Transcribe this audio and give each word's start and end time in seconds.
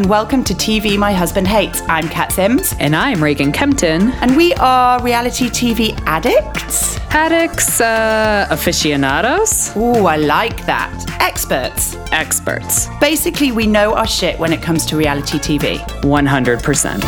and 0.00 0.08
welcome 0.08 0.42
to 0.42 0.54
TV 0.54 0.96
My 0.96 1.12
Husband 1.12 1.46
Hates. 1.46 1.82
I'm 1.82 2.08
Kat 2.08 2.32
Sims. 2.32 2.74
And 2.80 2.96
I'm 2.96 3.22
Reagan 3.22 3.52
Kempton. 3.52 4.12
And 4.22 4.34
we 4.34 4.54
are 4.54 4.98
reality 5.02 5.50
TV 5.50 5.92
addicts. 6.06 6.96
Addicts, 7.10 7.82
uh, 7.82 8.46
aficionados? 8.48 9.76
Ooh, 9.76 10.06
I 10.06 10.16
like 10.16 10.64
that. 10.64 10.90
Experts. 11.20 11.96
Experts. 12.12 12.88
Basically, 12.98 13.52
we 13.52 13.66
know 13.66 13.92
our 13.92 14.06
shit 14.06 14.38
when 14.38 14.54
it 14.54 14.62
comes 14.62 14.86
to 14.86 14.96
reality 14.96 15.38
TV. 15.38 15.76
100%. 16.00 17.04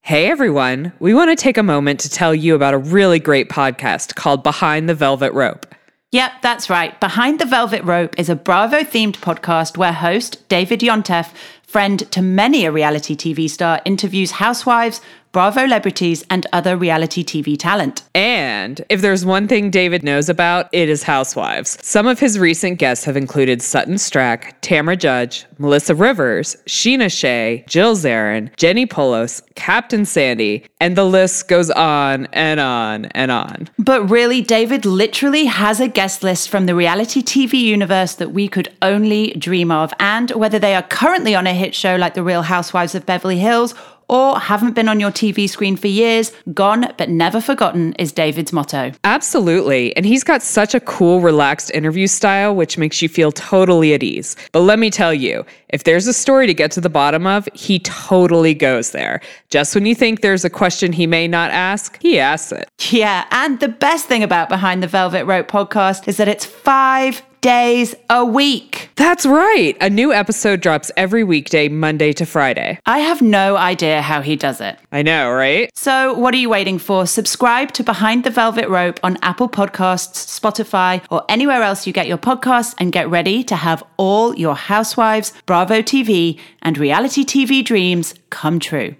Hey 0.00 0.30
everyone, 0.30 0.94
we 0.98 1.12
want 1.12 1.30
to 1.30 1.36
take 1.36 1.58
a 1.58 1.62
moment 1.62 2.00
to 2.00 2.08
tell 2.08 2.34
you 2.34 2.54
about 2.54 2.72
a 2.72 2.78
really 2.78 3.18
great 3.18 3.50
podcast 3.50 4.14
called 4.14 4.42
Behind 4.42 4.88
the 4.88 4.94
Velvet 4.94 5.34
Rope. 5.34 5.66
Yep, 6.10 6.40
that's 6.40 6.70
right. 6.70 6.98
Behind 7.00 7.38
the 7.38 7.44
Velvet 7.44 7.84
Rope 7.84 8.18
is 8.18 8.30
a 8.30 8.34
Bravo 8.34 8.78
themed 8.78 9.16
podcast 9.16 9.76
where 9.76 9.92
host 9.92 10.48
David 10.48 10.80
Yontef, 10.80 11.34
friend 11.62 12.10
to 12.12 12.22
many 12.22 12.64
a 12.64 12.72
reality 12.72 13.14
TV 13.14 13.50
star, 13.50 13.82
interviews 13.84 14.30
housewives, 14.30 15.02
Bravo 15.32 15.68
celebrities, 15.68 16.24
and 16.30 16.46
other 16.52 16.76
reality 16.76 17.22
TV 17.22 17.58
talent. 17.58 18.02
And 18.14 18.82
if 18.88 19.02
there's 19.02 19.24
one 19.24 19.46
thing 19.46 19.70
David 19.70 20.02
knows 20.02 20.30
about, 20.30 20.68
it 20.72 20.88
is 20.88 21.02
housewives. 21.02 21.78
Some 21.82 22.06
of 22.06 22.18
his 22.18 22.38
recent 22.38 22.78
guests 22.78 23.04
have 23.04 23.16
included 23.16 23.60
Sutton 23.60 23.96
Stracke, 23.96 24.58
Tamra 24.62 24.98
Judge, 24.98 25.44
Melissa 25.58 25.94
Rivers, 25.94 26.56
Sheena 26.66 27.12
Shay, 27.12 27.64
Jill 27.68 27.96
Zarin, 27.96 28.50
Jenni 28.56 28.88
Pulos, 28.88 29.42
Captain 29.56 30.06
Sandy, 30.06 30.64
and 30.80 30.96
the 30.96 31.04
list 31.04 31.48
goes 31.48 31.70
on 31.70 32.26
and 32.32 32.58
on 32.60 33.04
and 33.06 33.30
on. 33.30 33.68
But 33.78 34.08
really, 34.08 34.40
David 34.40 34.86
literally 34.86 35.44
has 35.44 35.80
a 35.80 35.88
guest 35.88 36.22
list 36.22 36.48
from 36.48 36.64
the 36.64 36.74
reality 36.74 37.22
TV 37.22 37.60
universe 37.60 38.14
that 38.14 38.32
we 38.32 38.48
could 38.48 38.74
only 38.80 39.32
dream 39.32 39.70
of. 39.70 39.92
And 40.00 40.30
whether 40.30 40.58
they 40.58 40.74
are 40.74 40.82
currently 40.82 41.34
on 41.34 41.46
a 41.46 41.52
hit 41.52 41.74
show 41.74 41.96
like 41.96 42.14
The 42.14 42.22
Real 42.22 42.42
Housewives 42.42 42.94
of 42.94 43.04
Beverly 43.04 43.38
Hills 43.38 43.74
or 44.08 44.38
haven't 44.38 44.74
been 44.74 44.88
on 44.88 45.00
your 45.00 45.10
TV 45.10 45.48
screen 45.48 45.76
for 45.76 45.88
years, 45.88 46.32
gone 46.54 46.92
but 46.96 47.08
never 47.08 47.40
forgotten 47.40 47.92
is 47.94 48.12
David's 48.12 48.52
motto. 48.52 48.92
Absolutely. 49.04 49.94
And 49.96 50.06
he's 50.06 50.24
got 50.24 50.42
such 50.42 50.74
a 50.74 50.80
cool, 50.80 51.20
relaxed 51.20 51.70
interview 51.72 52.06
style, 52.06 52.54
which 52.54 52.78
makes 52.78 53.02
you 53.02 53.08
feel 53.08 53.32
totally 53.32 53.94
at 53.94 54.02
ease. 54.02 54.36
But 54.52 54.60
let 54.60 54.78
me 54.78 54.90
tell 54.90 55.12
you, 55.12 55.44
if 55.68 55.84
there's 55.84 56.06
a 56.06 56.12
story 56.12 56.46
to 56.46 56.54
get 56.54 56.70
to 56.72 56.80
the 56.80 56.88
bottom 56.88 57.26
of, 57.26 57.48
he 57.54 57.78
totally 57.80 58.54
goes 58.54 58.92
there. 58.92 59.20
Just 59.50 59.74
when 59.74 59.86
you 59.86 59.94
think 59.94 60.20
there's 60.20 60.44
a 60.44 60.50
question 60.50 60.92
he 60.92 61.06
may 61.06 61.28
not 61.28 61.50
ask, 61.50 62.00
he 62.00 62.18
asks 62.18 62.52
it. 62.52 62.68
Yeah. 62.90 63.26
And 63.30 63.60
the 63.60 63.68
best 63.68 64.06
thing 64.06 64.22
about 64.22 64.48
Behind 64.48 64.82
the 64.82 64.86
Velvet 64.86 65.24
Rope 65.26 65.48
podcast 65.48 66.08
is 66.08 66.16
that 66.16 66.28
it's 66.28 66.44
five 66.44 67.22
days 67.40 67.94
a 68.10 68.24
week. 68.24 68.90
That's 68.96 69.24
right. 69.24 69.76
A 69.80 69.88
new 69.88 70.12
episode 70.12 70.60
drops 70.60 70.90
every 70.96 71.24
weekday, 71.24 71.68
Monday 71.68 72.12
to 72.14 72.26
Friday. 72.26 72.78
I 72.86 72.98
have 72.98 73.22
no 73.22 73.56
idea 73.56 74.02
how 74.02 74.22
he 74.22 74.36
does 74.36 74.60
it. 74.60 74.78
I 74.90 75.02
know, 75.02 75.30
right? 75.30 75.70
So, 75.74 76.14
what 76.14 76.34
are 76.34 76.38
you 76.38 76.48
waiting 76.48 76.78
for? 76.78 77.06
Subscribe 77.06 77.72
to 77.72 77.84
Behind 77.84 78.24
the 78.24 78.30
Velvet 78.30 78.68
Rope 78.68 78.98
on 79.02 79.18
Apple 79.22 79.48
Podcasts, 79.48 80.38
Spotify, 80.38 81.04
or 81.10 81.24
anywhere 81.28 81.62
else 81.62 81.86
you 81.86 81.92
get 81.92 82.08
your 82.08 82.18
podcasts 82.18 82.74
and 82.78 82.92
get 82.92 83.08
ready 83.08 83.44
to 83.44 83.56
have 83.56 83.84
all 83.96 84.34
your 84.34 84.56
Housewives, 84.56 85.32
Bravo 85.46 85.82
TV, 85.82 86.38
and 86.62 86.76
reality 86.76 87.24
TV 87.24 87.64
dreams 87.64 88.14
come 88.30 88.58
true. 88.58 88.96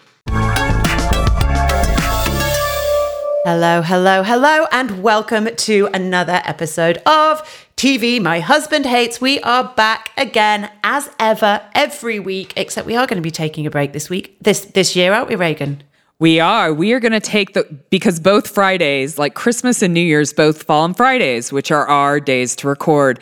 Hello, 3.45 3.81
hello, 3.81 4.23
hello, 4.23 4.67
and 4.71 5.03
welcome 5.03 5.49
to 5.57 5.89
another 5.95 6.43
episode 6.45 6.99
of 7.07 7.68
TV 7.79 8.21
My 8.21 8.41
Husband 8.41 8.85
Hates. 8.85 9.21
We 9.21 9.39
are 9.43 9.73
back 9.77 10.11
again 10.17 10.69
as 10.83 11.09
ever 11.21 11.63
every 11.77 12.19
week, 12.19 12.53
except 12.57 12.89
we 12.89 12.97
are 12.97 13.07
going 13.07 13.19
to 13.19 13.23
be 13.23 13.31
taking 13.31 13.69
a 13.69 13.71
break 13.71 13.93
this 13.93 14.11
week, 14.11 14.37
this 14.41 14.63
this 14.65 14.97
year, 14.97 15.13
aren't 15.13 15.29
we, 15.29 15.37
Reagan? 15.37 15.85
We 16.19 16.41
are. 16.41 16.75
We 16.75 16.93
are 16.93 16.99
going 16.99 17.13
to 17.13 17.21
take 17.21 17.55
the 17.55 17.63
because 17.89 18.19
both 18.19 18.49
Fridays, 18.49 19.17
like 19.17 19.35
Christmas 19.35 19.81
and 19.81 19.95
New 19.95 20.01
Year's, 20.01 20.33
both 20.33 20.65
fall 20.65 20.83
on 20.83 20.93
Fridays, 20.93 21.53
which 21.53 21.71
are 21.71 21.87
our 21.87 22.19
days 22.19 22.57
to 22.57 22.67
record. 22.67 23.21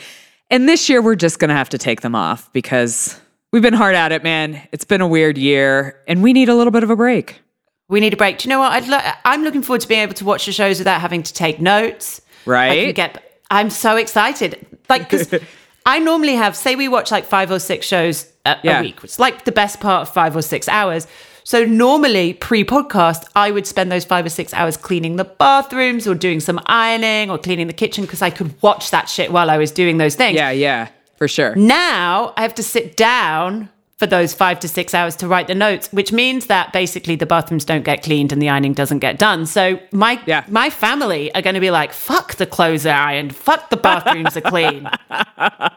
And 0.50 0.66
this 0.66 0.88
year, 0.88 1.02
we're 1.02 1.16
just 1.16 1.38
going 1.38 1.50
to 1.50 1.54
have 1.54 1.68
to 1.68 1.76
take 1.76 2.00
them 2.00 2.14
off 2.14 2.50
because 2.54 3.20
we've 3.52 3.60
been 3.60 3.74
hard 3.74 3.94
at 3.94 4.10
it, 4.10 4.22
man. 4.22 4.66
It's 4.72 4.86
been 4.86 5.02
a 5.02 5.06
weird 5.06 5.36
year, 5.36 6.00
and 6.08 6.22
we 6.22 6.32
need 6.32 6.48
a 6.48 6.54
little 6.54 6.70
bit 6.70 6.82
of 6.82 6.88
a 6.88 6.96
break. 6.96 7.42
We 7.90 8.00
need 8.00 8.14
a 8.14 8.16
break. 8.16 8.38
Do 8.38 8.48
you 8.48 8.54
know 8.54 8.60
what? 8.60 8.72
I'd 8.72 8.88
lo- 8.88 9.12
I'm 9.26 9.42
looking 9.42 9.60
forward 9.60 9.82
to 9.82 9.86
being 9.88 10.00
able 10.00 10.14
to 10.14 10.24
watch 10.24 10.46
the 10.46 10.52
shows 10.52 10.78
without 10.78 11.02
having 11.02 11.22
to 11.24 11.34
take 11.34 11.60
notes. 11.60 12.22
Right. 12.46 12.70
I 12.70 12.84
can 12.86 12.94
get. 12.94 13.25
I'm 13.50 13.70
so 13.70 13.96
excited. 13.96 14.66
Like, 14.88 15.08
because 15.10 15.32
I 15.86 15.98
normally 15.98 16.34
have, 16.34 16.56
say, 16.56 16.74
we 16.76 16.88
watch 16.88 17.10
like 17.10 17.24
five 17.24 17.50
or 17.50 17.58
six 17.58 17.86
shows 17.86 18.30
a, 18.44 18.56
Yeah. 18.62 18.80
a 18.80 18.82
week, 18.82 19.02
which 19.02 19.12
is 19.12 19.18
like 19.18 19.44
the 19.44 19.52
best 19.52 19.80
part 19.80 20.08
of 20.08 20.12
five 20.14 20.34
or 20.36 20.42
six 20.42 20.68
hours. 20.68 21.06
So 21.44 21.64
normally 21.64 22.34
pre-podcast, 22.34 23.24
I 23.36 23.52
would 23.52 23.68
spend 23.68 23.92
those 23.92 24.04
five 24.04 24.26
or 24.26 24.30
six 24.30 24.52
hours 24.52 24.76
cleaning 24.76 25.14
the 25.14 25.24
bathrooms 25.24 26.08
or 26.08 26.16
doing 26.16 26.40
some 26.40 26.60
ironing 26.66 27.30
or 27.30 27.38
cleaning 27.38 27.68
the 27.68 27.72
kitchen 27.72 28.02
because 28.04 28.20
I 28.20 28.30
could 28.30 28.60
watch 28.62 28.90
that 28.90 29.08
shit 29.08 29.30
while 29.30 29.48
I 29.48 29.56
was 29.56 29.70
doing 29.70 29.98
those 29.98 30.16
things. 30.16 30.34
Yeah, 30.34 30.50
yeah, 30.50 30.88
for 31.18 31.28
sure. 31.28 31.54
Now 31.54 32.32
I 32.36 32.42
have 32.42 32.54
to 32.56 32.64
sit 32.64 32.96
down 32.96 33.68
for 33.98 34.06
those 34.06 34.34
five 34.34 34.60
to 34.60 34.68
six 34.68 34.92
hours 34.92 35.16
to 35.16 35.26
write 35.26 35.46
the 35.46 35.54
notes, 35.54 35.88
which 35.90 36.12
means 36.12 36.46
that 36.46 36.72
basically 36.72 37.16
the 37.16 37.24
bathrooms 37.24 37.64
don't 37.64 37.84
get 37.84 38.02
cleaned 38.02 38.30
and 38.30 38.42
the 38.42 38.48
ironing 38.48 38.74
doesn't 38.74 38.98
get 38.98 39.18
done. 39.18 39.46
So 39.46 39.78
my 39.92 40.20
Yeah. 40.26 40.44
my 40.48 40.68
family 40.68 41.34
are 41.34 41.40
going 41.42 41.54
to 41.54 41.60
be 41.60 41.70
like, 41.70 41.92
"Fuck 41.92 42.34
the 42.34 42.46
clothes 42.46 42.84
are 42.84 42.90
ironed, 42.96 43.34
fuck 43.34 43.70
the 43.70 43.76
bathrooms 43.76 44.36
are 44.36 44.42
clean." 44.42 44.88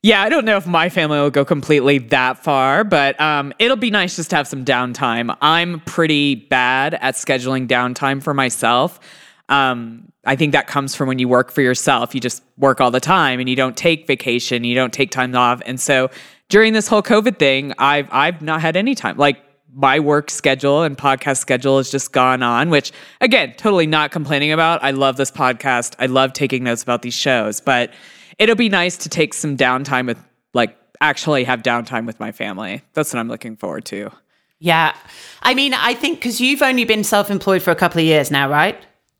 Yeah, 0.00 0.22
I 0.22 0.28
don't 0.28 0.44
know 0.44 0.56
if 0.56 0.64
my 0.64 0.88
family 0.90 1.18
will 1.18 1.28
go 1.30 1.44
completely 1.44 1.98
that 1.98 2.38
far, 2.38 2.84
but 2.84 3.20
um, 3.20 3.52
it'll 3.58 3.76
be 3.76 3.90
nice 3.90 4.14
just 4.14 4.30
to 4.30 4.36
have 4.36 4.46
some 4.46 4.64
downtime. 4.64 5.36
I'm 5.42 5.80
pretty 5.80 6.36
bad 6.36 6.94
at 6.94 7.16
scheduling 7.16 7.66
downtime 7.66 8.22
for 8.22 8.32
myself. 8.32 9.00
Um, 9.48 10.12
I 10.24 10.36
think 10.36 10.52
that 10.52 10.68
comes 10.68 10.94
from 10.94 11.08
when 11.08 11.18
you 11.18 11.26
work 11.26 11.50
for 11.50 11.62
yourself. 11.62 12.14
You 12.14 12.20
just 12.20 12.44
work 12.58 12.80
all 12.80 12.92
the 12.92 13.00
time 13.00 13.40
and 13.40 13.48
you 13.48 13.56
don't 13.56 13.76
take 13.76 14.06
vacation, 14.06 14.62
you 14.62 14.76
don't 14.76 14.92
take 14.92 15.10
time 15.10 15.34
off. 15.34 15.60
And 15.66 15.80
so 15.80 16.10
during 16.48 16.72
this 16.72 16.88
whole 16.88 17.02
COVID 17.02 17.38
thing, 17.38 17.72
I've 17.78 18.08
I've 18.10 18.42
not 18.42 18.60
had 18.60 18.76
any 18.76 18.94
time. 18.94 19.16
Like 19.16 19.42
my 19.72 20.00
work 20.00 20.30
schedule 20.30 20.82
and 20.82 20.96
podcast 20.96 21.38
schedule 21.38 21.76
has 21.76 21.90
just 21.90 22.12
gone 22.12 22.42
on, 22.42 22.70
which 22.70 22.90
again, 23.20 23.54
totally 23.56 23.86
not 23.86 24.10
complaining 24.10 24.50
about. 24.52 24.82
I 24.82 24.90
love 24.92 25.16
this 25.16 25.30
podcast. 25.30 25.94
I 25.98 26.06
love 26.06 26.32
taking 26.32 26.64
notes 26.64 26.82
about 26.82 27.02
these 27.02 27.14
shows, 27.14 27.60
but 27.60 27.92
it'll 28.38 28.56
be 28.56 28.68
nice 28.68 28.96
to 28.98 29.08
take 29.08 29.34
some 29.34 29.56
downtime 29.56 30.06
with 30.06 30.18
like 30.54 30.76
actually 31.00 31.44
have 31.44 31.62
downtime 31.62 32.06
with 32.06 32.18
my 32.18 32.32
family. 32.32 32.82
That's 32.94 33.12
what 33.12 33.20
I'm 33.20 33.28
looking 33.28 33.56
forward 33.56 33.84
to. 33.86 34.10
yeah, 34.58 34.96
I 35.42 35.54
mean, 35.54 35.74
I 35.74 35.94
think 35.94 36.18
because 36.18 36.40
you've 36.40 36.62
only 36.62 36.84
been 36.84 37.04
self-employed 37.04 37.62
for 37.62 37.70
a 37.70 37.76
couple 37.76 38.00
of 38.00 38.04
years 38.06 38.30
now, 38.30 38.48
right? 38.50 38.76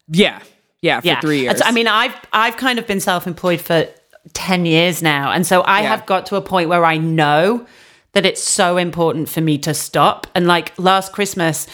Yeah. 0.09 0.41
Yeah, 0.81 1.01
for 1.01 1.07
yeah, 1.09 1.21
three 1.21 1.41
years. 1.41 1.61
I 1.65 1.73
mean, 1.73 1.89
I've 1.89 2.15
I've 2.33 2.57
kind 2.57 2.79
of 2.79 2.87
been 2.87 3.01
self-employed 3.01 3.61
for 3.61 3.87
ten 4.35 4.67
years 4.67 5.03
now, 5.03 5.31
and 5.33 5.47
so 5.47 5.63
I 5.63 5.83
Yeah. 5.83 5.89
have 5.89 6.07
got 6.07 6.27
to 6.27 6.37
a 6.37 6.41
point 6.41 6.69
where 6.69 6.85
I 6.85 6.97
know 6.99 7.67
that 8.13 8.25
it's 8.27 8.43
so 8.43 8.77
important 8.77 9.29
for 9.29 9.41
me 9.41 9.59
to 9.59 9.75
stop. 9.75 10.27
And 10.35 10.47
like 10.47 10.73
last 10.79 11.13
Christmas, 11.13 11.67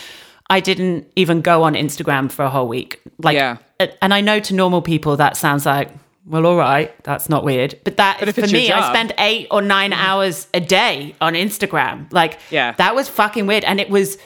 I 0.50 0.60
didn't 0.60 1.06
even 1.16 1.41
go 1.41 1.62
on 1.62 1.75
Instagram 1.75 2.31
for 2.31 2.44
a 2.44 2.50
whole 2.50 2.69
week. 2.69 3.00
Like, 3.19 3.34
Yeah. 3.37 3.56
and 4.03 4.12
I 4.12 4.21
know 4.21 4.41
to 4.41 4.54
normal 4.54 4.83
people 4.83 5.16
that 5.16 5.37
sounds 5.37 5.65
like. 5.66 5.91
Well, 6.27 6.47
all 6.47 6.56
right, 6.56 6.91
that's 7.04 7.28
not 7.28 7.44
weird, 7.44 7.78
but 7.84 7.99
that 7.99 8.16
But 8.18 8.34
for 8.34 8.47
me, 8.47 8.72
I 8.72 8.80
job. 8.80 8.95
spend 8.95 9.13
eight 9.18 9.47
or 9.51 9.60
nine 9.60 9.91
mm-hmm. 9.91 10.01
hours 10.01 10.47
a 10.54 10.60
day 10.60 11.15
on 11.21 11.34
Instagram. 11.34 12.10
Like, 12.13 12.39
Yeah. 12.51 12.72
that 12.78 12.95
was 12.95 13.10
fucking 13.10 13.47
weird, 13.47 13.63
and 13.65 13.78
it 13.78 13.91
was, 13.91 14.16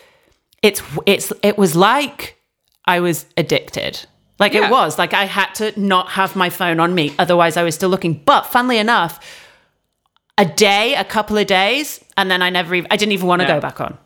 it's, 0.62 0.80
it's, 1.06 1.32
it 1.42 1.58
was 1.58 1.74
like 1.74 2.36
I 2.84 3.00
was 3.00 3.26
addicted. 3.36 4.06
Like 4.38 4.54
Yeah. 4.54 4.66
it 4.66 4.70
was 4.70 4.98
like 4.98 5.14
I 5.14 5.24
had 5.24 5.54
to 5.56 5.78
not 5.80 6.08
have 6.10 6.36
my 6.36 6.50
phone 6.50 6.78
on 6.80 6.94
me, 6.94 7.14
otherwise 7.18 7.56
I 7.56 7.62
was 7.62 7.74
still 7.74 7.88
looking. 7.88 8.14
But 8.24 8.42
funnily 8.46 8.78
enough, 8.78 9.18
a 10.36 10.44
day, 10.44 10.94
a 10.94 11.04
couple 11.04 11.36
of 11.36 11.46
days, 11.46 12.00
and 12.16 12.30
then 12.30 12.42
I 12.42 12.50
never 12.50 12.74
even 12.74 12.88
I 12.90 12.96
didn't 12.96 13.12
even 13.12 13.26
want 13.26 13.42
to 13.42 13.48
Yeah. 13.48 13.54
go 13.56 13.60
back 13.60 13.80
on. 13.80 13.98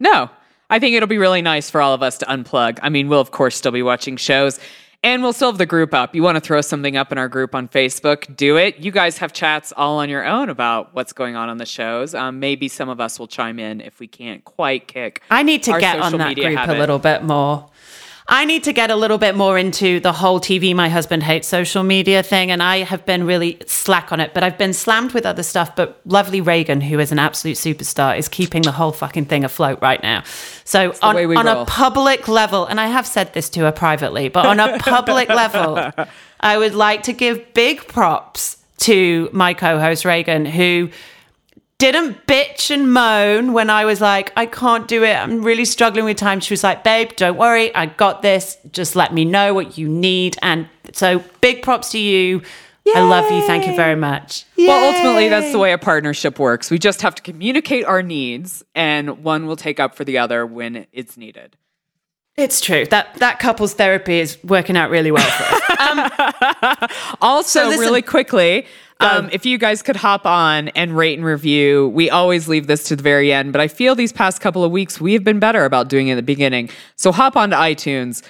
No, 0.00 0.30
I 0.70 0.78
think 0.78 0.94
it'll 0.96 1.06
be 1.08 1.18
really 1.18 1.42
nice 1.42 1.68
for 1.70 1.80
all 1.82 1.92
of 1.94 2.02
us 2.02 2.18
to 2.18 2.26
unplug. 2.26 2.78
I 2.82 2.88
mean, 2.88 3.08
we'll 3.08 3.20
of 3.20 3.30
course 3.30 3.56
still 3.56 3.72
be 3.72 3.82
watching 3.82 4.16
shows 4.16 4.58
and 5.02 5.22
we'll 5.22 5.34
still 5.34 5.50
have 5.50 5.58
the 5.58 5.66
group 5.66 5.92
up. 5.92 6.14
You 6.14 6.22
want 6.22 6.36
to 6.36 6.40
throw 6.40 6.62
something 6.62 6.96
up 6.96 7.12
in 7.12 7.18
our 7.18 7.28
group 7.28 7.54
on 7.54 7.68
Facebook, 7.68 8.34
do 8.34 8.56
it. 8.56 8.78
You 8.78 8.90
guys 8.90 9.18
have 9.18 9.34
chats 9.34 9.70
all 9.76 9.98
on 9.98 10.08
your 10.08 10.24
own 10.24 10.48
about 10.48 10.94
what's 10.94 11.12
going 11.12 11.36
on 11.36 11.50
on 11.50 11.58
the 11.58 11.66
shows. 11.66 12.14
Um, 12.14 12.40
maybe 12.40 12.68
some 12.68 12.88
of 12.88 13.00
us 13.02 13.18
will 13.18 13.28
chime 13.28 13.58
in 13.58 13.82
if 13.82 14.00
we 14.00 14.06
can't 14.06 14.42
quite 14.46 14.88
kick. 14.88 15.20
I 15.30 15.42
need 15.42 15.62
to 15.64 15.78
get 15.78 15.98
on 16.00 16.16
that 16.16 16.34
group 16.34 16.56
habit. 16.56 16.76
a 16.76 16.80
little 16.80 16.98
bit 16.98 17.22
more. 17.22 17.68
I 18.26 18.46
need 18.46 18.64
to 18.64 18.72
get 18.72 18.90
a 18.90 18.96
little 18.96 19.18
bit 19.18 19.34
more 19.34 19.58
into 19.58 20.00
the 20.00 20.12
whole 20.12 20.40
TV 20.40 20.74
my 20.74 20.88
husband 20.88 21.22
hates 21.22 21.46
social 21.46 21.82
media 21.82 22.22
thing 22.22 22.50
and 22.50 22.62
I 22.62 22.78
have 22.78 23.04
been 23.04 23.26
really 23.26 23.58
slack 23.66 24.12
on 24.12 24.20
it 24.20 24.32
but 24.32 24.42
I've 24.42 24.56
been 24.56 24.72
slammed 24.72 25.12
with 25.12 25.26
other 25.26 25.42
stuff 25.42 25.76
but 25.76 26.00
lovely 26.06 26.40
Reagan 26.40 26.80
who 26.80 26.98
is 26.98 27.12
an 27.12 27.18
absolute 27.18 27.56
superstar 27.56 28.16
is 28.16 28.28
keeping 28.28 28.62
the 28.62 28.72
whole 28.72 28.92
fucking 28.92 29.26
thing 29.26 29.44
afloat 29.44 29.78
right 29.82 30.02
now. 30.02 30.22
So 30.64 30.94
on, 31.02 31.16
on 31.16 31.46
roll. 31.46 31.62
a 31.62 31.66
public 31.66 32.26
level 32.26 32.64
and 32.64 32.80
I 32.80 32.86
have 32.86 33.06
said 33.06 33.34
this 33.34 33.50
to 33.50 33.60
her 33.60 33.72
privately 33.72 34.30
but 34.30 34.46
on 34.46 34.58
a 34.58 34.78
public 34.78 35.28
level 35.42 35.90
I 36.40 36.56
would 36.56 36.74
like 36.74 37.02
to 37.04 37.12
give 37.12 37.52
big 37.52 37.86
props 37.88 38.56
to 38.78 39.28
my 39.32 39.52
co-host 39.52 40.06
Reagan 40.06 40.46
who 40.46 40.88
didn't 41.92 42.26
bitch 42.26 42.70
and 42.70 42.92
moan 42.92 43.52
when 43.52 43.68
I 43.70 43.84
was 43.84 44.00
like, 44.00 44.32
I 44.36 44.46
can't 44.46 44.88
do 44.88 45.02
it. 45.04 45.14
I'm 45.14 45.42
really 45.42 45.64
struggling 45.64 46.04
with 46.06 46.16
time. 46.16 46.40
She 46.40 46.52
was 46.52 46.64
like, 46.64 46.82
babe, 46.84 47.10
don't 47.16 47.36
worry. 47.36 47.74
I 47.74 47.86
got 47.86 48.22
this. 48.22 48.56
Just 48.72 48.96
let 48.96 49.12
me 49.12 49.24
know 49.24 49.52
what 49.54 49.76
you 49.76 49.88
need. 49.88 50.36
And 50.42 50.68
so 50.92 51.22
big 51.40 51.62
props 51.62 51.90
to 51.90 51.98
you. 51.98 52.42
I 52.94 53.00
love 53.00 53.30
you. 53.30 53.40
Thank 53.46 53.66
you 53.66 53.74
very 53.76 53.96
much. 53.96 54.44
Well, 54.58 54.94
ultimately, 54.94 55.28
that's 55.28 55.52
the 55.52 55.58
way 55.58 55.72
a 55.72 55.78
partnership 55.78 56.38
works. 56.38 56.70
We 56.70 56.78
just 56.78 57.00
have 57.02 57.14
to 57.14 57.22
communicate 57.22 57.84
our 57.86 58.02
needs, 58.02 58.62
and 58.74 59.24
one 59.24 59.46
will 59.46 59.56
take 59.56 59.80
up 59.80 59.94
for 59.94 60.04
the 60.04 60.18
other 60.18 60.44
when 60.44 60.86
it's 60.92 61.16
needed. 61.16 61.56
It's 62.36 62.60
true. 62.60 62.84
That 62.86 63.14
that 63.20 63.38
couples 63.38 63.72
therapy 63.74 64.18
is 64.20 64.36
working 64.44 64.76
out 64.76 64.90
really 64.90 65.10
well 65.10 65.28
for 65.30 65.44
us. 65.54 65.60
Um, 65.80 66.88
Also, 67.20 67.60
So 67.60 67.68
listen- 67.68 67.80
really 67.80 68.02
quickly, 68.02 68.66
um, 69.00 69.28
if 69.32 69.44
you 69.44 69.58
guys 69.58 69.82
could 69.82 69.96
hop 69.96 70.24
on 70.24 70.68
and 70.68 70.96
rate 70.96 71.18
and 71.18 71.26
review, 71.26 71.88
we 71.88 72.10
always 72.10 72.48
leave 72.48 72.66
this 72.66 72.84
to 72.84 72.96
the 72.96 73.02
very 73.02 73.32
end, 73.32 73.52
but 73.52 73.60
I 73.60 73.68
feel 73.68 73.94
these 73.94 74.12
past 74.12 74.40
couple 74.40 74.64
of 74.64 74.70
weeks 74.70 75.00
we 75.00 75.12
have 75.14 75.24
been 75.24 75.38
better 75.38 75.64
about 75.64 75.88
doing 75.88 76.08
it 76.08 76.12
at 76.12 76.16
the 76.16 76.22
beginning. 76.22 76.70
So 76.96 77.12
hop 77.12 77.36
on 77.36 77.50
to 77.50 77.56
iTunes, 77.56 78.22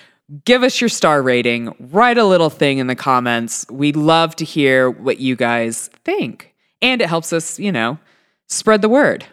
give 0.44 0.62
us 0.62 0.80
your 0.80 0.88
star 0.88 1.22
rating, 1.22 1.74
write 1.78 2.18
a 2.18 2.24
little 2.24 2.50
thing 2.50 2.78
in 2.78 2.86
the 2.86 2.96
comments. 2.96 3.66
We 3.70 3.92
love 3.92 4.34
to 4.36 4.44
hear 4.44 4.90
what 4.90 5.18
you 5.18 5.36
guys 5.36 5.90
think, 6.04 6.54
and 6.80 7.00
it 7.00 7.08
helps 7.08 7.32
us, 7.32 7.58
you 7.58 7.70
know, 7.70 7.98
spread 8.48 8.82
the 8.82 8.88
word. 8.88 9.26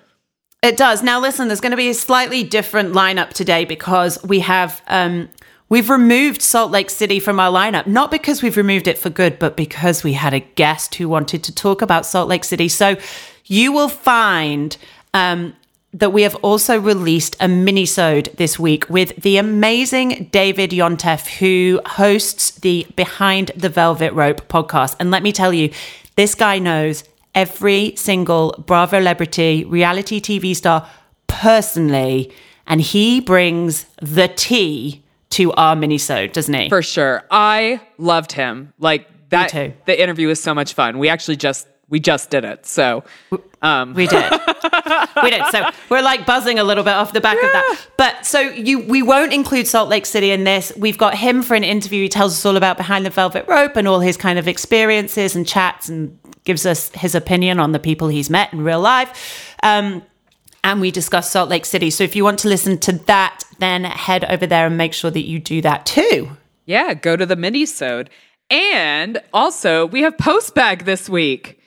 It 0.62 0.77
does. 0.77 1.01
Now, 1.01 1.19
listen, 1.19 1.48
there's 1.48 1.62
going 1.62 1.72
to 1.72 1.77
be 1.77 1.89
a 1.89 1.94
slightly 1.94 2.44
different 2.44 2.94
lineup 2.94 3.30
today 3.30 3.66
because 3.66 4.24
we 4.24 4.42
have 4.42 4.81
um, 4.88 5.27
we've 5.72 5.90
removed 5.90 6.42
Salt 6.42 6.70
Lake 6.70 6.90
City 6.90 7.22
from 7.22 7.40
our 7.40 7.50
lineup, 7.50 7.88
not 7.88 8.12
because 8.12 8.44
we've 8.44 8.58
removed 8.58 8.90
it 8.90 8.98
for 8.98 9.10
good, 9.10 9.40
but 9.40 9.56
because 9.56 10.04
we 10.04 10.12
had 10.14 10.34
a 10.34 10.42
guest 10.42 10.96
who 10.96 11.08
wanted 11.08 11.46
to 11.46 11.56
talk 11.56 11.82
about 11.82 12.06
Salt 12.06 12.28
Lake 12.28 12.44
City. 12.44 12.68
So 12.68 12.98
you 13.46 13.72
will 13.72 13.88
find 13.88 14.76
um, 15.14 15.56
that 15.94 16.12
we 16.12 16.24
have 16.24 16.36
also 16.36 16.78
released 16.78 17.38
a 17.40 17.48
mini-sode 17.48 18.26
this 18.36 18.60
week 18.60 18.90
with 18.90 19.16
the 19.16 19.38
amazing 19.38 20.28
David 20.34 20.72
Yontef, 20.72 21.38
who 21.40 21.80
hosts 21.86 22.52
the 22.52 22.86
Behind 22.98 23.52
the 23.56 23.70
Velvet 23.70 24.12
Rope 24.12 24.50
podcast. 24.50 24.98
And 25.00 25.10
let 25.10 25.24
me 25.24 25.32
tell 25.32 25.54
you, 25.54 25.72
this 26.18 26.36
guy 26.36 26.60
knows 26.60 27.06
every 27.34 27.96
single 27.96 28.62
Bravo 28.68 29.00
celebrity, 29.00 29.64
reality 29.64 30.20
TV 30.20 30.54
star 30.54 30.90
personally, 31.28 32.30
and 32.68 32.82
he 32.82 33.22
brings 33.22 33.86
the 34.02 34.28
tea 34.28 35.02
to 35.31 35.51
our 35.54 35.75
mini-sode, 35.75 36.33
doesn't 36.33 36.54
he? 36.54 36.69
For 36.69 36.81
sure. 36.81 37.24
I 37.31 37.81
loved 37.98 38.31
him. 38.31 38.74
Like 38.80 39.07
that 39.30 39.50
too. 39.50 39.74
the 39.86 40.01
interview 40.01 40.28
was 40.28 40.42
so 40.42 40.54
much 40.54 40.74
fun. 40.74 41.00
We 41.00 41.10
actually 41.10 41.38
just 41.38 41.68
we 41.89 42.00
just 42.00 42.30
did 42.30 42.45
it. 42.45 42.66
So 42.66 43.04
um 43.62 43.94
We 43.94 44.07
did. 44.07 44.31
we 45.24 45.30
did. 45.30 45.45
So 45.51 45.69
we're 45.89 46.01
like 46.01 46.25
buzzing 46.25 46.60
a 46.60 46.63
little 46.63 46.83
bit 46.83 46.94
off 46.94 47.12
the 47.13 47.22
back 47.22 47.36
of 47.36 47.51
that. 47.51 47.88
But 47.98 48.25
so 48.25 48.39
you 48.39 48.80
we 48.80 49.01
won't 49.01 49.33
include 49.33 49.68
Salt 49.68 49.89
Lake 49.89 50.06
City 50.06 50.31
in 50.31 50.44
this. 50.44 50.72
We've 50.78 50.98
got 50.98 51.16
him 51.16 51.42
for 51.44 51.56
an 51.56 51.63
interview. 51.63 52.04
He 52.04 52.10
tells 52.10 52.34
us 52.34 52.45
all 52.45 52.57
about 52.57 52.77
behind 52.77 53.06
the 53.06 53.10
velvet 53.10 53.45
rope 53.48 53.75
and 53.75 53.88
all 53.88 54.00
his 54.00 54.18
kind 54.18 54.38
of 54.39 54.48
experiences 54.48 55.36
and 55.36 55.48
chats 55.48 55.89
and 55.89 56.18
gives 56.44 56.66
us 56.66 56.89
his 56.95 57.13
opinion 57.16 57.60
on 57.60 57.72
the 57.72 57.80
people 57.80 58.07
he's 58.07 58.30
met 58.30 58.51
in 58.51 58.63
real 58.63 58.80
life. 58.81 59.56
Um, 59.63 60.04
and 60.63 60.80
we 60.80 60.92
discuss 60.92 61.31
Salt 61.31 61.50
Lake 61.50 61.66
City. 61.66 61.89
So 61.89 62.04
if 62.04 62.16
you 62.16 62.24
want 62.24 62.39
to 62.39 62.48
listen 62.48 62.77
to 62.80 62.94
that, 62.94 63.44
then 63.62 63.84
head 63.84 64.25
over 64.25 64.48
there 64.48 64.68
and 64.68 64.78
make 64.78 64.94
sure 64.94 65.12
that 65.12 65.25
you 65.25 65.40
do 65.40 65.62
that 65.62 65.86
too. 65.86 66.31
yeah, 66.66 66.94
go 66.94 67.16
to 67.16 67.25
the 67.25 67.36
mini-sode. 67.36 68.10
And 68.50 69.22
also 69.34 69.86
we 69.86 70.02
have 70.02 70.18
post 70.18 70.56
bag 70.56 70.86
this 70.86 71.10
week. 71.10 71.58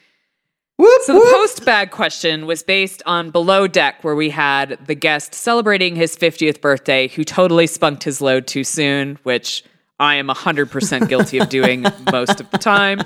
So 1.02 1.14
the 1.14 1.30
post 1.32 1.64
bag 1.64 1.90
question 1.92 2.46
was 2.46 2.62
based 2.62 3.02
on 3.06 3.30
Below 3.30 3.68
Deck, 3.68 4.02
where 4.02 4.16
we 4.16 4.30
had 4.30 4.78
the 4.86 4.94
guest 4.94 5.32
celebrating 5.34 5.94
his 5.94 6.16
50th 6.16 6.60
birthday 6.60 7.08
who 7.08 7.22
totally 7.24 7.66
spunked 7.66 8.02
his 8.02 8.20
load 8.20 8.46
too 8.46 8.64
soon, 8.64 9.18
which 9.22 9.62
I 10.00 10.16
am 10.16 10.26
100% 10.26 11.08
guilty 11.08 11.38
of 11.38 11.48
doing 11.48 11.82
most 12.12 12.40
of 12.40 12.50
the 12.50 12.58
time. 12.58 13.02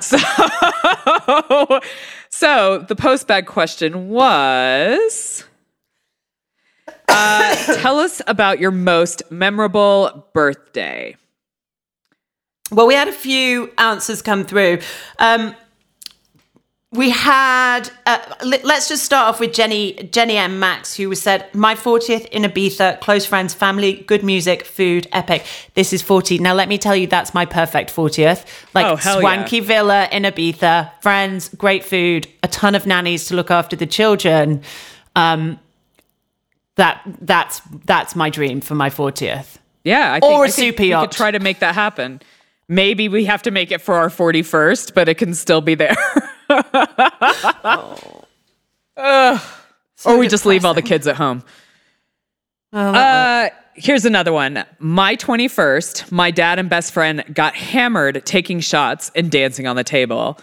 So, 0.00 0.16
so 2.30 2.84
the 2.86 2.94
post 2.94 3.26
bag 3.26 3.46
question 3.46 4.08
was 4.10 5.44
uh, 7.08 7.54
Tell 7.76 7.98
us 7.98 8.20
about 8.26 8.60
your 8.60 8.70
most 8.70 9.22
memorable 9.30 10.26
birthday. 10.34 11.16
Well, 12.70 12.86
we 12.86 12.94
had 12.94 13.08
a 13.08 13.12
few 13.12 13.70
answers 13.78 14.20
come 14.20 14.44
through. 14.44 14.80
Um, 15.18 15.54
we 16.92 17.10
had. 17.10 17.90
Uh, 18.06 18.18
let- 18.44 18.64
let's 18.64 18.88
just 18.88 19.04
start 19.04 19.28
off 19.28 19.40
with 19.40 19.52
Jenny 19.52 19.92
Jenny 20.10 20.36
M 20.38 20.58
Max, 20.58 20.94
who 20.96 21.14
said, 21.14 21.46
"My 21.54 21.74
40th 21.74 22.24
in 22.26 22.42
Ibiza, 22.44 23.00
close 23.00 23.26
friends, 23.26 23.52
family, 23.52 24.04
good 24.06 24.22
music, 24.22 24.64
food, 24.64 25.06
epic. 25.12 25.44
This 25.74 25.92
is 25.92 26.00
40. 26.02 26.38
Now, 26.38 26.54
let 26.54 26.68
me 26.68 26.78
tell 26.78 26.96
you, 26.96 27.06
that's 27.06 27.34
my 27.34 27.44
perfect 27.44 27.90
40th. 27.94 28.44
Like 28.74 28.86
Oh, 28.86 28.96
hell 28.96 29.16
yeah. 29.16 29.20
swanky 29.20 29.60
villa 29.60 30.08
in 30.10 30.22
Ibiza, 30.24 30.90
friends, 31.02 31.50
great 31.50 31.84
food, 31.84 32.26
a 32.42 32.48
ton 32.48 32.74
of 32.74 32.86
nannies 32.86 33.26
to 33.26 33.34
look 33.34 33.50
after 33.50 33.76
the 33.76 33.86
children. 33.86 34.62
Um, 35.14 35.58
that 36.78 37.02
that's 37.20 37.60
that's 37.84 38.16
my 38.16 38.30
dream 38.30 38.60
for 38.60 38.74
my 38.74 38.88
40th. 38.90 39.58
Yeah, 39.84 40.14
I 40.14 40.20
think, 40.20 40.32
Or 40.32 40.44
a 40.44 40.48
I 40.48 40.50
think 40.50 40.66
super 40.70 40.82
we 40.82 40.88
yacht. 40.90 41.10
could 41.10 41.16
try 41.16 41.30
to 41.30 41.38
make 41.38 41.58
that 41.60 41.74
happen. 41.74 42.20
Maybe 42.68 43.08
we 43.08 43.24
have 43.26 43.42
to 43.42 43.50
make 43.50 43.70
it 43.70 43.80
for 43.80 43.94
our 43.94 44.08
41st, 44.08 44.92
but 44.94 45.08
it 45.08 45.14
can 45.16 45.34
still 45.34 45.60
be 45.60 45.74
there. 45.74 45.96
Ugh. 48.96 49.40
or 50.04 50.18
we 50.18 50.28
just 50.28 50.44
leave 50.46 50.64
all 50.64 50.74
the 50.74 50.82
kids 50.82 51.06
at 51.06 51.16
home. 51.16 51.42
Uh, 52.72 53.48
here's 53.74 54.04
another 54.04 54.32
one. 54.32 54.64
My 54.78 55.16
21st, 55.16 56.12
my 56.12 56.30
dad 56.30 56.58
and 56.58 56.68
best 56.68 56.92
friend 56.92 57.24
got 57.32 57.54
hammered 57.54 58.24
taking 58.26 58.60
shots 58.60 59.10
and 59.14 59.30
dancing 59.30 59.66
on 59.66 59.76
the 59.76 59.84
table, 59.84 60.38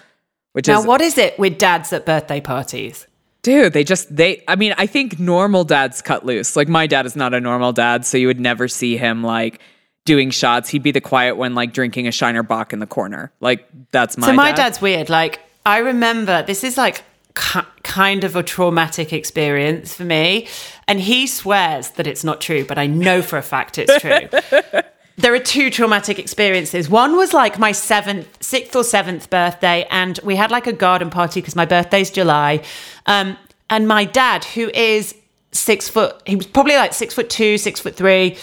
which 0.53 0.67
Now, 0.67 0.79
is 0.79 0.85
what 0.85 1.01
is 1.01 1.17
it 1.17 1.37
with 1.37 1.57
dads 1.57 1.93
at 1.93 2.05
birthday 2.05 2.41
parties? 2.41 3.05
Dude, 3.45 3.73
they 3.73 3.83
just 3.83 4.13
they 4.15 4.43
I 4.47 4.55
mean, 4.55 4.73
I 4.75 4.87
think 4.87 5.19
normal 5.19 5.65
dads 5.65 6.01
cut 6.01 6.25
loose. 6.25 6.55
Like 6.55 6.67
my 6.67 6.87
dad 6.87 7.05
is 7.05 7.15
not 7.15 7.35
a 7.35 7.39
normal 7.39 7.73
dad, 7.73 8.03
so 8.03 8.17
you 8.17 8.25
would 8.25 8.39
never 8.39 8.67
see 8.67 8.97
him 8.97 9.21
like 9.21 9.59
doing 10.03 10.31
shots. 10.31 10.67
He'd 10.67 10.81
be 10.81 10.89
the 10.89 10.99
quiet 10.99 11.37
one 11.37 11.53
like 11.53 11.71
drinking 11.71 12.07
a 12.07 12.11
Shiner 12.11 12.41
Bock 12.41 12.73
in 12.73 12.79
the 12.79 12.87
corner. 12.87 13.31
Like 13.41 13.67
that's 13.91 14.17
my 14.17 14.25
so 14.25 14.33
my 14.33 14.49
dad. 14.49 14.55
dad's 14.55 14.81
weird. 14.81 15.11
Like 15.11 15.41
I 15.63 15.77
remember 15.77 16.41
this 16.41 16.63
is 16.63 16.75
like 16.75 17.03
ki- 17.35 17.59
kind 17.83 18.23
of 18.23 18.35
a 18.35 18.41
traumatic 18.41 19.13
experience 19.13 19.93
for 19.93 20.05
me, 20.05 20.47
and 20.87 20.99
he 20.99 21.27
swears 21.27 21.91
that 21.91 22.07
it's 22.07 22.23
not 22.23 22.41
true, 22.41 22.65
but 22.65 22.79
I 22.79 22.87
know 22.87 23.21
for 23.21 23.37
a 23.37 23.43
fact 23.43 23.77
it's 23.77 24.01
true. 24.01 24.81
there 25.17 25.33
are 25.33 25.39
two 25.39 25.69
traumatic 25.69 26.19
experiences. 26.19 26.89
One 26.89 27.15
was 27.15 27.33
like 27.33 27.57
my 27.57 27.71
seventh, 27.71 28.27
sixth 28.43 28.75
or 28.75 28.83
seventh 28.83 29.29
birthday, 29.29 29.87
and 29.89 30.19
we 30.23 30.35
had 30.35 30.51
like 30.51 30.67
a 30.67 30.73
garden 30.73 31.09
party 31.09 31.39
because 31.41 31.55
my 31.55 31.65
birthday's 31.65 32.11
July. 32.11 32.63
Um, 33.05 33.37
and 33.69 33.87
my 33.87 34.05
dad, 34.05 34.43
who 34.43 34.69
is 34.73 35.15
six 35.51 35.87
foot, 35.87 36.21
he 36.25 36.35
was 36.35 36.45
probably 36.45 36.75
like 36.75 36.93
six 36.93 37.13
foot 37.13 37.29
two, 37.29 37.57
six 37.57 37.79
foot 37.79 37.95
three, 37.95 38.37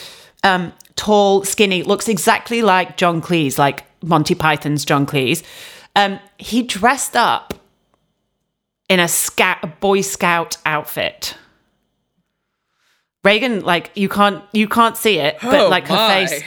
um, 0.45 0.73
tall, 0.97 1.45
skinny, 1.45 1.83
looks 1.83 2.09
exactly 2.09 2.63
like 2.63 2.97
John 2.97 3.21
Cleese, 3.21 3.59
like 3.59 3.85
Monty 4.03 4.35
Python's 4.35 4.85
John 4.85 5.05
Cleese. 5.07 5.43
Um, 5.95 6.19
he 6.39 6.63
dressed 6.63 7.17
up 7.17 7.53
in 8.89 8.99
a 8.99 9.09
scout, 9.09 9.59
a 9.63 9.67
Boy 9.67 10.01
Scout 10.01 10.57
outfit. 10.65 11.37
Reagan, 13.25 13.61
like 13.61 13.91
you 13.95 14.09
can't 14.09 14.43
you 14.53 14.67
can't 14.69 14.97
see 14.97 15.19
it, 15.19 15.37
but 15.43 15.61
Oh, 15.61 15.69
like 15.69 15.87
her 15.87 15.95
my. 15.95 16.27
face 16.27 16.43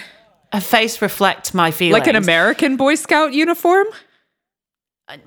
her 0.56 0.62
face 0.62 1.02
reflect 1.02 1.54
my 1.54 1.72
feelings. 1.72 2.00
like 2.00 2.08
an 2.08 2.16
American 2.16 2.78
Boy 2.78 2.96
Scout 2.96 3.34
uniform? 3.34 3.88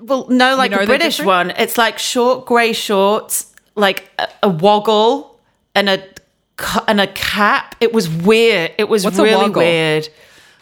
Well, 0.01 0.27
no, 0.29 0.55
like 0.57 0.73
are 0.73 0.81
a 0.81 0.85
British 0.85 1.21
one. 1.21 1.51
It's 1.51 1.77
like 1.77 1.99
short 1.99 2.45
grey 2.45 2.73
shorts, 2.73 3.53
like 3.75 4.09
a, 4.19 4.27
a 4.43 4.49
woggle 4.49 5.39
and 5.73 5.89
a 5.89 6.03
and 6.87 6.99
a 6.99 7.07
cap. 7.07 7.75
It 7.79 7.93
was 7.93 8.09
weird. 8.09 8.73
It 8.77 8.89
was 8.89 9.05
What's 9.05 9.17
really 9.17 9.35
woggle? 9.49 9.61
weird. 9.61 10.09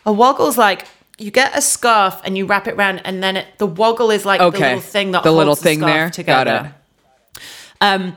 A 0.05 0.13
woggle's 0.13 0.57
like 0.57 0.87
you 1.17 1.31
get 1.31 1.57
a 1.57 1.61
scarf 1.61 2.21
and 2.23 2.37
you 2.37 2.45
wrap 2.45 2.67
it 2.67 2.75
around, 2.75 2.99
and 3.05 3.23
then 3.23 3.37
it, 3.37 3.47
the 3.57 3.65
woggle 3.65 4.11
is 4.11 4.23
like 4.23 4.39
the 4.39 4.49
little 4.51 4.81
thing 4.81 5.11
that 5.11 5.23
The 5.23 5.29
holds 5.29 5.37
little 5.39 5.55
the 5.55 5.61
thing 5.61 5.79
scarf 5.79 6.15
there? 6.15 6.23
Got 6.25 6.43
together. 6.43 6.75
it. 7.35 7.41
Um, 7.81 8.15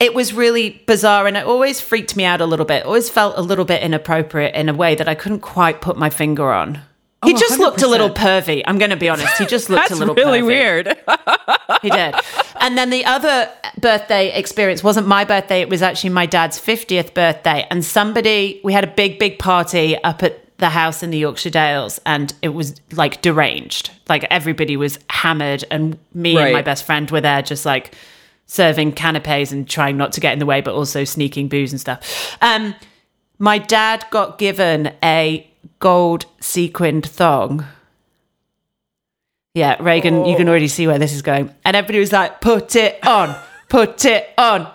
it 0.00 0.14
was 0.14 0.32
really 0.32 0.82
bizarre, 0.86 1.26
and 1.26 1.36
it 1.36 1.44
always 1.46 1.80
freaked 1.80 2.16
me 2.16 2.24
out 2.24 2.40
a 2.40 2.46
little 2.46 2.66
bit. 2.66 2.84
Always 2.84 3.08
felt 3.08 3.36
a 3.38 3.42
little 3.42 3.64
bit 3.64 3.82
inappropriate 3.82 4.54
in 4.54 4.68
a 4.68 4.74
way 4.74 4.94
that 4.94 5.08
I 5.08 5.14
couldn't 5.14 5.40
quite 5.40 5.80
put 5.80 5.96
my 5.96 6.10
finger 6.10 6.52
on. 6.52 6.80
He 7.24 7.32
Oh, 7.32 7.38
just 7.38 7.58
looked 7.58 7.80
a 7.80 7.86
little 7.88 8.10
pervy. 8.10 8.62
I'm 8.66 8.76
going 8.76 8.90
to 8.90 8.96
be 8.98 9.08
honest. 9.08 9.38
He 9.38 9.46
just 9.46 9.70
looked 9.70 9.90
a 9.90 9.94
little 9.96 10.14
really 10.14 10.40
pervy. 10.40 10.46
weird. 10.46 10.98
He 11.80 11.90
did. 11.90 12.14
And 12.60 12.78
then 12.78 12.88
the 12.90 13.04
other 13.04 13.50
birthday 13.78 14.32
experience 14.38 14.82
wasn't 14.82 15.06
my 15.06 15.24
birthday, 15.24 15.60
it 15.60 15.68
was 15.68 15.82
actually 15.82 16.10
my 16.10 16.24
dad's 16.26 16.58
50th 16.58 17.12
birthday. 17.14 17.66
And 17.70 17.84
somebody, 17.84 18.60
we 18.64 18.72
had 18.72 18.84
a 18.84 18.86
big, 18.86 19.18
big 19.18 19.38
party 19.38 19.96
up 20.02 20.22
at 20.22 20.40
the 20.58 20.70
house 20.70 21.02
in 21.02 21.10
the 21.10 21.18
Yorkshire 21.18 21.50
Dales, 21.50 22.00
and 22.06 22.32
it 22.40 22.50
was 22.50 22.80
like 22.92 23.20
deranged. 23.22 23.90
Like 24.08 24.24
everybody 24.30 24.76
was 24.78 24.98
hammered, 25.10 25.64
and 25.70 25.98
me 26.14 26.38
and 26.38 26.52
my 26.54 26.62
best 26.62 26.84
friend 26.84 27.10
were 27.10 27.20
there 27.20 27.42
just 27.42 27.66
like 27.66 27.94
serving 28.46 28.92
canapes 28.92 29.52
and 29.52 29.68
trying 29.68 29.96
not 29.96 30.12
to 30.12 30.20
get 30.20 30.32
in 30.32 30.38
the 30.38 30.46
way, 30.46 30.60
but 30.60 30.74
also 30.74 31.04
sneaking 31.04 31.48
booze 31.48 31.72
and 31.72 31.80
stuff. 31.80 32.36
Um, 32.40 32.74
my 33.38 33.58
dad 33.58 34.06
got 34.10 34.38
given 34.38 34.92
a 35.02 35.48
gold 35.78 36.26
sequined 36.40 37.06
thong. 37.06 37.66
Yeah, 39.54 39.76
Reagan, 39.80 40.24
you 40.24 40.36
can 40.36 40.48
already 40.48 40.68
see 40.68 40.86
where 40.86 40.98
this 40.98 41.12
is 41.12 41.22
going. 41.22 41.54
And 41.64 41.76
everybody 41.76 42.00
was 42.00 42.12
like, 42.12 42.40
put 42.40 42.74
it 42.74 43.04
on, 43.06 43.36
put 43.68 44.04
it 44.04 44.28
on. 44.36 44.68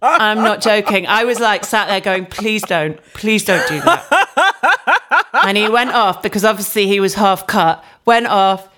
I'm 0.00 0.38
not 0.38 0.60
joking. 0.60 1.06
I 1.06 1.24
was 1.24 1.40
like 1.40 1.64
sat 1.64 1.88
there 1.88 2.00
going, 2.00 2.26
please 2.26 2.62
don't, 2.62 3.02
please 3.14 3.44
don't 3.44 3.66
do 3.68 3.80
that. 3.80 5.24
and 5.44 5.56
he 5.56 5.68
went 5.68 5.90
off 5.90 6.22
because 6.22 6.44
obviously 6.44 6.86
he 6.86 7.00
was 7.00 7.14
half 7.14 7.46
cut, 7.46 7.82
went 8.04 8.26
off, 8.26 8.68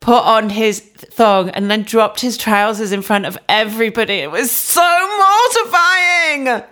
put 0.00 0.24
on 0.24 0.50
his 0.50 0.80
thong, 0.80 1.50
and 1.50 1.70
then 1.70 1.82
dropped 1.82 2.20
his 2.20 2.36
trousers 2.36 2.92
in 2.92 3.02
front 3.02 3.26
of 3.26 3.38
everybody. 3.48 4.14
It 4.14 4.30
was 4.30 4.50
so 4.50 4.80
mortifying. 4.82 6.64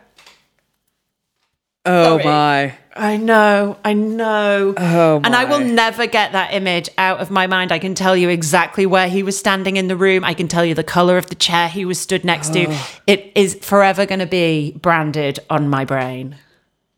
Oh 1.85 2.19
Sorry. 2.19 2.25
my. 2.25 2.75
I 2.95 3.17
know, 3.17 3.79
I 3.85 3.93
know. 3.93 4.75
Oh 4.77 5.21
And 5.23 5.35
I 5.37 5.45
will 5.45 5.61
never 5.61 6.07
get 6.07 6.33
that 6.33 6.53
image 6.53 6.91
out 6.99 7.21
of 7.21 7.31
my 7.31 7.47
mind. 7.47 7.71
I 7.71 7.79
can 7.79 7.95
tell 7.95 8.17
you 8.17 8.29
exactly 8.29 8.87
where 8.87 9.09
he 9.09 9.23
was 9.23 9.39
standing 9.39 9.77
in 9.77 9.87
the 9.87 9.97
room. 9.97 10.25
I 10.25 10.35
can 10.35 10.49
tell 10.49 10.65
you 10.65 10.75
the 10.75 10.83
color 10.83 11.17
of 11.17 11.27
the 11.27 11.37
chair 11.37 11.69
he 11.69 11.85
was 11.85 12.01
stood 12.01 12.25
next 12.25 12.53
to. 12.55 12.67
Oh. 12.69 12.91
It 13.07 13.31
is 13.37 13.55
forever 13.55 14.05
going 14.05 14.19
to 14.19 14.27
be 14.27 14.73
branded 14.73 15.39
on 15.49 15.69
my 15.69 15.85
brain. 15.85 16.37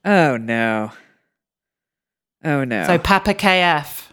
Oh 0.04 0.38
no. 0.38 0.92
Oh 2.42 2.64
no. 2.64 2.86
So 2.86 2.98
Papa 2.98 3.34
KF. 3.34 4.09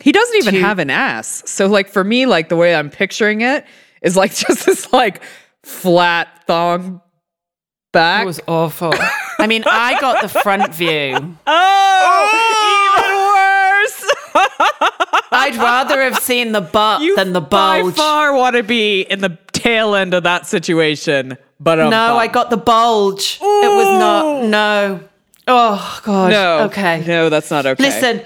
He 0.00 0.12
doesn't 0.12 0.36
even 0.36 0.54
have 0.56 0.78
an 0.78 0.90
ass. 0.90 1.42
So 1.46 1.66
like 1.66 1.88
for 1.88 2.02
me, 2.04 2.26
like 2.26 2.48
the 2.48 2.56
way 2.56 2.74
I'm 2.74 2.90
picturing 2.90 3.40
it 3.42 3.64
is 4.02 4.16
like 4.16 4.34
just 4.46 4.66
this 4.66 4.92
like 4.92 5.22
flat 5.62 6.28
thong 6.46 7.00
back. 7.92 8.22
It 8.22 8.26
was 8.26 8.40
awful. 8.46 8.92
I 9.38 9.46
mean, 9.46 9.64
I 9.66 9.98
got 10.00 10.22
the 10.22 10.28
front 10.28 10.74
view. 10.74 11.36
Oh, 11.46 12.30
oh, 12.32 13.00
even 13.00 14.34
worse. 14.34 15.20
I'd 15.32 15.56
rather 15.56 16.02
have 16.02 16.18
seen 16.18 16.52
the 16.52 16.60
butt 16.60 17.02
you 17.02 17.14
than 17.16 17.32
the 17.32 17.40
bulge. 17.40 17.94
far 17.94 18.34
want 18.34 18.56
to 18.56 18.62
be 18.62 19.02
in 19.02 19.20
the 19.20 19.38
tail 19.52 19.94
end 19.94 20.14
of 20.14 20.22
that 20.24 20.46
situation. 20.46 21.36
But 21.58 21.76
No, 21.76 22.16
I 22.16 22.26
got 22.26 22.50
the 22.50 22.56
bulge. 22.56 23.38
It 23.40 23.76
was 23.76 23.98
not. 23.98 24.44
No. 24.46 25.00
Oh 25.46 26.00
God. 26.04 26.30
no. 26.30 26.58
Okay. 26.66 27.04
No, 27.06 27.28
that's 27.28 27.50
not 27.50 27.66
okay. 27.66 27.82
Listen, 27.82 28.22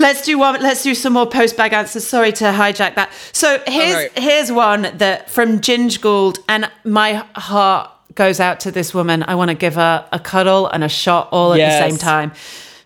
let's 0.00 0.22
do 0.22 0.38
one. 0.38 0.60
Let's 0.60 0.82
do 0.82 0.94
some 0.94 1.12
more 1.12 1.26
post 1.26 1.56
bag 1.56 1.72
answers. 1.72 2.06
Sorry 2.06 2.32
to 2.32 2.44
hijack 2.46 2.96
that. 2.96 3.12
So 3.32 3.62
here's 3.66 3.94
Alright. 3.94 4.18
here's 4.18 4.50
one 4.50 4.82
that 4.98 5.30
from 5.30 5.60
Ginge 5.60 6.00
Gould, 6.00 6.40
and 6.48 6.70
my 6.84 7.24
heart 7.36 7.90
goes 8.14 8.40
out 8.40 8.58
to 8.60 8.72
this 8.72 8.92
woman. 8.92 9.22
I 9.22 9.34
want 9.36 9.50
to 9.50 9.54
give 9.54 9.76
her 9.76 10.08
a 10.10 10.18
cuddle 10.18 10.66
and 10.66 10.82
a 10.82 10.88
shot 10.88 11.28
all 11.30 11.52
at 11.52 11.58
the 11.58 11.88
same 11.88 11.98
time. 11.98 12.32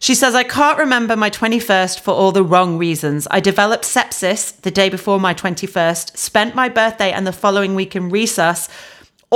She 0.00 0.14
says, 0.14 0.34
I 0.34 0.42
can't 0.42 0.78
remember 0.78 1.16
my 1.16 1.30
21st 1.30 2.00
for 2.00 2.10
all 2.12 2.30
the 2.30 2.44
wrong 2.44 2.76
reasons. 2.76 3.26
I 3.30 3.40
developed 3.40 3.84
sepsis 3.84 4.60
the 4.60 4.70
day 4.70 4.90
before 4.90 5.18
my 5.18 5.32
21st, 5.32 6.18
spent 6.18 6.54
my 6.54 6.68
birthday 6.68 7.10
and 7.10 7.26
the 7.26 7.32
following 7.32 7.74
week 7.74 7.96
in 7.96 8.10
resus, 8.10 8.68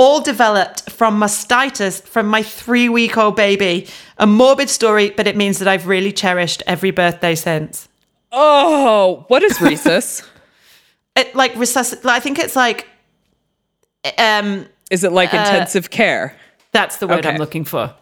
all 0.01 0.21
developed 0.21 0.89
from 0.89 1.19
mastitis 1.19 2.01
from 2.01 2.25
my 2.27 2.41
three 2.41 2.87
week 2.89 3.17
old 3.17 3.35
baby. 3.35 3.85
A 4.17 4.25
morbid 4.25 4.69
story, 4.69 5.09
but 5.17 5.27
it 5.27 5.35
means 5.35 5.59
that 5.59 5.67
I've 5.67 5.87
really 5.87 6.13
cherished 6.13 6.63
every 6.65 6.91
birthday 6.91 7.35
since. 7.35 7.89
oh, 8.31 9.25
what 9.27 9.43
is 9.43 9.57
resus? 9.59 10.25
It 11.15 11.35
like 11.35 11.53
resusc- 11.55 12.05
I 12.05 12.19
think 12.21 12.39
it's 12.39 12.55
like, 12.55 12.87
um, 14.17 14.67
is 14.89 15.03
it 15.03 15.11
like 15.11 15.33
intensive 15.33 15.89
care? 15.89 16.35
that's 16.71 16.97
the 16.97 17.07
word 17.07 17.25
I'm 17.25 17.37
looking 17.37 17.65
for. 17.65 17.93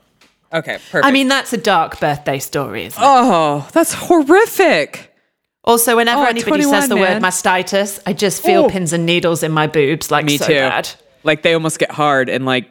Okay, 0.54 0.78
perfect. 0.92 1.06
I 1.06 1.12
mean, 1.12 1.28
that's 1.30 1.52
a 1.54 1.58
dark 1.58 2.00
birthday 2.00 2.38
story, 2.40 2.86
isn't 2.86 3.02
it? 3.02 3.06
oh, 3.06 3.68
that's 3.74 3.94
horrific. 3.94 5.14
Also, 5.64 5.96
whenever 5.96 6.22
Oh, 6.22 6.26
anybody 6.26 6.64
says 6.64 6.90
the 6.90 6.96
man. 6.96 7.04
word 7.22 7.22
mastitis, 7.24 8.00
I 8.06 8.14
just 8.14 8.44
feel 8.44 8.66
Oh. 8.66 8.70
pins 8.70 8.94
and 8.94 9.06
needles 9.06 9.42
in 9.42 9.52
my 9.52 9.68
boobs, 9.68 10.12
like 10.12 10.26
Me 10.26 10.38
so 10.38 10.46
too. 10.48 10.54
bad. 10.54 10.90
Like 11.28 11.44
they 11.44 11.54
almost 11.54 11.78
get 11.78 11.92
hard 11.92 12.30
and 12.30 12.46
like 12.46 12.68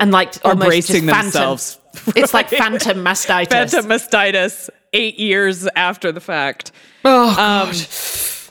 And, 0.00 0.10
like 0.12 0.34
almost 0.44 0.66
bracing 0.68 1.06
themselves. 1.06 1.78
It's 2.16 2.32
like 2.32 2.48
phantom 2.48 2.98
mastitis. 3.04 3.48
Phantom 3.50 3.84
mastitis 3.84 4.70
eight 4.94 5.18
years 5.18 5.66
after 5.76 6.10
the 6.10 6.20
fact. 6.20 6.72
Oh, 7.04 7.28
Um, 7.28 7.74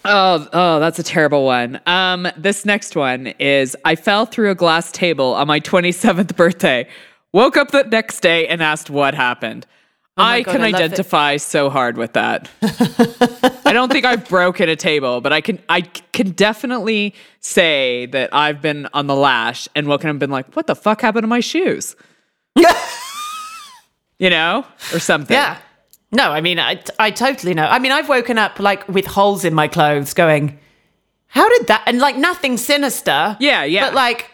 oh, 0.06 0.48
oh, 0.54 0.80
that's 0.80 1.00
a 1.00 1.04
terrible 1.04 1.46
one. 1.46 1.80
Um, 1.88 2.28
this 2.38 2.66
next 2.66 2.96
one 2.96 3.28
is 3.40 3.76
I 3.86 3.96
fell 3.96 4.28
through 4.28 4.52
a 4.52 4.56
glass 4.56 4.92
table 4.92 5.34
on 5.34 5.48
my 5.48 5.60
27th 5.60 6.36
birthday. 6.36 6.88
Woke 7.34 7.58
up 7.58 7.72
the 7.72 7.84
next 7.84 8.20
day 8.20 8.46
and 8.48 8.62
asked 8.62 8.90
what 8.92 9.16
happened. 9.16 9.66
Oh 10.18 10.24
I 10.24 10.40
Oh 10.40 10.44
God, 10.44 10.52
can 10.52 10.62
I 10.62 10.70
love 10.72 10.82
it. 10.82 10.84
identify 10.86 11.38
so 11.38 11.70
hard 11.70 11.98
with 11.98 12.14
that. 12.14 12.50
I 13.66 13.72
don't 13.74 13.92
think 13.92 14.06
I've 14.06 14.28
broken 14.28 14.68
a 14.70 14.76
table, 14.76 15.22
but 15.22 15.32
I 15.32 15.42
can 15.42 15.60
I 15.70 15.82
can 15.82 16.32
definitely 16.32 17.16
say 17.40 18.08
that 18.08 18.34
I've 18.34 18.62
been 18.62 18.88
on 18.94 19.08
the 19.08 19.16
lash 19.16 19.68
and 19.76 19.88
woken 19.88 20.10
up 20.10 20.12
and 20.12 20.20
been 20.20 20.30
like, 20.32 20.54
what 20.56 20.68
the 20.68 20.76
fuck 20.76 21.02
happened 21.02 21.24
to 21.24 21.28
my 21.28 21.40
shoes? 21.40 21.96
you 24.20 24.30
know? 24.30 24.66
Or 24.94 25.00
something. 25.00 25.34
yeah. 25.34 25.58
No, 26.12 26.32
I 26.32 26.42
mean, 26.42 26.60
I, 26.60 26.82
I 27.00 27.10
totally 27.12 27.54
know. 27.54 27.66
I 27.66 27.80
mean, 27.80 27.94
I've 27.94 28.10
woken 28.10 28.38
up 28.38 28.60
like 28.60 28.86
with 28.90 29.06
holes 29.08 29.46
in 29.46 29.54
my 29.54 29.70
clothes 29.70 30.14
going, 30.14 30.60
how 31.28 31.48
did 31.58 31.68
that? 31.68 31.84
And 31.88 32.00
like 32.00 32.18
nothing 32.18 32.58
sinister. 32.58 33.38
Yeah, 33.40 33.64
yeah. 33.64 33.86
But 33.88 33.94
like, 33.96 34.30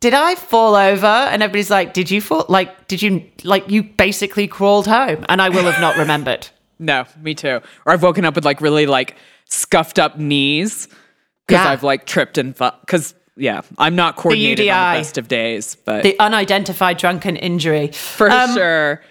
did 0.00 0.14
I 0.14 0.34
fall 0.34 0.74
over? 0.74 1.06
And 1.06 1.42
everybody's 1.42 1.70
like, 1.70 1.92
did 1.94 2.10
you 2.10 2.20
fall? 2.20 2.46
Like, 2.48 2.88
did 2.88 3.02
you, 3.02 3.22
like, 3.44 3.68
you 3.70 3.82
basically 3.82 4.48
crawled 4.48 4.86
home? 4.86 5.24
And 5.28 5.40
I 5.42 5.48
will 5.50 5.64
have 5.70 5.80
not 5.80 5.96
remembered. 5.96 6.48
No, 6.82 7.04
me 7.20 7.34
too. 7.34 7.60
Or 7.84 7.92
I've 7.92 8.02
woken 8.02 8.24
up 8.24 8.34
with 8.34 8.46
like 8.46 8.62
really 8.62 8.86
like 8.86 9.14
scuffed 9.44 9.98
up 9.98 10.18
knees 10.18 10.88
because 11.46 11.62
Yeah. 11.62 11.70
I've 11.72 11.82
like 11.82 12.06
tripped 12.06 12.38
and 12.38 12.54
because 12.56 13.12
yeah, 13.36 13.60
I'm 13.76 13.94
not 13.94 14.16
coordinated 14.16 14.66
on 14.70 14.94
the 14.94 14.98
best 15.00 15.18
of 15.18 15.28
days, 15.28 15.74
but 15.84 16.02
The 16.04 16.18
unidentified 16.18 16.96
drunken 16.96 17.36
injury. 17.36 17.88
for 17.88 18.30
Um, 18.30 18.54
sure. 18.54 19.02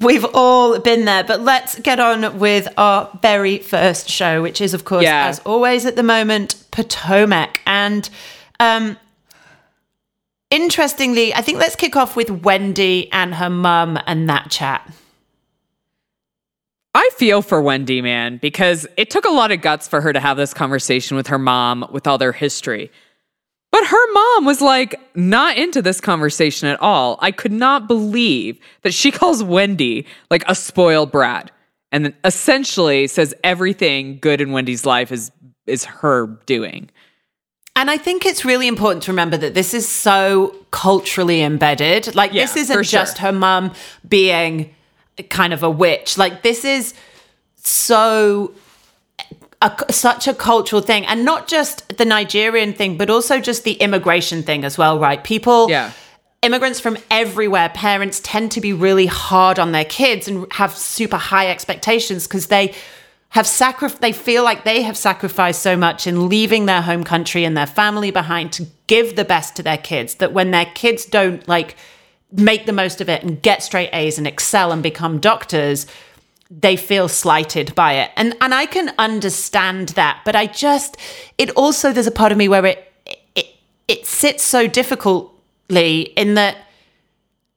We've 0.00 0.26
all 0.34 0.78
been 0.80 1.06
there, 1.06 1.24
but 1.24 1.40
let's 1.40 1.78
get 1.78 1.98
on 1.98 2.38
with 2.38 2.68
our 2.76 3.08
very 3.22 3.56
first 3.56 4.10
show, 4.10 4.42
which 4.42 4.60
is, 4.60 4.74
of 4.74 4.84
course, 4.84 5.04
Yeah. 5.04 5.28
as 5.28 5.38
always 5.46 5.86
at 5.86 5.96
the 5.96 6.02
moment, 6.02 6.56
Potomac. 6.72 7.62
And 7.64 8.10
um, 8.60 8.98
interestingly, 10.54 11.34
I 11.34 11.42
think 11.42 11.58
let's 11.58 11.74
kick 11.74 11.96
off 11.96 12.14
with 12.14 12.30
Wendy 12.30 13.10
and 13.10 13.34
her 13.34 13.50
mum 13.50 13.98
and 14.06 14.28
that 14.30 14.50
chat. 14.50 14.88
I 16.94 17.10
feel 17.16 17.42
for 17.42 17.60
Wendy, 17.60 18.00
man, 18.00 18.38
because 18.38 18.86
it 18.96 19.10
took 19.10 19.24
a 19.24 19.30
lot 19.30 19.50
of 19.50 19.60
guts 19.60 19.88
for 19.88 20.00
her 20.00 20.12
to 20.12 20.20
have 20.20 20.36
this 20.36 20.54
conversation 20.54 21.16
with 21.16 21.26
her 21.26 21.40
mom 21.40 21.84
with 21.90 22.06
all 22.06 22.18
their 22.18 22.30
history. 22.30 22.92
But 23.72 23.84
her 23.84 24.12
mom 24.12 24.44
was 24.44 24.60
like 24.60 25.00
not 25.16 25.56
into 25.56 25.82
this 25.82 26.00
conversation 26.00 26.68
at 26.68 26.80
all. 26.80 27.18
I 27.20 27.32
could 27.32 27.50
not 27.50 27.88
believe 27.88 28.60
that 28.82 28.94
she 28.94 29.10
calls 29.20 29.42
Wendy 29.42 30.06
like 30.30 30.44
a 30.46 30.54
spoiled 30.54 31.10
brat 31.10 31.50
and 31.90 32.14
essentially 32.22 33.08
says 33.08 33.34
everything 33.42 34.18
good 34.20 34.40
in 34.40 34.52
Wendy's 34.52 34.86
life 34.86 35.10
is 35.10 35.32
is 35.66 35.84
her 35.84 36.26
doing. 36.46 36.90
And 37.76 37.90
I 37.90 37.96
think 37.96 38.24
it's 38.24 38.44
really 38.44 38.68
important 38.68 39.02
to 39.04 39.10
remember 39.12 39.36
that 39.36 39.54
this 39.54 39.74
is 39.74 39.88
so 39.88 40.54
culturally 40.70 41.42
embedded. 41.42 42.14
Like, 42.14 42.32
this 42.32 42.56
isn't 42.56 42.76
for 42.76 42.84
sure. 42.84 43.00
just 43.00 43.18
her 43.18 43.32
mum 43.32 43.72
being 44.08 44.72
kind 45.28 45.52
of 45.52 45.62
a 45.64 45.70
witch. 45.70 46.16
Like, 46.16 46.42
this 46.42 46.64
is 46.64 46.94
so 47.56 48.54
a, 49.60 49.72
such 49.90 50.28
a 50.28 50.34
cultural 50.34 50.82
thing, 50.82 51.04
and 51.06 51.24
not 51.24 51.48
just 51.48 51.96
the 51.96 52.04
Nigerian 52.04 52.72
thing, 52.74 52.96
but 52.96 53.10
also 53.10 53.40
just 53.40 53.64
the 53.64 53.72
immigration 53.74 54.42
thing 54.42 54.64
as 54.64 54.78
well, 54.78 54.98
right? 54.98 55.24
People, 55.24 55.68
Yeah. 55.70 55.90
immigrants 56.42 56.78
from 56.78 56.96
everywhere, 57.10 57.70
parents 57.70 58.20
tend 58.22 58.52
to 58.52 58.60
be 58.60 58.72
really 58.72 59.06
hard 59.06 59.58
on 59.58 59.72
their 59.72 59.84
kids 59.86 60.28
and 60.28 60.46
have 60.52 60.76
super 60.76 61.16
high 61.16 61.48
expectations 61.50 62.26
because 62.28 62.48
they 62.48 62.74
have 63.34 63.48
sacrificed, 63.48 64.00
they 64.00 64.12
feel 64.12 64.44
like 64.44 64.62
they 64.62 64.82
have 64.82 64.96
sacrificed 64.96 65.60
so 65.60 65.76
much 65.76 66.06
in 66.06 66.28
leaving 66.28 66.66
their 66.66 66.82
home 66.82 67.02
country 67.02 67.44
and 67.44 67.56
their 67.56 67.66
family 67.66 68.12
behind 68.12 68.52
to 68.52 68.64
give 68.86 69.16
the 69.16 69.24
best 69.24 69.56
to 69.56 69.62
their 69.62 69.76
kids 69.76 70.14
that 70.16 70.32
when 70.32 70.52
their 70.52 70.66
kids 70.66 71.04
don't 71.04 71.46
like 71.48 71.74
make 72.30 72.64
the 72.64 72.72
most 72.72 73.00
of 73.00 73.08
it 73.08 73.24
and 73.24 73.42
get 73.42 73.60
straight 73.60 73.90
A's 73.92 74.18
and 74.18 74.28
excel 74.28 74.70
and 74.70 74.84
become 74.84 75.18
doctors, 75.18 75.84
they 76.48 76.76
feel 76.76 77.08
slighted 77.08 77.74
by 77.74 77.94
it. 77.94 78.12
And 78.16 78.36
and 78.40 78.54
I 78.54 78.66
can 78.66 78.94
understand 78.98 79.88
that, 79.90 80.20
but 80.24 80.36
I 80.36 80.46
just 80.46 80.96
it 81.36 81.50
also 81.50 81.92
there's 81.92 82.06
a 82.06 82.12
part 82.12 82.30
of 82.30 82.38
me 82.38 82.46
where 82.46 82.64
it 82.64 82.92
it 83.34 83.46
it 83.88 84.06
sits 84.06 84.44
so 84.44 84.68
difficultly 84.68 86.02
in 86.16 86.34
that 86.34 86.63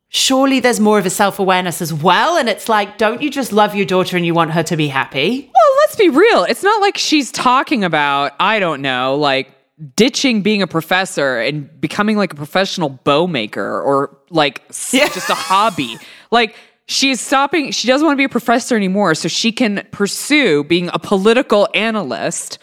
surely 0.09 0.59
there's 0.59 0.79
more 0.79 0.97
of 0.99 1.05
a 1.05 1.09
self-awareness 1.09 1.81
as 1.81 1.93
well 1.93 2.37
and 2.37 2.47
it's 2.47 2.69
like 2.69 2.97
don't 2.97 3.21
you 3.21 3.29
just 3.29 3.51
love 3.51 3.75
your 3.75 3.85
daughter 3.85 4.15
and 4.15 4.25
you 4.25 4.33
want 4.33 4.51
her 4.51 4.63
to 4.63 4.77
be 4.77 4.87
happy? 4.87 5.41
Well, 5.53 5.75
let's 5.79 5.95
be 5.95 6.09
real. 6.09 6.43
It's 6.43 6.63
not 6.63 6.81
like 6.81 6.97
she's 6.97 7.31
talking 7.31 7.83
about, 7.83 8.33
I 8.39 8.59
don't 8.59 8.81
know, 8.81 9.15
like 9.15 9.53
ditching 9.95 10.41
being 10.41 10.61
a 10.61 10.67
professor 10.67 11.39
and 11.39 11.69
becoming 11.79 12.17
like 12.17 12.33
a 12.33 12.35
professional 12.35 12.89
bow 12.89 13.27
maker 13.27 13.81
or 13.81 14.17
like 14.29 14.63
Yeah. 14.91 15.07
just 15.09 15.29
a 15.29 15.35
hobby. 15.35 15.97
Like 16.31 16.55
she's 16.87 17.21
stopping, 17.21 17.71
she 17.71 17.87
doesn't 17.87 18.05
want 18.05 18.17
to 18.17 18.19
be 18.19 18.25
a 18.25 18.29
professor 18.29 18.75
anymore. 18.75 19.15
So 19.15 19.29
she 19.29 19.51
can 19.53 19.87
pursue 19.91 20.65
being 20.65 20.89
a 20.93 20.99
political 20.99 21.69
analyst 21.73 22.59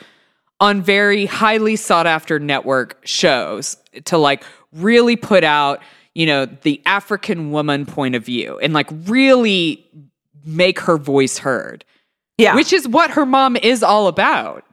on 0.60 0.82
very 0.82 1.24
highly 1.24 1.76
sought 1.76 2.06
after 2.06 2.38
network 2.38 3.00
shows 3.06 3.76
to 4.04 4.18
like 4.18 4.44
really 4.72 5.16
put 5.16 5.44
out, 5.44 5.80
you 6.14 6.26
know, 6.26 6.46
the 6.46 6.80
African 6.86 7.50
woman 7.50 7.86
point 7.86 8.14
of 8.14 8.24
view 8.24 8.58
and 8.60 8.72
like 8.72 8.88
really 9.06 9.84
make 10.44 10.78
her 10.80 10.96
voice 10.96 11.38
heard, 11.38 11.84
Yeah. 12.38 12.54
which 12.54 12.72
is 12.72 12.86
what 12.86 13.10
her 13.12 13.26
mom 13.26 13.56
is 13.56 13.82
all 13.82 14.06
about. 14.08 14.64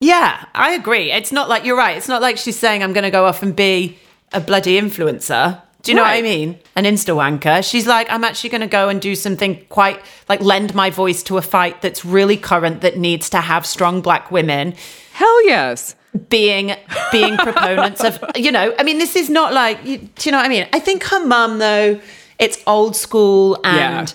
Yeah, 0.00 0.44
I 0.54 0.72
agree. 0.72 1.12
It's 1.12 1.32
not 1.32 1.48
like 1.48 1.64
you're 1.64 1.76
right. 1.76 1.96
It's 1.96 2.08
not 2.08 2.20
like 2.20 2.36
she's 2.38 2.58
saying 2.58 2.82
I'm 2.82 2.92
going 2.92 3.04
to 3.04 3.10
go 3.10 3.24
off 3.26 3.42
and 3.42 3.54
be 3.54 3.98
a 4.32 4.40
bloody 4.40 4.78
influencer. 4.80 5.60
Do 5.82 5.92
you 5.92 5.96
know 5.96 6.02
what 6.02 6.12
I 6.12 6.22
mean? 6.22 6.58
An 6.76 6.84
insta 6.84 7.14
wanker. 7.14 7.62
She's 7.68 7.86
like, 7.86 8.10
I'm 8.10 8.24
actually 8.24 8.50
going 8.50 8.62
to 8.62 8.66
go 8.66 8.88
and 8.88 9.00
do 9.02 9.14
something 9.14 9.62
quite 9.68 10.00
like 10.30 10.40
lend 10.40 10.74
my 10.74 10.88
voice 10.90 11.22
to 11.24 11.36
a 11.36 11.42
fight 11.42 11.82
that's 11.82 12.04
really 12.06 12.38
current 12.38 12.80
that 12.80 12.96
needs 12.98 13.28
to 13.30 13.40
have 13.40 13.66
strong 13.66 14.00
black 14.00 14.30
women 14.30 14.74
Hell 15.12 15.46
yes. 15.46 15.94
Being 16.28 16.74
being 17.12 17.36
proponents 17.36 18.02
of 18.04 18.22
you 18.36 18.52
know. 18.52 18.74
I 18.78 18.82
mean, 18.84 18.98
this 18.98 19.16
is 19.16 19.28
not 19.30 19.52
like 19.52 19.84
you, 19.84 19.98
do 19.98 20.08
you 20.28 20.30
know 20.32 20.38
what 20.38 20.46
I 20.46 20.48
mean? 20.48 20.66
I 20.72 20.78
think 20.80 21.02
her 21.04 21.24
mum 21.24 21.58
though, 21.58 22.00
it's 22.38 22.62
old 22.66 22.94
school 22.96 23.58
and 23.64 24.08
Yeah. 24.08 24.14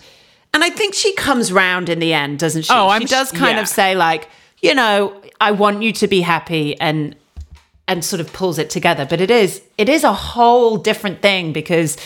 and 0.54 0.64
I 0.64 0.70
think 0.70 0.94
she 0.94 1.14
comes 1.16 1.52
round 1.52 1.90
in 1.90 2.00
the 2.00 2.14
end, 2.14 2.40
doesn't 2.40 2.64
she? 2.64 2.74
Oh, 2.74 2.88
she 2.90 2.94
I'm 2.96 3.06
sh- 3.06 3.10
does 3.10 3.32
kind 3.32 3.56
yeah. 3.58 3.62
of 3.62 3.68
say 3.68 3.96
like, 3.96 4.30
you 4.62 4.74
know, 4.76 5.22
I 5.42 5.52
want 5.52 5.84
you 5.84 5.92
to 5.94 6.08
be 6.08 6.22
happy 6.22 6.80
and 6.80 7.16
and 7.88 8.06
sort 8.06 8.20
of 8.20 8.32
pulls 8.34 8.58
it 8.60 8.70
together. 8.70 9.06
But 9.06 9.20
it 9.20 9.32
is 9.32 9.62
it 9.78 9.90
is 9.90 10.04
a 10.04 10.14
whole 10.14 10.78
different 10.78 11.22
thing 11.22 11.52
because 11.54 11.98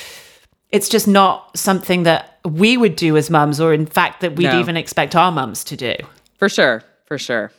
it's 0.70 0.90
just 0.90 1.08
not 1.08 1.56
something 1.56 2.02
that 2.04 2.40
we 2.46 2.78
would 2.78 2.96
do 2.96 3.16
as 3.16 3.30
mums, 3.30 3.62
or 3.62 3.74
in 3.74 3.86
fact 3.86 4.22
that 4.22 4.36
we'd 4.36 4.46
No. 4.46 4.60
even 4.60 4.76
expect 4.76 5.16
our 5.16 5.32
mums 5.32 5.64
to 5.66 5.78
do. 5.78 5.94
For 6.40 6.50
sure. 6.50 6.84
For 7.06 7.18
sure. 7.20 7.52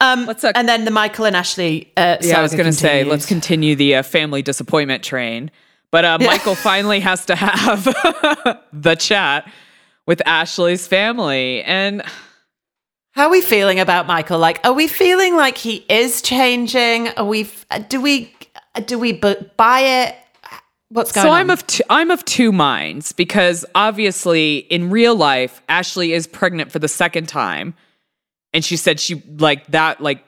Um, 0.00 0.26
Let's, 0.26 0.44
uh, 0.44 0.52
and 0.54 0.68
then 0.68 0.84
the 0.84 0.90
Michael 0.90 1.24
and 1.24 1.36
Ashley. 1.36 1.92
Uh, 1.96 2.16
Yeah, 2.20 2.38
I 2.38 2.42
was 2.42 2.52
going 2.52 2.66
to 2.66 2.72
say, 2.72 3.04
let's 3.04 3.26
continue 3.26 3.76
the 3.76 3.96
uh, 3.96 4.02
family 4.02 4.42
disappointment 4.42 5.02
train. 5.02 5.50
But 5.90 6.04
uh, 6.04 6.18
Michael 6.20 6.56
finally 6.56 7.00
has 7.00 7.24
to 7.26 7.36
have 7.36 7.84
the 8.72 8.96
chat 8.96 9.50
with 10.06 10.20
Ashley's 10.26 10.88
family. 10.88 11.62
And 11.62 12.02
How 13.12 13.26
are 13.26 13.30
we 13.30 13.40
feeling 13.40 13.78
about 13.78 14.06
Michael? 14.06 14.38
Like, 14.40 14.58
are 14.66 14.72
we 14.72 14.88
feeling 14.88 15.36
like 15.36 15.56
he 15.56 15.84
is 15.88 16.20
changing? 16.20 17.08
Are 17.10 17.24
we? 17.24 17.48
Do 17.88 18.00
we? 18.00 18.34
Do 18.86 18.98
we 18.98 19.12
bu- 19.12 19.44
buy 19.56 19.80
it? 19.80 20.16
What's 20.88 21.12
going 21.12 21.24
so 21.24 21.30
on? 21.30 21.36
I'm 21.36 21.50
of 21.50 21.66
t- 21.66 21.84
I'm 21.88 22.10
of 22.10 22.24
two 22.24 22.50
minds 22.52 23.12
because 23.12 23.64
obviously 23.74 24.58
in 24.58 24.90
real 24.90 25.14
life 25.16 25.62
Ashley 25.68 26.12
is 26.12 26.26
pregnant 26.26 26.70
for 26.72 26.78
the 26.78 26.88
second 26.88 27.28
time 27.28 27.74
and 28.54 28.64
she 28.64 28.76
said 28.78 28.98
she 28.98 29.22
like 29.38 29.66
that 29.66 30.00
like 30.00 30.24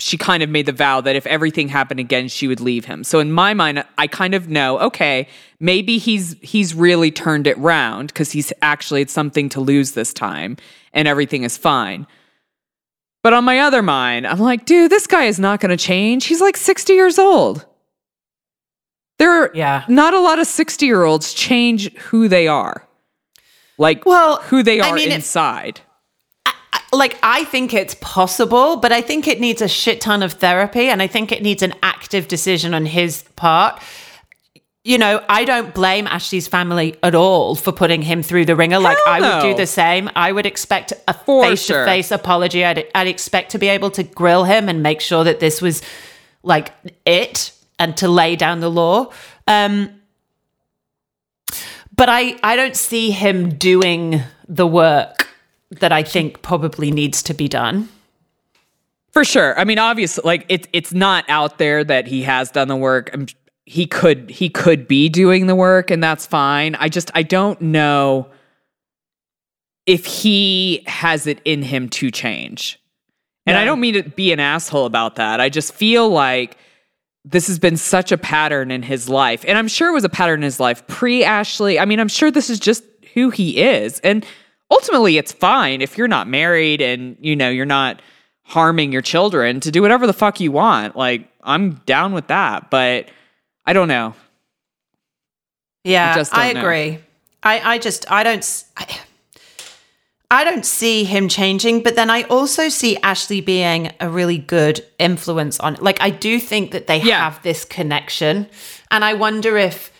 she 0.00 0.16
kind 0.16 0.42
of 0.42 0.48
made 0.50 0.66
the 0.66 0.72
vow 0.72 1.00
that 1.00 1.16
if 1.16 1.26
everything 1.26 1.68
happened 1.68 1.98
again 2.00 2.28
she 2.28 2.46
would 2.46 2.60
leave 2.60 2.84
him. 2.84 3.02
So 3.04 3.18
in 3.20 3.32
my 3.32 3.54
mind 3.54 3.82
I 3.96 4.06
kind 4.06 4.34
of 4.34 4.48
know 4.48 4.78
okay 4.80 5.26
maybe 5.60 5.96
he's 5.98 6.36
he's 6.42 6.74
really 6.74 7.10
turned 7.10 7.46
it 7.46 7.56
round 7.58 8.12
cuz 8.14 8.32
he's 8.32 8.52
actually 8.62 9.00
had 9.00 9.10
something 9.10 9.48
to 9.50 9.60
lose 9.60 9.92
this 9.92 10.12
time 10.12 10.56
and 10.92 11.08
everything 11.08 11.42
is 11.44 11.56
fine. 11.56 12.06
But 13.24 13.32
on 13.32 13.44
my 13.44 13.58
other 13.60 13.82
mind 13.82 14.26
I'm 14.26 14.38
like 14.38 14.66
dude 14.66 14.90
this 14.92 15.06
guy 15.06 15.24
is 15.24 15.38
not 15.40 15.60
going 15.60 15.70
to 15.76 15.82
change. 15.92 16.26
He's 16.26 16.40
like 16.40 16.56
60 16.56 16.92
years 16.92 17.18
old. 17.18 17.64
There 19.18 19.32
are 19.32 19.50
Yeah. 19.54 19.84
not 19.88 20.14
a 20.14 20.20
lot 20.20 20.38
of 20.38 20.46
60 20.46 20.86
year 20.86 21.02
olds 21.02 21.34
change 21.34 21.92
who 21.96 22.28
they 22.28 22.46
are. 22.46 22.86
Like 23.78 24.06
Well, 24.06 24.36
who 24.42 24.62
they 24.62 24.80
I 24.80 24.90
are 24.90 24.94
mean, 24.94 25.08
it- 25.10 25.14
inside. 25.14 25.80
Like 26.92 27.18
I 27.22 27.44
think 27.44 27.74
it's 27.74 27.96
possible, 28.00 28.76
but 28.76 28.92
I 28.92 29.00
think 29.00 29.28
it 29.28 29.40
needs 29.40 29.60
a 29.60 29.68
shit 29.68 30.00
ton 30.00 30.22
of 30.22 30.34
therapy 30.34 30.88
and 30.88 31.02
I 31.02 31.06
think 31.06 31.32
it 31.32 31.42
needs 31.42 31.62
an 31.62 31.74
active 31.82 32.28
decision 32.28 32.74
on 32.74 32.86
his 32.86 33.22
part. 33.36 33.82
You 34.84 34.96
know, 34.96 35.22
I 35.28 35.44
don't 35.44 35.74
blame 35.74 36.06
Ashley's 36.06 36.48
family 36.48 36.96
at 37.02 37.14
all 37.14 37.54
for 37.56 37.72
putting 37.72 38.00
him 38.00 38.22
through 38.22 38.46
the 38.46 38.56
ringer. 38.56 38.78
Like 38.78 38.96
I 39.06 39.20
would 39.20 39.42
do 39.42 39.54
the 39.54 39.66
same. 39.66 40.08
I 40.16 40.32
would 40.32 40.46
expect 40.46 40.94
a 41.06 41.12
face 41.12 41.66
to 41.66 41.84
face 41.84 42.10
apology. 42.10 42.64
I'd, 42.64 42.86
I'd 42.94 43.06
expect 43.06 43.52
to 43.52 43.58
be 43.58 43.68
able 43.68 43.90
to 43.92 44.02
grill 44.02 44.44
him 44.44 44.68
and 44.68 44.82
make 44.82 45.02
sure 45.02 45.24
that 45.24 45.40
this 45.40 45.60
was 45.60 45.82
like 46.42 46.72
it 47.04 47.52
and 47.78 47.96
to 47.98 48.08
lay 48.08 48.34
down 48.34 48.60
the 48.60 48.70
law. 48.70 49.12
Um, 49.46 50.00
but 51.94 52.08
I, 52.08 52.38
I 52.42 52.56
don't 52.56 52.76
see 52.76 53.10
him 53.10 53.56
doing 53.56 54.22
the 54.48 54.66
work 54.66 55.27
that 55.70 55.92
I 55.92 56.02
think 56.02 56.42
probably 56.42 56.90
needs 56.90 57.22
to 57.24 57.34
be 57.34 57.48
done. 57.48 57.88
For 59.12 59.24
sure. 59.24 59.58
I 59.58 59.64
mean, 59.64 59.78
obviously, 59.78 60.22
like 60.24 60.46
it's 60.48 60.68
it's 60.72 60.92
not 60.92 61.24
out 61.28 61.58
there 61.58 61.82
that 61.84 62.06
he 62.06 62.22
has 62.22 62.50
done 62.50 62.68
the 62.68 62.76
work. 62.76 63.10
i 63.14 63.26
he 63.64 63.86
could 63.86 64.30
he 64.30 64.48
could 64.48 64.88
be 64.88 65.10
doing 65.10 65.46
the 65.46 65.54
work, 65.54 65.90
and 65.90 66.02
that's 66.02 66.24
fine. 66.24 66.74
I 66.76 66.88
just 66.88 67.10
I 67.14 67.22
don't 67.22 67.60
know 67.60 68.28
if 69.84 70.06
he 70.06 70.84
has 70.86 71.26
it 71.26 71.40
in 71.44 71.62
him 71.62 71.88
to 71.90 72.10
change. 72.10 72.80
And 73.46 73.56
I 73.56 73.64
don't 73.64 73.80
mean 73.80 73.94
to 73.94 74.02
be 74.02 74.30
an 74.32 74.40
asshole 74.40 74.84
about 74.84 75.16
that. 75.16 75.40
I 75.40 75.48
just 75.48 75.72
feel 75.72 76.10
like 76.10 76.58
this 77.24 77.46
has 77.46 77.58
been 77.58 77.76
such 77.78 78.12
a 78.12 78.18
pattern 78.18 78.70
in 78.70 78.82
his 78.82 79.08
life. 79.08 79.44
And 79.48 79.56
I'm 79.56 79.68
sure 79.68 79.88
it 79.88 79.94
was 79.94 80.04
a 80.04 80.10
pattern 80.10 80.40
in 80.40 80.42
his 80.42 80.60
life 80.60 80.86
pre 80.86 81.24
Ashley. 81.24 81.80
I 81.80 81.86
mean, 81.86 82.00
I'm 82.00 82.08
sure 82.08 82.30
this 82.30 82.50
is 82.50 82.60
just 82.60 82.84
who 83.14 83.30
he 83.30 83.62
is. 83.62 84.00
And 84.00 84.26
ultimately, 84.70 85.16
it's 85.18 85.32
fine 85.32 85.80
if 85.82 85.96
you're 85.98 86.08
not 86.08 86.28
married 86.28 86.80
and, 86.80 87.16
you 87.20 87.36
know, 87.36 87.48
you're 87.50 87.66
not 87.66 88.00
harming 88.42 88.92
your 88.92 89.02
children 89.02 89.60
to 89.60 89.70
do 89.70 89.82
whatever 89.82 90.06
the 90.06 90.12
fuck 90.12 90.40
you 90.40 90.50
want. 90.52 90.96
Like, 90.96 91.28
I'm 91.42 91.74
down 91.86 92.12
with 92.12 92.28
that. 92.28 92.70
But 92.70 93.08
I 93.66 93.72
don't 93.72 93.88
know. 93.88 94.14
Yeah, 95.84 96.24
I 96.32 96.52
know. 96.52 96.60
agree. 96.60 96.98
I, 97.42 97.74
I 97.74 97.78
just 97.78 98.10
I 98.10 98.22
don't 98.24 98.38
s- 98.38 98.70
I, 98.76 99.00
I 100.30 100.44
don't 100.44 100.66
see 100.66 101.04
him 101.04 101.28
changing, 101.28 101.82
but 101.82 101.94
then 101.96 102.10
I 102.10 102.22
also 102.24 102.68
see 102.68 102.98
Ashley 102.98 103.40
being 103.40 103.92
a 104.00 104.10
really 104.10 104.36
good 104.38 104.84
influence 104.98 105.58
on 105.60 105.74
like 105.80 106.00
I 106.02 106.10
do 106.10 106.38
think 106.40 106.72
that 106.72 106.86
they 106.88 107.00
Yeah. 107.00 107.18
have 107.30 107.42
this 107.42 107.64
connection. 107.64 108.48
And 108.90 109.04
I 109.04 109.14
wonder 109.14 109.56
if 109.56 109.90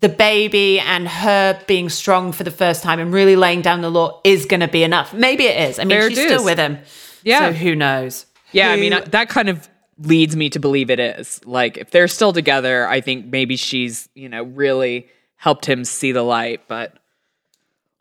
the 0.00 0.08
baby 0.08 0.80
and 0.80 1.06
her 1.06 1.60
being 1.66 1.88
strong 1.88 2.32
for 2.32 2.42
the 2.44 2.50
first 2.50 2.82
time 2.82 2.98
and 2.98 3.12
really 3.12 3.36
laying 3.36 3.60
down 3.60 3.82
the 3.82 3.90
law 3.90 4.20
is 4.24 4.46
going 4.46 4.60
to 4.60 4.68
be 4.68 4.82
enough. 4.82 5.12
Maybe 5.12 5.44
it 5.44 5.68
is. 5.70 5.78
I 5.78 5.82
mean, 5.82 5.88
There 5.90 6.08
she's 6.08 6.18
still 6.18 6.44
with 6.44 6.58
him. 6.58 6.78
Yeah. 7.22 7.50
So 7.50 7.52
who 7.52 7.76
knows? 7.76 8.26
Yeah, 8.52 8.70
I 8.70 8.76
mean, 8.76 8.98
that 9.10 9.28
kind 9.28 9.48
of 9.48 9.68
leads 9.98 10.34
me 10.34 10.48
to 10.50 10.58
believe 10.58 10.90
it 10.90 10.98
is. 10.98 11.40
Like, 11.44 11.76
if 11.76 11.90
they're 11.90 12.08
still 12.08 12.32
together, 12.32 12.88
I 12.88 13.00
think 13.02 13.26
maybe 13.26 13.56
she's, 13.56 14.08
you 14.14 14.28
know, 14.28 14.42
really 14.42 15.08
helped 15.36 15.66
him 15.66 15.84
see 15.84 16.12
the 16.12 16.22
light, 16.22 16.62
but 16.66 16.94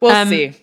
we'll 0.02 0.12
Um, 0.12 0.30
see. 0.30 0.54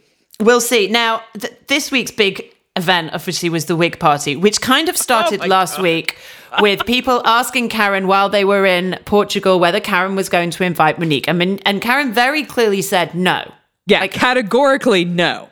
We'll 0.40 0.61
see. 0.61 0.88
Now, 0.88 1.22
th- 1.38 1.53
this 1.68 1.90
week's 1.90 2.11
big 2.11 2.53
event 2.77 3.11
obviously 3.12 3.49
was 3.49 3.67
the 3.67 3.77
wig 3.77 3.99
party, 3.99 4.37
which 4.37 4.61
kind 4.61 4.89
of 4.89 4.97
started 4.97 5.43
Oh 5.43 5.47
last 5.47 5.81
week 5.81 6.19
with 6.61 6.87
people 6.87 7.23
asking 7.25 7.69
Karen 7.69 8.07
while 8.07 8.29
they 8.29 8.45
were 8.45 8.65
in 8.67 8.99
Portugal 9.05 9.59
whether 9.59 9.81
Karen 9.81 10.15
was 10.15 10.29
going 10.29 10.51
to 10.51 10.65
invite 10.65 10.99
Monique. 10.99 11.29
I 11.29 11.33
mean, 11.33 11.61
and 11.67 11.83
Karen 11.83 12.12
very 12.12 12.45
clearly 12.45 12.83
said 12.83 13.15
no. 13.15 13.53
Yeah, 13.87 14.07
categorically, 14.07 15.05
no. 15.05 15.49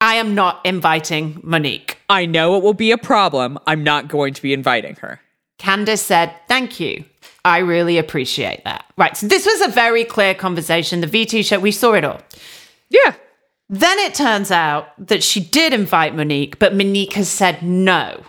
I 0.00 0.14
am 0.16 0.34
not 0.34 0.64
inviting 0.64 1.40
Monique. 1.42 1.98
I 2.08 2.26
know 2.26 2.56
it 2.56 2.62
will 2.62 2.74
be 2.74 2.90
a 2.90 2.98
problem. 2.98 3.58
I'm 3.66 3.82
not 3.82 4.08
going 4.08 4.34
to 4.34 4.42
be 4.42 4.52
inviting 4.52 4.96
her. 4.96 5.20
Candiace 5.58 6.02
said, 6.02 6.34
Thank 6.48 6.80
you. 6.80 7.04
I 7.44 7.58
really 7.58 7.96
appreciate 7.96 8.64
that. 8.64 8.84
Right. 8.98 9.16
So 9.16 9.26
this 9.26 9.46
was 9.46 9.60
a 9.62 9.68
very 9.68 10.04
clear 10.04 10.34
conversation. 10.34 11.00
The 11.00 11.06
VT 11.06 11.44
show, 11.44 11.60
we 11.60 11.70
saw 11.70 11.94
it 11.94 12.04
all. 12.04 12.20
Yeah. 12.90 13.14
Then 13.68 13.98
it 13.98 14.14
turns 14.14 14.50
out 14.50 14.88
that 15.08 15.22
she 15.22 15.40
did 15.40 15.72
invite 15.72 16.14
Monique, 16.14 16.58
but 16.58 16.74
Monique 16.74 17.14
has 17.14 17.28
said 17.28 17.62
no. 17.62 18.22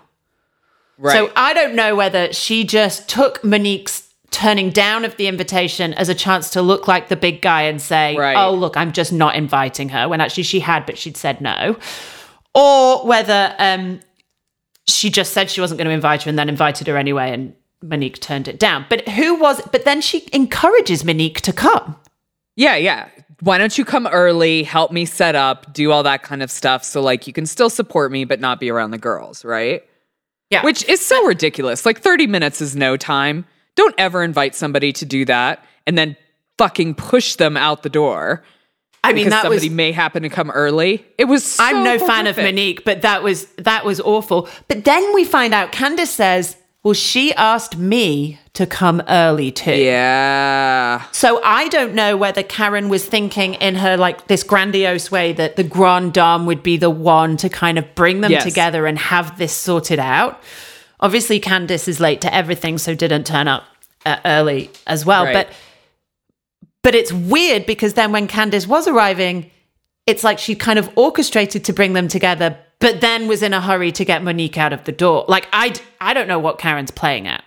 Right. 0.97 1.13
So 1.13 1.32
I 1.36 1.54
don't 1.54 1.76
know 1.76 1.95
whether 1.95 2.34
she 2.34 2.63
just 2.63 3.08
took 3.08 3.43
Monique's 3.43 4.04
turning 4.32 4.71
down 4.71 5.06
of 5.06 5.15
the 5.17 5.28
invitation 5.28 5.93
as 5.93 6.10
a 6.10 6.15
chance 6.15 6.50
to 6.52 6.62
look 6.62 6.88
like 6.88 7.08
the 7.10 7.15
big 7.15 7.41
guy 7.41 7.62
and 7.63 7.80
say, 7.82 8.15
Right. 8.17 8.36
oh, 8.36 8.54
look, 8.54 8.76
I'm 8.76 8.91
just 8.91 9.13
not 9.13 9.36
inviting 9.36 9.89
her, 9.89 10.10
when 10.10 10.21
actually 10.21 10.43
she 10.43 10.60
had, 10.60 10.86
but 10.86 10.97
she'd 10.97 11.15
said 11.17 11.39
no. 11.39 11.78
Or 12.56 13.06
whether 13.06 13.56
um, 13.60 14.00
she 14.88 15.10
just 15.12 15.34
said 15.34 15.52
she 15.52 15.62
wasn't 15.62 15.78
going 15.78 15.88
to 15.88 15.93
invite 15.93 16.23
her 16.23 16.30
and 16.30 16.38
then 16.39 16.50
invited 16.50 16.88
her 16.88 16.97
anyway 16.97 17.32
and 17.32 17.54
Monique 17.84 18.19
turned 18.19 18.47
it 18.47 18.58
down. 18.60 18.86
But 18.89 19.08
who 19.10 19.36
was, 19.36 19.62
but 19.71 19.86
then 19.86 20.02
she 20.02 20.28
encourages 20.34 21.06
Monique 21.06 21.41
to 21.41 21.54
come. 21.54 21.95
yeah, 22.56 22.76
yeah. 22.76 23.10
Why 23.41 23.58
don't 23.58 23.78
you 23.78 23.86
come 23.86 24.08
early, 24.08 24.63
help 24.63 24.91
me 24.91 25.06
set 25.06 25.36
up, 25.36 25.71
do 25.73 25.91
all 25.91 26.04
that 26.04 26.23
kind 26.23 26.41
of 26.41 26.50
stuff 26.50 26.84
so 26.84 27.02
like 27.02 27.28
you 27.28 27.34
can 27.34 27.45
still 27.45 27.69
support 27.69 28.12
me 28.12 28.26
but 28.26 28.39
not 28.39 28.60
be 28.60 28.71
around 28.71 28.91
the 28.91 28.97
girls, 28.97 29.45
right? 29.45 29.84
Yeah. 30.50 30.63
Which 30.63 30.84
is 30.86 31.06
so 31.06 31.23
ridiculous. 31.26 31.86
Like 31.86 32.00
30 32.02 32.26
minutes 32.28 32.62
is 32.62 32.76
no 32.76 32.97
time. 32.97 33.45
Don't 33.76 33.93
ever 33.97 34.23
invite 34.23 34.56
somebody 34.56 34.91
to 34.93 35.06
do 35.06 35.23
that 35.26 35.63
and 35.86 35.97
then 35.97 36.15
fucking 36.58 36.95
push 36.95 37.36
them 37.36 37.58
out 37.58 37.84
the 37.84 37.89
door. 37.89 38.43
I 39.04 39.13
mean, 39.13 39.30
that 39.30 39.47
was 39.47 39.62
somebody 39.62 39.69
may 39.69 39.91
happen 39.91 40.23
to 40.23 40.30
come 40.30 40.50
early. 40.52 41.06
It 41.17 41.26
was 41.26 41.45
so 41.45 41.63
I'm 41.63 41.84
no 41.84 42.00
fan 42.00 42.28
of 42.28 42.36
horrific. 42.36 42.56
Monique, 42.56 42.84
but 42.86 43.04
that 43.04 43.23
was 43.23 43.45
that 43.58 43.86
was 43.86 44.02
awful. 44.02 44.50
But 44.67 44.84
then 44.84 45.13
we 45.13 45.23
find 45.23 45.54
out 45.54 45.71
Candiace 45.71 46.10
says, 46.10 46.58
"Well, 46.88 46.93
she 46.93 47.34
asked 47.34 47.78
me 47.78 48.39
to 48.54 48.65
come 48.65 49.04
early 49.10 49.52
too." 49.52 49.76
Yeah. 49.76 51.04
So 51.12 51.41
I 51.43 51.67
don't 51.67 51.93
know 51.93 52.15
whether 52.15 52.43
Karen 52.43 52.88
was 52.88 53.06
thinking 53.06 53.56
in 53.56 53.76
her 53.76 53.97
like 53.97 54.28
this 54.28 54.43
grandiose 54.43 55.12
way 55.12 55.34
that 55.34 55.58
the 55.58 55.63
grand 55.63 56.13
dame 56.13 56.45
would 56.45 56.63
be 56.63 56.78
the 56.78 56.89
one 56.89 57.36
to 57.38 57.50
kind 57.50 57.78
of 57.78 57.93
bring 57.93 58.21
them 58.21 58.32
Yes. 58.32 58.43
together 58.45 58.86
and 58.88 58.97
have 58.97 59.38
this 59.38 59.52
sorted 59.54 60.00
out. 60.00 60.41
Obviously, 61.02 61.39
Candiace 61.39 61.88
is 61.88 62.00
late 62.00 62.21
to 62.21 62.34
everything, 62.34 62.78
so 62.78 62.95
didn't 62.95 63.26
turn 63.28 63.47
up 63.47 63.65
uh, 64.06 64.17
early 64.23 64.69
as 64.88 65.06
well. 65.06 65.26
Right. 65.26 65.34
But 65.34 65.50
but 66.84 66.95
it's 66.95 67.12
weird 67.12 67.65
because 67.65 67.93
then 67.95 68.13
when 68.13 68.28
Candiace 68.28 68.65
was 68.65 68.88
arriving, 68.88 69.52
it's 70.06 70.23
like 70.23 70.39
she 70.39 70.56
kind 70.56 70.80
of 70.80 70.89
orchestrated 70.95 71.65
to 71.65 71.73
bring 71.73 71.91
them 71.91 72.08
together, 72.08 72.58
but 72.79 73.01
then 73.01 73.27
was 73.27 73.41
in 73.41 73.53
a 73.53 73.61
hurry 73.61 73.91
to 73.93 74.05
get 74.05 74.23
Monique 74.23 74.57
out 74.57 74.73
of 74.73 74.83
the 74.85 74.91
door. 74.91 75.25
Like 75.27 75.47
I 75.53 75.73
I 75.99 76.13
don't 76.13 76.27
know 76.27 76.39
what 76.39 76.59
Karen's 76.59 76.91
playing 76.91 77.27
at. 77.27 77.43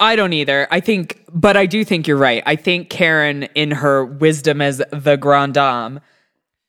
I 0.00 0.16
don't 0.16 0.32
either. 0.32 0.66
I 0.70 0.80
think, 0.80 1.22
but 1.32 1.56
I 1.56 1.66
do 1.66 1.84
think 1.84 2.08
you're 2.08 2.16
right. 2.16 2.42
I 2.46 2.56
think 2.56 2.90
Karen, 2.90 3.44
in 3.54 3.70
her 3.70 4.04
wisdom 4.04 4.60
as 4.60 4.82
the 4.90 5.16
grand 5.16 5.54
dame, 5.54 6.00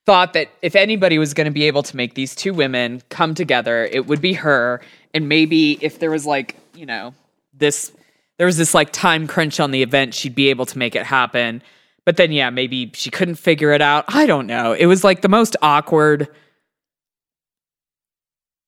thought 0.06 0.34
that 0.34 0.50
if 0.62 0.76
anybody 0.76 1.18
was 1.18 1.34
going 1.34 1.46
to 1.46 1.52
be 1.52 1.64
able 1.64 1.84
to 1.84 1.96
make 1.96 2.14
these 2.14 2.36
two 2.36 2.54
women 2.54 3.02
come 3.10 3.34
together, 3.34 3.86
it 3.86 4.06
would 4.08 4.22
be 4.22 4.34
her. 4.34 4.82
And 5.14 5.30
maybe 5.30 5.80
if 5.82 6.00
there 6.00 6.12
was 6.12 6.26
like, 6.26 6.58
you 6.76 6.86
know, 6.86 7.14
this, 7.54 7.92
there 8.38 8.46
was 8.46 8.58
this 8.58 8.74
like 8.74 8.92
time 8.92 9.28
crunch 9.28 9.60
on 9.60 9.72
the 9.72 9.82
event, 9.82 10.14
she'd 10.14 10.36
be 10.36 10.50
able 10.50 10.66
to 10.66 10.78
make 10.78 10.96
it 10.96 11.06
happen. 11.06 11.64
But 12.06 12.18
then, 12.18 12.34
yeah, 12.34 12.50
maybe 12.50 12.92
she 12.94 13.10
couldn't 13.10 13.36
figure 13.36 13.72
it 13.72 13.82
out. 13.82 14.04
I 14.10 14.26
don't 14.26 14.46
know. 14.46 14.74
It 14.74 14.88
was 14.88 15.04
like 15.04 15.22
the 15.22 15.30
most 15.30 15.56
awkward 15.62 16.28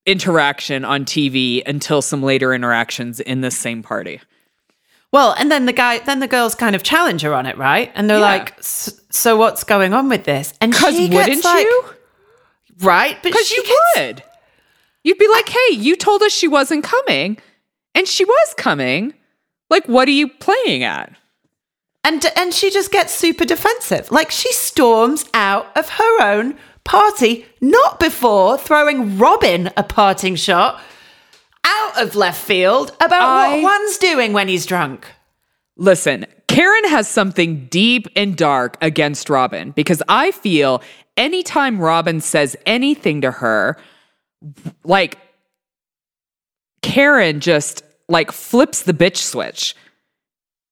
interaction 0.06 0.86
on 0.86 1.06
TV 1.06 1.62
until 1.66 2.02
some 2.02 2.22
later 2.24 2.54
interactions 2.54 3.20
in 3.20 3.42
this 3.42 3.58
same 3.58 3.82
party. 3.84 4.22
Well, 5.12 5.34
and 5.38 5.50
then 5.52 5.66
the 5.66 5.74
guy, 5.74 6.00
then 6.00 6.20
the 6.20 6.28
girls 6.28 6.56
kind 6.56 6.76
of 6.76 6.84
challenge 6.84 7.22
her 7.22 7.34
on 7.34 7.46
it, 7.46 7.58
right? 7.58 7.92
And 7.96 8.10
they're 8.10 8.18
Yeah. 8.20 8.24
like, 8.26 8.58
"S- 8.60 9.00
"So 9.12 9.38
what's 9.38 9.64
going 9.64 9.94
on 9.94 10.10
with 10.10 10.26
this?" 10.26 10.54
And 10.60 10.72
Because 10.72 10.96
she 10.96 11.08
wouldn't 11.10 11.44
like- 11.44 11.64
you? 11.66 11.84
Right? 12.80 13.22
Because 13.24 13.50
you 13.52 13.64
gets- 13.64 13.76
would. 13.96 14.24
You'd 15.04 15.18
be 15.18 15.28
like, 15.30 15.48
hey, 15.50 15.72
you 15.76 15.96
told 15.96 16.22
us 16.24 16.34
she 16.34 16.48
wasn't 16.48 16.84
coming, 16.84 17.38
and 17.94 18.08
she 18.08 18.26
was 18.26 18.54
coming. 18.58 19.14
Like, 19.70 19.86
what 19.88 20.08
are 20.08 20.12
you 20.12 20.28
playing 20.28 20.84
at? 20.84 21.14
and 22.04 22.24
and 22.36 22.54
she 22.54 22.70
just 22.70 22.92
gets 22.92 23.12
super 23.16 23.46
defensive. 23.46 24.12
Like 24.12 24.30
she 24.30 24.52
storms 24.52 25.26
out 25.34 25.76
of 25.76 25.90
her 25.90 26.22
own 26.22 26.56
party, 26.86 27.46
not 27.60 28.00
before 28.00 28.58
throwing 28.58 29.18
Robyn 29.18 29.72
a 29.76 29.84
parting 29.84 30.36
shot 30.36 30.82
out 31.66 32.02
of 32.02 32.16
left 32.16 32.42
field 32.42 32.92
about 33.02 33.22
I- 33.24 33.62
what 33.62 33.64
one's 33.64 33.98
doing 33.98 34.32
when 34.32 34.48
he's 34.48 34.66
drunk. 34.66 35.08
Listen, 35.78 36.26
Karen 36.48 36.86
has 36.86 37.10
something 37.10 37.66
deep 37.66 38.08
and 38.16 38.38
dark 38.38 38.78
against 38.82 39.30
Robyn 39.30 39.72
because 39.72 40.02
I 40.08 40.32
feel 40.32 40.82
anytime 41.18 41.80
Robyn 41.80 42.22
says 42.22 42.56
anything 42.66 43.20
to 43.22 43.32
her, 43.32 43.78
like 44.86 45.18
Karen 46.82 47.40
just 47.40 47.84
like 48.08 48.32
flips 48.32 48.84
the 48.84 48.94
bitch 48.94 49.18
switch 49.18 49.76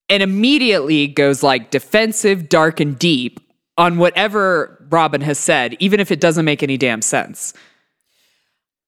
and 0.10 0.22
immediately 0.24 1.08
goes 1.08 1.44
like 1.44 1.72
defensive, 1.72 2.48
dark, 2.48 2.80
and 2.80 2.98
deep 2.98 3.40
on 3.78 3.98
whatever 3.98 4.83
Robyn 4.94 5.22
has 5.22 5.40
said, 5.40 5.76
even 5.80 6.00
if 6.00 6.12
it 6.12 6.22
doesn't 6.22 6.46
make 6.46 6.64
any 6.64 6.78
damn 6.78 7.02
sense. 7.02 7.54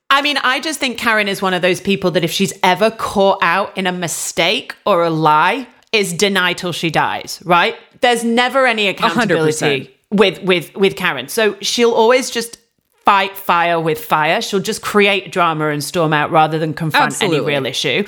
I 0.09 0.21
mean, 0.21 0.37
I 0.37 0.59
just 0.59 0.79
think 0.79 0.97
Karen 0.97 1.27
is 1.27 1.41
one 1.41 1.53
of 1.53 1.61
those 1.61 1.81
people 1.81 2.11
that 2.11 2.23
if 2.23 2.31
she's 2.31 2.53
ever 2.63 2.91
caught 2.91 3.39
out 3.41 3.75
in 3.77 3.87
a 3.87 3.91
mistake 3.91 4.75
or 4.85 5.03
a 5.03 5.09
lie, 5.09 5.67
is 5.91 6.13
deny 6.13 6.53
till 6.53 6.71
she 6.71 6.89
dies, 6.89 7.41
right? 7.45 7.75
There's 8.01 8.23
never 8.23 8.65
any 8.65 8.87
accountability 8.87 9.55
100%. 9.55 9.91
with 10.11 10.43
with 10.43 10.75
with 10.75 10.95
Karen. 10.95 11.27
So 11.27 11.55
she'll 11.61 11.93
always 11.93 12.29
just 12.29 12.57
fight 13.05 13.37
fire 13.37 13.79
with 13.79 14.03
fire. 14.03 14.41
She'll 14.41 14.59
just 14.59 14.81
create 14.81 15.31
drama 15.31 15.69
and 15.69 15.83
storm 15.83 16.11
out 16.11 16.31
rather 16.31 16.59
than 16.59 16.73
confront 16.73 17.13
Absolutely. 17.13 17.37
any 17.37 17.45
real 17.45 17.65
issue. 17.65 18.05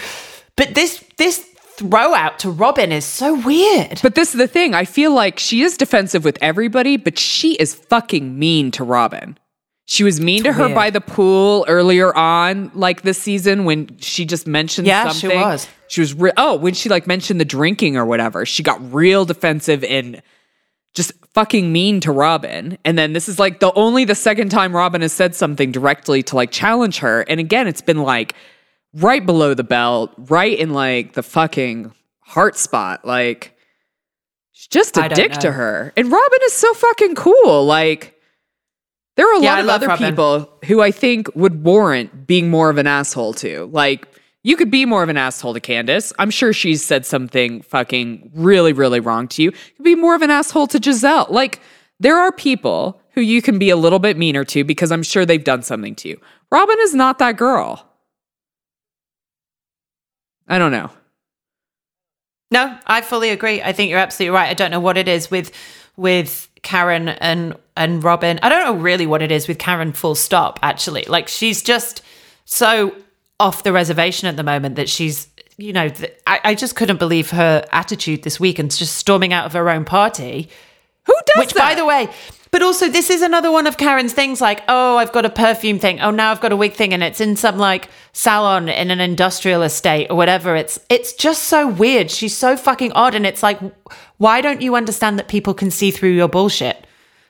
But 0.55 0.75
this 0.75 1.03
this 1.17 1.46
throw 1.77 2.13
out 2.13 2.39
to 2.39 2.49
Robyn 2.49 2.91
is 2.91 3.05
so 3.05 3.33
weird. 3.39 3.99
But 4.01 4.15
this 4.15 4.33
is 4.33 4.37
the 4.39 4.47
thing. 4.47 4.73
I 4.73 4.83
feel 4.85 5.13
like 5.13 5.39
she 5.39 5.61
is 5.61 5.77
defensive 5.77 6.25
with 6.25 6.37
everybody, 6.41 6.97
but 6.97 7.17
she 7.17 7.53
is 7.55 7.75
fucking 7.75 8.37
mean 8.37 8.71
to 8.71 8.83
Robyn. 8.83 9.37
She 9.85 10.03
was 10.03 10.19
mean 10.19 10.43
to 10.43 10.51
her 10.51 10.67
by 10.75 10.89
the 10.89 10.99
pool 10.99 11.63
earlier 11.69 12.13
on, 12.13 12.71
like 12.73 13.03
this 13.03 13.17
season 13.17 13.63
when 13.63 13.97
she 13.99 14.25
just 14.25 14.45
mentioned 14.45 14.85
Yeah, 14.85 15.13
she 15.13 15.19
something. 15.21 15.39
was. 15.39 15.67
She 15.87 16.01
was 16.01 16.13
re- 16.13 16.33
oh 16.35 16.57
when 16.57 16.73
she 16.73 16.89
like 16.89 17.07
mentioned 17.07 17.39
the 17.39 17.45
drinking 17.45 17.95
or 17.95 18.05
whatever. 18.05 18.45
She 18.45 18.63
got 18.63 18.81
real 18.93 19.23
defensive 19.23 19.85
and 19.85 20.21
just 20.93 21.13
fucking 21.33 21.71
mean 21.71 22.01
to 22.01 22.11
Robyn. 22.11 22.77
And 22.83 22.97
then 22.97 23.13
this 23.13 23.29
is 23.29 23.39
like 23.39 23.61
the 23.61 23.71
only 23.75 24.03
the 24.03 24.15
second 24.15 24.49
time 24.49 24.75
Robyn 24.75 25.01
has 25.03 25.13
said 25.13 25.35
something 25.35 25.71
directly 25.71 26.21
to 26.23 26.35
like 26.35 26.51
challenge 26.51 26.97
her. 26.97 27.21
And 27.21 27.39
again, 27.39 27.65
it's 27.67 27.81
been 27.81 28.01
like 28.01 28.35
right 28.97 29.25
below 29.25 29.53
the 29.53 29.63
belt, 29.63 30.13
right 30.17 30.57
in 30.57 30.71
like 30.71 31.13
the 31.13 31.23
fucking 31.23 31.91
heart 32.21 32.57
spot. 32.57 33.05
Like 33.05 33.57
she's 34.51 34.67
just 34.67 34.97
a 34.97 35.09
dick 35.09 35.33
to 35.33 35.51
her. 35.51 35.93
And 35.95 36.11
Robyn 36.11 36.39
is 36.45 36.53
so 36.53 36.73
fucking 36.73 37.15
cool. 37.15 37.65
Like 37.65 38.15
there 39.15 39.27
are 39.33 39.39
a 39.39 39.43
Yeah, 39.43 39.55
lot 39.55 39.59
of 39.61 39.69
other 39.69 39.87
Robyn. 39.87 40.09
people 40.11 40.49
who 40.65 40.81
I 40.81 40.91
think 40.91 41.27
would 41.35 41.63
warrant 41.63 42.27
being 42.27 42.49
more 42.49 42.69
of 42.69 42.77
an 42.77 42.87
asshole 42.87 43.33
to. 43.35 43.69
Like 43.71 44.07
you 44.43 44.55
could 44.55 44.71
be 44.71 44.85
more 44.85 45.03
of 45.03 45.09
an 45.09 45.17
asshole 45.17 45.53
to 45.55 45.59
Candiace. 45.59 46.13
I'm 46.19 46.29
sure 46.29 46.53
she's 46.53 46.83
said 46.83 47.05
something 47.05 47.61
fucking 47.63 48.31
really, 48.33 48.71
really 48.71 48.99
wrong 49.01 49.27
to 49.29 49.43
you. 49.43 49.49
You 49.49 49.75
could 49.75 49.83
be 49.83 49.95
more 49.95 50.15
of 50.15 50.21
an 50.21 50.29
asshole 50.31 50.67
to 50.67 50.79
Gizelle. 50.79 51.29
Like, 51.29 51.59
there 51.99 52.17
are 52.17 52.31
people 52.31 53.01
who 53.11 53.19
you 53.21 53.41
can 53.41 53.59
be 53.59 53.69
a 53.71 53.75
little 53.75 53.99
bit 53.99 54.15
meaner 54.17 54.45
to 54.45 54.63
because 54.63 54.89
I'm 54.91 55.03
sure 55.03 55.25
they've 55.25 55.43
done 55.43 55.63
something 55.63 55.95
to 55.95 56.07
you. 56.09 56.21
Robyn 56.49 56.77
is 56.81 56.93
not 56.93 57.19
that 57.19 57.35
girl. 57.35 57.85
I 60.47 60.57
don't 60.57 60.71
know. 60.71 60.89
No, 62.49 62.77
I 62.85 63.01
fully 63.01 63.29
agree. 63.29 63.61
I 63.61 63.73
think 63.73 63.89
you're 63.89 63.99
absolutely 63.99 64.35
right. 64.35 64.49
I 64.49 64.53
don't 64.53 64.71
know 64.71 64.79
what 64.79 64.97
it 64.97 65.07
is 65.07 65.29
with 65.29 65.51
with 65.97 66.47
Karen 66.61 67.09
and 67.09 67.55
and 67.75 68.03
Robyn. 68.03 68.39
I 68.41 68.49
don't 68.49 68.63
know 68.63 68.81
really 68.81 69.05
what 69.05 69.21
it 69.21 69.31
is 69.31 69.47
with 69.47 69.57
Karen 69.57 69.91
full 69.91 70.15
stop 70.15 70.59
actually. 70.61 71.03
Like 71.07 71.27
she's 71.27 71.61
just 71.61 72.01
so 72.45 72.95
off 73.39 73.63
the 73.63 73.73
reservation 73.73 74.27
at 74.27 74.37
the 74.37 74.43
moment 74.43 74.75
that 74.75 74.89
she's 74.89 75.27
you 75.57 75.73
know, 75.73 75.89
I, 76.27 76.39
I 76.43 76.55
just 76.55 76.75
couldn't 76.75 76.97
believe 76.97 77.31
her 77.31 77.65
attitude 77.71 78.21
this 78.23 78.39
week 78.39 78.59
and 78.59 78.69
just 78.69 78.95
storming 78.95 79.33
out 79.33 79.47
of 79.47 79.53
her 79.53 79.69
own 79.69 79.85
party. 79.85 80.49
Who 81.07 81.13
does 81.25 81.45
Which, 81.45 81.53
that? 81.53 81.59
by 81.69 81.75
the 81.75 81.85
way, 81.85 82.09
but 82.51 82.61
also 82.61 82.87
this 82.87 83.09
is 83.09 83.21
another 83.21 83.51
one 83.51 83.65
of 83.67 83.77
Karen's 83.77 84.13
things 84.13 84.39
like, 84.39 84.61
oh, 84.67 84.97
I've 84.97 85.11
got 85.11 85.25
a 85.25 85.29
perfume 85.29 85.79
thing. 85.79 85.99
Oh, 85.99 86.11
now 86.11 86.31
I've 86.31 86.39
got 86.41 86.51
a 86.51 86.55
wig 86.55 86.73
thing, 86.73 86.93
and 86.93 87.03
it's 87.03 87.19
in 87.19 87.35
some 87.35 87.57
like 87.57 87.89
salon 88.13 88.69
in 88.69 88.91
an 88.91 88.99
industrial 89.01 89.63
estate 89.63 90.07
or 90.09 90.15
whatever. 90.17 90.55
It's 90.55 90.79
it's 90.89 91.13
just 91.13 91.43
so 91.43 91.67
weird. 91.67 92.11
She's 92.11 92.35
so 92.35 92.55
fucking 92.55 92.91
odd, 92.93 93.15
and 93.15 93.25
it's 93.25 93.41
like, 93.43 93.59
why 94.17 94.41
don't 94.41 94.61
you 94.61 94.75
understand 94.75 95.17
that 95.19 95.27
people 95.27 95.53
can 95.53 95.71
see 95.71 95.91
through 95.91 96.11
your 96.11 96.27
bullshit? 96.27 96.85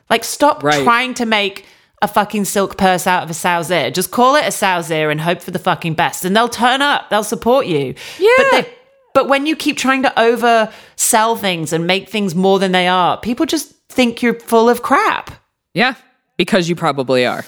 Like, 0.10 0.24
stop 0.24 0.63
Right. 0.63 0.84
trying 0.84 1.13
to 1.16 1.26
make 1.26 1.66
a 2.02 2.08
fucking 2.08 2.46
silk 2.46 2.78
purse 2.78 3.08
out 3.08 3.24
of 3.24 3.30
a 3.32 3.34
sow's 3.34 3.72
ear. 3.72 3.90
Just 3.90 4.12
call 4.12 4.36
it 4.36 4.46
a 4.46 4.52
sow's 4.52 4.92
ear 4.92 5.10
and 5.10 5.20
hope 5.20 5.42
for 5.42 5.50
the 5.52 5.60
fucking 5.60 5.96
best, 5.96 6.24
and 6.24 6.36
they'll 6.36 6.48
turn 6.48 6.82
up. 6.82 7.10
They'll 7.10 7.24
support 7.24 7.66
you. 7.66 7.96
Yeah. 8.20 8.30
But 8.38 8.52
they, 8.52 8.74
but 9.17 9.27
when 9.27 9.47
you 9.47 9.56
keep 9.56 9.77
trying 9.77 10.03
to 10.03 10.13
oversell 10.15 11.39
things 11.39 11.73
and 11.73 11.88
make 11.88 12.08
things 12.08 12.36
more 12.36 12.60
than 12.60 12.71
they 12.71 12.88
are, 12.88 13.19
people 13.19 13.47
just 13.47 13.73
think 13.89 14.21
you're 14.21 14.39
full 14.39 14.69
of 14.69 14.84
crap 14.84 15.32
yeah, 15.73 15.95
because 16.38 16.69
you 16.69 16.75
probably 16.75 17.25
are. 17.25 17.43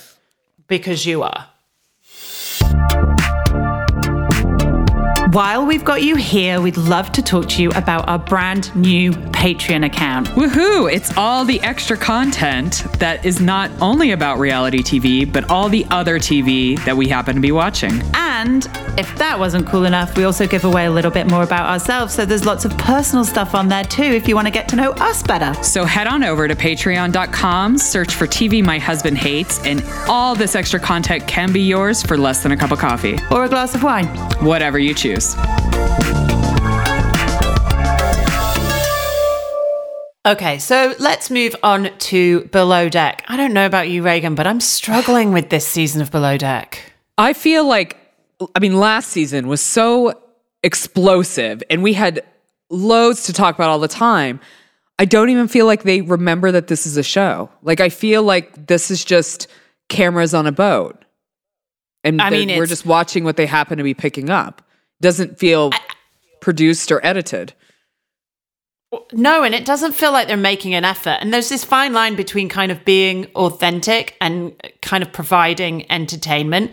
because 0.68 1.06
you 1.06 1.22
are. 1.22 1.48
While 5.32 5.68
we've 5.68 5.86
got 5.86 6.02
you 6.02 6.16
here, 6.16 6.60
we'd 6.60 6.76
love 6.76 7.12
to 7.12 7.22
talk 7.22 7.50
to 7.50 7.62
you 7.62 7.70
about 7.76 8.10
our 8.10 8.18
brand 8.18 8.76
new 8.76 9.12
Patreon 9.12 9.86
account. 9.86 10.28
Woohoo! 10.30 10.92
It's 10.92 11.16
all 11.16 11.46
the 11.46 11.62
extra 11.62 11.96
content 11.96 12.84
that 12.98 13.24
is 13.24 13.40
not 13.40 13.70
only 13.80 14.10
about 14.10 14.40
reality 14.40 14.80
TV, 14.80 15.32
but 15.32 15.48
all 15.52 15.70
the 15.70 15.86
other 15.92 16.18
TV 16.18 16.84
that 16.84 16.98
we 16.98 17.08
happen 17.08 17.36
to 17.36 17.42
be 17.42 17.52
watching. 17.52 18.02
And 18.16 18.68
if 18.98 19.16
that 19.20 19.38
wasn't 19.38 19.68
cool 19.68 19.86
enough, 19.86 20.18
we 20.18 20.24
also 20.24 20.48
give 20.48 20.66
away 20.66 20.86
a 20.88 20.92
little 20.92 21.12
bit 21.12 21.28
more 21.28 21.44
about 21.44 21.70
ourselves. 21.70 22.16
So 22.16 22.26
there's 22.26 22.46
lots 22.46 22.66
of 22.66 22.76
personal 22.80 23.24
stuff 23.24 23.54
on 23.54 23.68
there 23.68 23.84
too 23.84 24.02
if 24.02 24.28
you 24.28 24.34
want 24.34 24.48
to 24.48 24.52
get 24.52 24.68
to 24.70 24.76
know 24.76 24.94
us 24.94 25.22
better. 25.22 25.54
So 25.64 25.86
head 25.86 26.08
on 26.08 26.24
over 26.24 26.48
to 26.48 26.56
patreon.com, 26.56 27.78
search 27.78 28.16
for 28.16 28.26
TV 28.26 28.64
My 28.64 28.80
Husband 28.80 29.16
Hates, 29.16 29.64
and 29.64 29.84
all 30.08 30.34
this 30.34 30.56
extra 30.56 30.80
content 30.80 31.28
can 31.28 31.54
be 31.54 31.62
yours 31.62 32.02
for 32.02 32.18
less 32.18 32.42
than 32.42 32.52
a 32.52 32.58
cup 32.58 32.72
of 32.72 32.80
coffee. 32.80 33.20
Or 33.30 33.44
a 33.44 33.50
glass 33.50 33.76
of 33.76 33.84
wine. 33.84 34.08
Whatever 34.44 34.80
you 34.80 34.96
choose. 34.96 35.19
Okay, 40.26 40.60
so 40.60 40.94
let's 41.00 41.32
move 41.32 41.56
on 41.64 41.90
to 41.98 42.42
Below 42.46 42.90
Deck. 42.90 43.24
I 43.28 43.38
don't 43.38 43.54
know 43.54 43.66
about 43.66 43.90
you, 43.90 44.04
Reagan, 44.04 44.36
but 44.36 44.46
I'm 44.46 44.60
struggling 44.60 45.32
with 45.32 45.50
this 45.50 45.66
season 45.66 46.02
of 46.02 46.12
Below 46.12 46.38
Deck. 46.38 46.94
I 47.18 47.34
feel 47.34 47.66
like, 47.66 47.98
I 48.54 48.60
mean, 48.60 48.78
last 48.78 49.10
season 49.10 49.48
was 49.48 49.60
so 49.62 50.14
explosive 50.62 51.64
and 51.70 51.82
we 51.82 51.94
had 51.94 52.22
loads 52.70 53.24
to 53.24 53.34
talk 53.34 53.56
about 53.56 53.70
all 53.70 53.80
the 53.80 53.88
time. 53.88 54.40
I 55.00 55.06
don't 55.06 55.30
even 55.30 55.48
feel 55.48 55.66
like 55.66 55.84
they 55.84 56.02
remember 56.02 56.52
that 56.52 56.68
this 56.68 56.86
is 56.86 56.98
a 56.98 57.04
show. 57.04 57.50
Like, 57.64 57.80
I 57.80 57.90
feel 57.90 58.22
like 58.22 58.68
this 58.68 58.92
is 58.92 59.04
just 59.04 59.48
cameras 59.88 60.34
on 60.34 60.46
a 60.46 60.52
boat. 60.52 61.04
And 62.04 62.22
I 62.22 62.30
mean, 62.30 62.50
we're 62.50 62.66
just 62.66 62.86
watching 62.86 63.24
what 63.24 63.36
they 63.36 63.46
happen 63.46 63.78
to 63.78 63.84
be 63.84 63.94
picking 63.94 64.30
up. 64.30 64.62
Doesn't 65.02 65.40
feel 65.40 65.72
produced 66.42 66.92
or 66.92 67.00
edited. 67.06 67.54
No, 69.14 69.44
and 69.44 69.54
it 69.54 69.66
doesn't 69.66 69.94
feel 69.94 70.12
like 70.12 70.28
they're 70.28 70.38
making 70.38 70.74
an 70.74 70.84
effort. 70.84 71.18
And 71.22 71.32
there's 71.34 71.50
this 71.50 71.64
fine 71.64 71.94
line 71.94 72.16
between 72.16 72.50
kind 72.50 72.72
of 72.72 72.84
being 72.86 73.28
authentic 73.36 74.16
and 74.20 74.54
kind 74.82 75.04
of 75.04 75.14
providing 75.14 75.90
entertainment. 75.92 76.72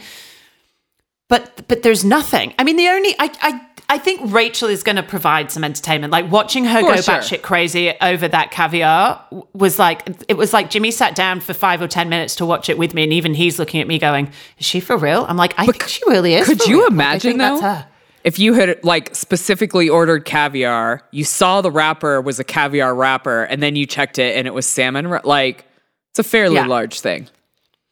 But 1.28 1.68
but 1.68 1.82
there's 1.82 2.04
nothing. 2.04 2.54
I 2.58 2.64
mean, 2.64 2.76
the 2.76 2.88
only 2.88 3.14
I 3.18 3.30
I 3.42 3.60
I 3.88 3.98
think 3.98 4.32
Rachel 4.32 4.68
is 4.68 4.82
going 4.82 4.96
to 4.96 5.02
provide 5.02 5.50
some 5.50 5.62
entertainment. 5.62 6.10
Like 6.12 6.30
watching 6.30 6.64
her 6.64 6.80
For 6.80 6.94
go 6.94 7.00
sure. 7.00 7.14
batshit 7.16 7.42
crazy 7.42 7.92
over 8.00 8.26
that 8.28 8.50
caviar 8.50 9.22
was 9.52 9.78
like 9.78 10.08
it 10.28 10.38
was 10.38 10.52
like 10.52 10.70
Jimmy 10.70 10.92
sat 10.92 11.14
down 11.14 11.40
for 11.40 11.52
five 11.52 11.82
or 11.82 11.88
ten 11.88 12.08
minutes 12.08 12.36
to 12.36 12.46
watch 12.46 12.68
it 12.70 12.78
with 12.78 12.94
me, 12.94 13.02
and 13.02 13.12
even 13.12 13.34
he's 13.34 13.58
looking 13.58 13.80
at 13.80 13.88
me 13.88 13.98
going, 13.98 14.30
"Is 14.58 14.64
she 14.64 14.80
for 14.80 14.96
real?" 14.96 15.26
I'm 15.28 15.36
like, 15.36 15.52
"I 15.58 15.66
think 15.66 15.82
she 15.88 16.00
really 16.06 16.34
is." 16.34 16.46
Could 16.46 16.66
you 16.66 16.76
real. 16.76 16.84
Like, 16.84 16.92
I 16.92 16.94
imagine 16.94 17.38
think 17.38 17.60
though? 17.60 17.82
If 18.26 18.38
you 18.40 18.54
had 18.54 18.82
like 18.84 19.14
specifically 19.14 19.88
ordered 19.88 20.24
caviar, 20.24 21.02
you 21.12 21.22
saw 21.24 21.60
the 21.60 21.70
wrapper 21.70 22.20
was 22.20 22.38
a 22.40 22.44
caviar 22.44 22.92
wrapper, 22.94 23.44
and 23.44 23.62
then 23.62 23.76
you 23.76 23.86
checked 23.86 24.18
it 24.18 24.36
and 24.36 24.46
it 24.48 24.52
was 24.52 24.66
salmon. 24.66 25.08
Like 25.24 25.64
it's 26.10 26.18
a 26.18 26.24
fairly 26.24 26.56
Yeah. 26.56 26.66
large 26.66 26.98
thing. 27.00 27.28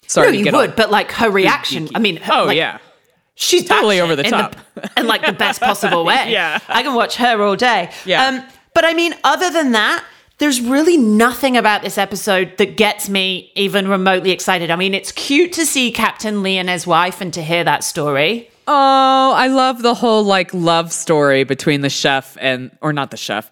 Sorry 0.09 0.33
No, 0.33 0.39
you 0.39 0.45
would, 0.47 0.55
all- 0.71 0.77
but 0.77 0.91
like 0.91 1.13
her 1.13 1.31
reaction. 1.31 1.89
I 1.95 2.01
mean, 2.01 2.17
her- 2.17 2.33
oh 2.33 2.45
like, 2.47 2.57
yeah, 2.57 2.79
she's 3.37 3.65
Totally 3.69 4.01
over 4.01 4.17
the 4.17 4.25
top. 4.25 4.57
in 4.97 5.07
like 5.07 5.25
the 5.25 5.33
best 5.33 5.61
possible 5.61 6.05
way. 6.11 6.27
Yeah. 6.33 6.59
I 6.69 6.83
can 6.83 6.95
watch 6.95 7.15
her 7.17 7.41
all 7.41 7.55
day. 7.57 7.91
Yeah. 8.05 8.27
Um, 8.27 8.43
but 8.75 8.85
I 8.85 8.93
mean, 8.93 9.15
other 9.23 9.51
than 9.51 9.71
that, 9.73 10.05
there's 10.39 10.61
really 10.61 10.97
nothing 10.97 11.57
about 11.57 11.83
this 11.83 11.97
episode 11.97 12.57
that 12.59 12.77
gets 12.77 13.09
me 13.09 13.53
even 13.55 13.87
remotely 13.87 14.33
excited. 14.33 14.69
I 14.73 14.75
mean, 14.77 14.93
it's 14.93 15.13
cute 15.13 15.53
to 15.53 15.65
see 15.65 15.93
Captain 15.93 16.43
Lee 16.43 16.59
and 16.59 16.69
his 16.69 16.89
wife 16.89 17.21
and 17.21 17.33
to 17.35 17.41
hear 17.43 17.63
that 17.63 17.85
story. 17.85 18.51
Oh, 18.67 19.33
I 19.35 19.49
love 19.49 19.83
the 19.83 19.95
whole 19.95 20.25
like 20.25 20.53
love 20.55 20.93
story 20.93 21.45
between 21.45 21.81
the 21.81 21.91
chef 21.91 22.37
and 22.41 22.71
or 22.81 22.93
not 22.93 23.11
the 23.11 23.17
chef, 23.17 23.51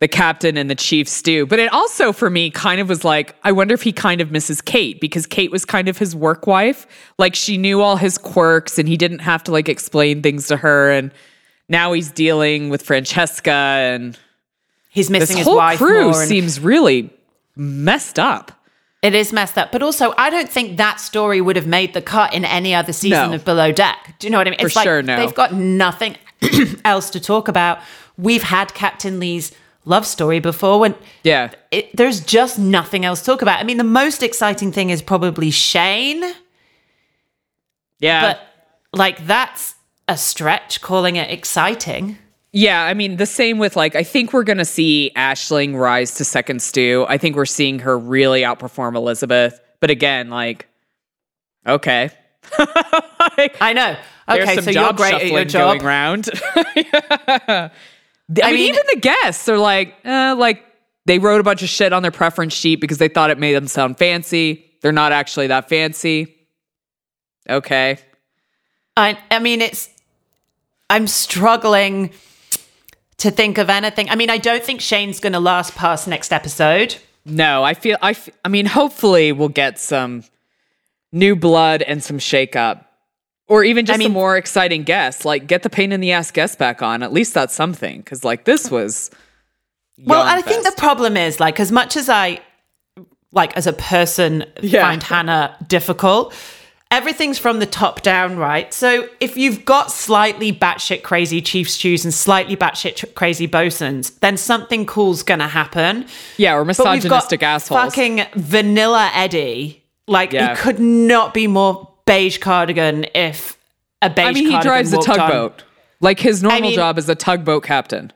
the 0.00 0.08
captain 0.08 0.56
and 0.56 0.68
the 0.68 0.74
chief 0.74 1.08
stew. 1.08 1.46
But 1.46 1.58
it 1.58 1.72
also 1.72 2.12
for 2.12 2.28
me 2.28 2.50
kind 2.50 2.80
of 2.80 2.88
was 2.88 3.04
like, 3.04 3.36
I 3.44 3.52
wonder 3.52 3.74
if 3.74 3.82
he 3.82 3.92
kind 3.92 4.20
of 4.20 4.30
misses 4.30 4.60
Kate 4.60 5.00
because 5.00 5.26
Kate 5.26 5.50
was 5.50 5.64
kind 5.64 5.88
of 5.88 5.98
his 5.98 6.16
work 6.16 6.46
wife. 6.46 6.86
Like 7.18 7.34
she 7.34 7.56
knew 7.56 7.80
all 7.80 7.96
his 7.96 8.18
quirks 8.18 8.78
and 8.78 8.88
he 8.88 8.96
didn't 8.96 9.20
have 9.20 9.44
to 9.44 9.52
like 9.52 9.68
explain 9.68 10.22
things 10.22 10.48
to 10.48 10.56
her 10.56 10.90
and 10.90 11.12
now 11.68 11.92
he's 11.92 12.10
dealing 12.10 12.68
with 12.68 12.82
Francesca 12.82 13.50
and 13.50 14.18
He's 14.92 15.08
this 15.08 15.20
missing 15.20 15.38
his 15.38 15.46
whole 15.46 15.56
wife 15.56 15.78
crew 15.78 16.12
seems 16.12 16.60
really 16.60 17.10
messed 17.56 18.18
up. 18.18 18.52
It 19.02 19.14
is 19.14 19.32
messed 19.32 19.58
up. 19.58 19.72
But 19.72 19.82
also, 19.82 20.14
I 20.16 20.30
don't 20.30 20.48
think 20.48 20.76
that 20.76 21.00
story 21.00 21.40
would 21.40 21.56
have 21.56 21.66
made 21.66 21.92
the 21.92 22.00
cut 22.02 22.32
in 22.32 22.44
any 22.44 22.74
other 22.74 22.92
season 22.92 23.30
No. 23.30 23.34
of 23.34 23.44
Below 23.44 23.72
Deck. 23.72 24.14
Do 24.18 24.26
you 24.26 24.30
know 24.30 24.38
what 24.38 24.46
I 24.46 24.50
mean? 24.50 24.60
For 24.60 24.66
it's 24.66 24.76
like 24.76 24.84
sure, 24.84 25.02
no. 25.02 25.16
they've 25.16 25.34
got 25.34 25.52
nothing 25.52 26.16
else 26.84 27.10
to 27.10 27.20
talk 27.20 27.48
about. 27.48 27.80
We've 28.16 28.42
had 28.44 28.72
Captain 28.74 29.18
Lee's 29.18 29.52
love 29.84 30.06
story 30.06 30.38
before 30.38 30.78
when 30.78 30.94
Yeah. 31.24 31.50
it, 31.72 31.94
there's 31.96 32.20
just 32.20 32.58
nothing 32.58 33.04
else 33.04 33.20
to 33.20 33.26
talk 33.26 33.42
about. 33.42 33.58
I 33.58 33.64
mean, 33.64 33.78
the 33.78 33.84
most 33.84 34.22
exciting 34.22 34.70
thing 34.70 34.90
is 34.90 35.02
probably 35.02 35.50
Shane, 35.50 36.22
Yeah. 37.98 38.20
but 38.22 38.40
like 38.92 39.26
that's 39.26 39.74
a 40.06 40.16
stretch 40.16 40.80
calling 40.80 41.16
it 41.16 41.30
exciting. 41.30 42.18
Yeah, 42.52 42.84
I 42.84 42.92
mean, 42.92 43.16
the 43.16 43.26
same 43.26 43.58
with 43.58 43.76
like, 43.76 43.96
I 43.96 44.02
think 44.02 44.34
we're 44.34 44.44
going 44.44 44.58
to 44.58 44.64
see 44.66 45.10
Ashling 45.16 45.74
rise 45.74 46.14
to 46.16 46.24
second 46.24 46.60
stew. 46.60 47.06
I 47.08 47.16
think 47.16 47.34
we're 47.34 47.46
seeing 47.46 47.78
her 47.80 47.98
really 47.98 48.42
outperform 48.42 48.94
Elizabeth. 48.94 49.58
But 49.80 49.90
again, 49.90 50.28
like, 50.28 50.68
okay. 51.66 52.10
like, 52.58 53.56
I 53.60 53.72
know. 53.72 53.96
Okay, 54.28 54.60
so 54.60 54.70
you're 54.70 54.92
great 54.92 55.14
at 55.14 55.28
your 55.28 55.44
job. 55.46 55.78
going 55.78 55.86
around. 55.86 56.30
I, 56.54 57.70
mean, 58.28 58.54
mean- 58.54 58.68
even 58.68 58.82
the 58.92 59.00
guests 59.00 59.48
are 59.48 59.58
like, 59.58 59.94
uh, 60.04 60.36
like, 60.38 60.62
they 61.06 61.18
wrote 61.18 61.40
a 61.40 61.44
bunch 61.44 61.62
of 61.62 61.68
shit 61.68 61.92
on 61.92 62.02
their 62.02 62.12
preference 62.12 62.52
sheet 62.52 62.76
because 62.76 62.98
they 62.98 63.08
thought 63.08 63.30
it 63.30 63.38
made 63.38 63.54
them 63.54 63.66
sound 63.66 63.98
fancy. 63.98 64.70
They're 64.82 64.92
not 64.92 65.10
actually 65.10 65.48
that 65.48 65.68
fancy. 65.68 66.36
Okay. 67.48 67.98
I, 68.96 69.18
I 69.30 69.38
mean, 69.38 69.62
it's. 69.62 69.88
I'm 70.90 71.06
struggling 71.06 72.12
to 73.22 73.30
think 73.30 73.58
of 73.58 73.70
anything. 73.70 74.08
I 74.10 74.16
mean, 74.16 74.30
I 74.30 74.38
don't 74.38 74.62
think 74.62 74.80
Shane's 74.80 75.18
going 75.20 75.32
to 75.32 75.40
last 75.40 75.74
past 75.74 76.06
next 76.08 76.32
episode. 76.32 76.96
No, 77.24 77.62
I 77.62 77.74
feel 77.74 77.96
I. 78.02 78.10
F- 78.10 78.28
I 78.44 78.48
mean, 78.48 78.66
hopefully 78.66 79.30
we'll 79.32 79.48
get 79.48 79.78
some 79.78 80.24
new 81.12 81.36
blood 81.36 81.82
and 81.82 82.02
some 82.02 82.18
shakeup, 82.18 82.84
or 83.46 83.62
even 83.64 83.86
just 83.86 83.96
I 83.96 83.98
mean- 83.98 84.10
a 84.10 84.14
more 84.14 84.36
exciting 84.36 84.82
guest. 84.82 85.24
Like 85.24 85.46
get 85.46 85.62
the 85.62 85.70
pain 85.70 85.92
in 85.92 86.00
the 86.00 86.12
ass 86.12 86.30
guest 86.32 86.58
back 86.58 86.82
on. 86.82 87.02
At 87.02 87.12
least 87.12 87.32
that's 87.34 87.54
something. 87.54 87.98
Because 87.98 88.24
like 88.24 88.44
this 88.44 88.70
was. 88.70 89.10
Well, 90.04 90.22
I 90.26 90.42
think 90.42 90.64
the 90.64 90.74
problem 90.76 91.16
is 91.16 91.38
like 91.38 91.60
as 91.60 91.70
much 91.70 91.96
as 91.96 92.08
I 92.08 92.40
like 93.30 93.56
as 93.56 93.66
a 93.68 93.72
person 93.72 94.44
Yeah. 94.60 94.82
find 94.82 95.00
Hannah 95.02 95.56
difficult, 95.68 96.34
everything's 96.92 97.38
from 97.38 97.58
the 97.58 97.66
top 97.66 98.02
down, 98.02 98.36
right? 98.36 98.72
So 98.72 99.08
if 99.18 99.36
you've 99.36 99.64
got 99.64 99.90
slightly 99.90 100.52
batshit 100.52 101.02
crazy 101.02 101.40
chief 101.40 101.68
stews 101.68 102.04
and 102.04 102.14
slightly 102.14 102.54
batshit 102.56 103.14
crazy 103.14 103.46
bosuns, 103.46 104.10
then 104.20 104.36
something 104.36 104.86
cool's 104.86 105.22
gonna 105.24 105.48
happen. 105.48 106.06
yeah, 106.36 106.54
or 106.54 106.60
But 106.64 106.66
misogynistic 106.68 107.42
assholes. 107.42 107.80
fucking 107.80 108.24
Vanilla 108.36 109.10
Eddie. 109.14 109.82
Like 110.06 110.32
Yeah. 110.32 110.54
he 110.54 110.60
could 110.60 110.78
not 110.78 111.32
be 111.34 111.46
more 111.46 111.88
beige 112.06 112.38
cardigan 112.38 113.06
if 113.14 113.56
a 114.02 114.10
beige. 114.10 114.26
I 114.26 114.32
mean, 114.32 114.50
he 114.50 114.60
drives 114.60 114.92
a 114.92 114.96
walked 114.96 115.08
on. 115.08 115.16
tugboat. 115.16 115.64
Like 116.00 116.20
his 116.20 116.42
normal 116.42 116.60
mean- 116.60 116.74
job 116.74 116.98
is 116.98 117.08
a 117.08 117.14
tugboat 117.14 117.64
captain. 117.64 118.12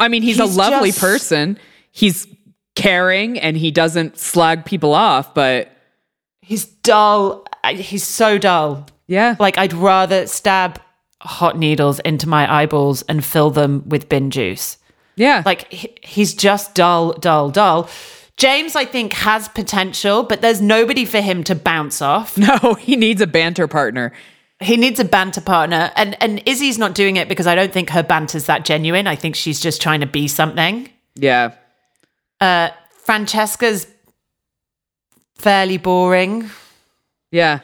I 0.00 0.08
mean, 0.08 0.22
he's, 0.22 0.38
He's 0.38 0.54
a 0.56 0.58
lovely 0.58 0.88
just- 0.90 1.00
person. 1.00 1.58
He's 1.92 2.26
caring 2.76 3.38
and 3.38 3.56
he 3.56 3.70
doesn't 3.70 4.18
slag 4.18 4.64
people 4.64 4.94
off. 4.94 5.34
But 5.34 5.70
He's 6.40 6.64
dull. 6.66 7.46
I- 7.64 7.74
He's 7.74 8.04
so 8.06 8.38
dull. 8.38 8.86
yeah, 9.06 9.36
Like 9.38 9.58
I'd 9.58 9.72
rather 9.72 10.26
stab 10.26 10.80
hot 11.20 11.58
needles 11.58 12.00
into 12.00 12.28
my 12.28 12.52
eyeballs 12.52 13.02
and 13.02 13.24
fill 13.24 13.50
them 13.50 13.82
with 13.88 14.08
bin 14.08 14.30
juice. 14.30 14.78
yeah. 15.16 15.42
Like 15.46 15.72
he- 15.72 15.96
he's 16.02 16.34
just 16.34 16.74
dull, 16.74 17.12
dull, 17.14 17.50
dull. 17.50 17.88
James, 18.36 18.74
I 18.74 18.84
think, 18.84 19.12
has 19.12 19.48
potential, 19.48 20.24
but 20.24 20.40
there's 20.40 20.60
nobody 20.60 21.04
for 21.04 21.20
him 21.20 21.44
to 21.44 21.54
bounce 21.54 22.02
off. 22.02 22.36
no, 22.48 22.74
he 22.74 22.96
needs 22.96 23.20
a 23.20 23.26
banter 23.26 23.68
partner. 23.68 24.12
He 24.60 24.76
needs 24.76 24.98
a 25.00 25.04
banter 25.04 25.40
partner, 25.40 25.90
and 25.96 26.16
and 26.22 26.42
Izzy's 26.46 26.78
not 26.78 26.94
doing 26.94 27.16
it 27.16 27.28
because 27.28 27.46
I 27.46 27.54
don't 27.54 27.72
think 27.72 27.90
her 27.90 28.02
banter's 28.02 28.46
that 28.46 28.64
genuine. 28.64 29.06
I 29.06 29.14
think 29.16 29.34
she's 29.36 29.60
just 29.60 29.80
trying 29.82 30.00
to 30.00 30.06
be 30.06 30.26
something. 30.28 30.88
Yeah. 31.16 31.52
Uh, 32.40 32.70
Francesca's 33.04 33.86
fairly 35.36 35.76
boring. 35.78 36.50
Yeah. 37.34 37.60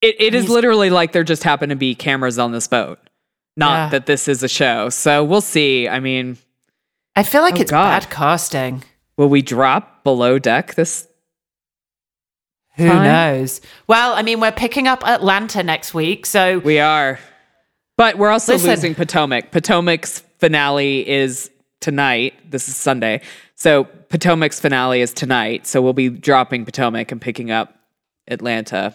It 0.00 0.16
it 0.18 0.34
is 0.34 0.48
literally 0.48 0.90
like 0.90 1.12
there 1.12 1.22
just 1.22 1.44
happen 1.44 1.68
to 1.68 1.76
be 1.76 1.94
cameras 1.94 2.38
on 2.38 2.50
this 2.50 2.66
boat. 2.66 2.98
Not 3.56 3.74
Yeah. 3.76 3.88
that 3.90 4.06
this 4.06 4.26
is 4.26 4.42
a 4.42 4.48
show. 4.48 4.88
So 4.88 5.22
we'll 5.22 5.40
see. 5.40 5.88
I 5.88 6.00
mean, 6.00 6.38
I 7.14 7.22
feel 7.22 7.42
like 7.42 7.54
Oh, 7.56 7.60
it's 7.60 7.70
God. 7.70 8.00
bad 8.00 8.10
casting. 8.10 8.82
will 9.16 9.28
we 9.28 9.42
drop 9.42 10.02
below 10.02 10.40
deck 10.40 10.74
this 10.74 11.06
Who 12.76 12.88
Fine. 12.88 13.04
knows? 13.04 13.60
Well, 13.86 14.14
I 14.14 14.22
mean, 14.22 14.40
we're 14.40 14.50
picking 14.50 14.88
up 14.88 15.06
Atlanta 15.06 15.62
next 15.62 15.92
week, 15.94 16.24
so 16.26 16.58
we 16.60 16.80
are. 16.80 17.18
But 17.98 18.16
we're 18.18 18.30
also 18.30 18.54
Listen. 18.54 18.70
losing 18.70 18.94
Potomac. 18.96 19.52
Potomac's 19.52 20.20
finale 20.38 21.06
is 21.08 21.50
tonight. 21.80 22.32
This 22.50 22.68
is 22.68 22.74
Sunday. 22.76 23.20
So 23.54 23.84
Potomac's 23.84 24.58
finale 24.58 25.00
is 25.02 25.12
tonight. 25.12 25.66
So 25.66 25.80
we'll 25.82 25.92
be 25.92 26.08
dropping 26.08 26.64
Potomac 26.64 27.12
and 27.12 27.20
picking 27.20 27.50
up 27.52 27.76
Atlanta 28.28 28.94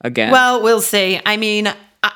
again. 0.00 0.30
Well, 0.30 0.62
we'll 0.62 0.80
see. 0.80 1.20
I 1.24 1.36
mean, 1.36 1.68
I, 2.02 2.12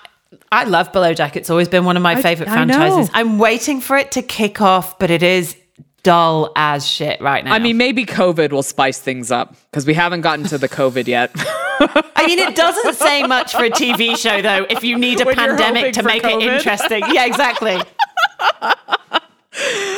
I 0.53 0.64
love 0.64 0.92
Below 0.92 1.14
Deck. 1.14 1.37
It's 1.37 1.51
always 1.51 1.68
been 1.68 1.85
one 1.85 1.96
of 1.96 2.03
my 2.03 2.20
favorite 2.20 2.48
I 2.48 2.64
know. 2.64 2.74
franchises. 2.74 3.11
I'm 3.14 3.38
waiting 3.38 3.81
for 3.81 3.96
it 3.96 4.12
to 4.12 4.22
kick 4.22 4.61
off, 4.61 4.98
but 4.98 5.11
it 5.11 5.22
is 5.22 5.57
dull 6.03 6.53
as 6.57 6.87
shit 6.87 7.20
right 7.20 7.44
now. 7.44 7.53
I 7.53 7.59
mean, 7.59 7.77
maybe 7.77 8.07
COVID 8.07 8.53
will 8.53 8.62
spice 8.62 8.98
things 9.01 9.31
up 9.31 9.57
because 9.70 9.87
we 9.87 9.94
haven't 9.94 10.20
gotten 10.22 10.44
to 10.46 10.59
the 10.59 10.68
COVID 10.68 11.07
yet. 11.07 11.31
I 12.14 12.24
mean, 12.27 12.38
it 12.38 12.57
doesn't 12.57 12.94
say 12.94 13.24
much 13.24 13.53
for 13.53 13.64
a 13.64 13.70
TV 13.70 14.16
show, 14.16 14.40
though. 14.42 14.66
If 14.70 14.85
you 14.85 14.98
need 14.98 15.20
a 15.20 15.24
When 15.24 15.37
pandemic 15.37 15.92
to 15.94 16.03
for 16.03 16.07
make 16.09 16.24
it 16.24 16.40
interesting, 16.40 17.03
yeah, 17.12 17.24
exactly. 17.27 17.79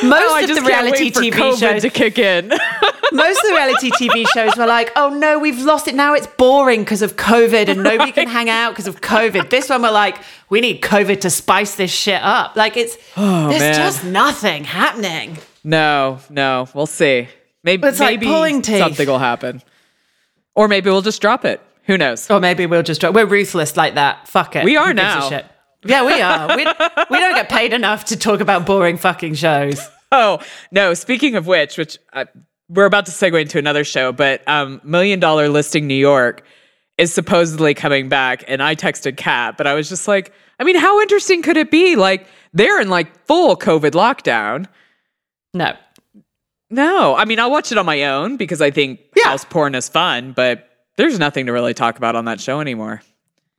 Most 0.03 0.23
Oh, 0.31 0.43
of 0.43 0.55
the 0.55 0.61
reality 0.61 1.11
TV 1.11 1.31
COVID 1.31 1.59
shows, 1.59 1.81
to 1.83 1.89
kick 1.89 2.17
in. 2.17 2.47
most 3.11 3.37
of 3.39 3.43
the 3.49 3.53
reality 3.53 3.91
TV 3.91 4.25
shows 4.33 4.55
were 4.57 4.65
like, 4.65 4.91
"Oh 4.95 5.09
no, 5.09 5.37
we've 5.37 5.59
lost 5.61 5.87
it 5.87 5.95
now. 5.95 6.13
It's 6.13 6.27
boring 6.27 6.81
because 6.81 7.01
of 7.01 7.15
COVID, 7.17 7.67
and 7.67 7.83
nobody 7.83 8.11
can 8.11 8.27
hang 8.37 8.49
out 8.49 8.71
because 8.71 8.87
of 8.87 9.01
COVID." 9.01 9.49
This 9.49 9.69
one, 9.69 9.81
we're 9.83 9.91
like, 9.91 10.17
"We 10.49 10.61
need 10.61 10.81
COVID 10.81 11.21
to 11.21 11.29
spice 11.29 11.75
this 11.75 11.91
shit 11.91 12.21
up." 12.23 12.55
Like 12.55 12.77
it's 12.77 12.97
oh, 13.17 13.49
there's 13.49 13.59
man. 13.61 13.75
just 13.75 14.03
nothing 14.05 14.63
happening. 14.63 15.37
no, 15.63 16.19
no, 16.29 16.67
we'll 16.73 16.87
see. 16.87 17.27
Maybe 17.63 17.87
It's 17.87 17.99
like 17.99 18.19
maybe 18.19 18.25
pulling 18.25 18.61
teeth. 18.63 18.79
something 18.79 19.07
will 19.07 19.19
happen, 19.19 19.61
or 20.55 20.67
maybe 20.67 20.89
we'll 20.89 21.03
just 21.03 21.21
drop 21.21 21.45
it. 21.45 21.61
Who 21.85 21.97
knows? 21.97 22.29
Or 22.31 22.39
maybe 22.39 22.65
we'll 22.65 22.83
just 22.83 23.01
drop. 23.01 23.13
we're 23.13 23.25
ruthless 23.25 23.77
like 23.77 23.95
that. 23.95 24.27
Fuck 24.27 24.55
it. 24.55 24.63
We 24.65 24.77
are 24.77 24.87
Who 24.87 24.93
now. 24.95 25.41
Yeah, 25.83 26.05
we 26.05 26.21
are. 26.21 26.47
We, 26.55 26.65
we 27.09 27.19
don't 27.19 27.35
get 27.35 27.49
paid 27.49 27.73
enough 27.73 28.05
to 28.05 28.17
talk 28.17 28.39
about 28.39 28.65
boring 28.65 28.97
fucking 28.97 29.33
shows. 29.35 29.87
Oh 30.11 30.39
no! 30.71 30.93
Speaking 30.93 31.35
of 31.35 31.47
which, 31.47 31.77
which 31.77 31.97
uh, 32.13 32.25
we're 32.69 32.85
about 32.85 33.05
to 33.07 33.11
segue 33.11 33.41
into 33.41 33.57
another 33.57 33.83
show, 33.83 34.11
but 34.11 34.47
um, 34.47 34.81
Million 34.83 35.19
Dollar 35.19 35.47
Listing 35.49 35.87
New 35.87 35.93
York 35.95 36.43
is 36.97 37.13
supposedly 37.13 37.73
coming 37.73 38.09
back, 38.09 38.43
and 38.47 38.61
I 38.61 38.75
texted 38.75 39.17
Kat, 39.17 39.57
but 39.57 39.65
I 39.67 39.73
was 39.73 39.89
just 39.89 40.07
like, 40.07 40.33
I 40.59 40.63
mean, 40.65 40.75
how 40.77 40.99
interesting 41.01 41.41
could 41.41 41.57
it 41.57 41.71
be? 41.71 41.95
Like 41.95 42.27
they're 42.53 42.79
in 42.81 42.89
like 42.89 43.25
full 43.25 43.55
COVID 43.57 43.91
lockdown. 43.91 44.67
No. 45.53 45.73
No, 46.69 47.15
I 47.15 47.25
mean, 47.25 47.39
I'll 47.39 47.51
watch 47.51 47.71
it 47.71 47.77
on 47.77 47.85
my 47.85 48.03
own 48.03 48.37
because 48.37 48.61
I 48.61 48.71
think 48.71 48.99
Yeah. 49.15 49.25
house 49.29 49.43
porn 49.45 49.75
is 49.75 49.89
fun, 49.89 50.31
but 50.33 50.69
there's 50.97 51.19
nothing 51.19 51.47
to 51.47 51.51
really 51.51 51.73
talk 51.73 51.97
about 51.97 52.15
on 52.15 52.25
that 52.25 52.39
show 52.39 52.61
anymore. 52.61 53.01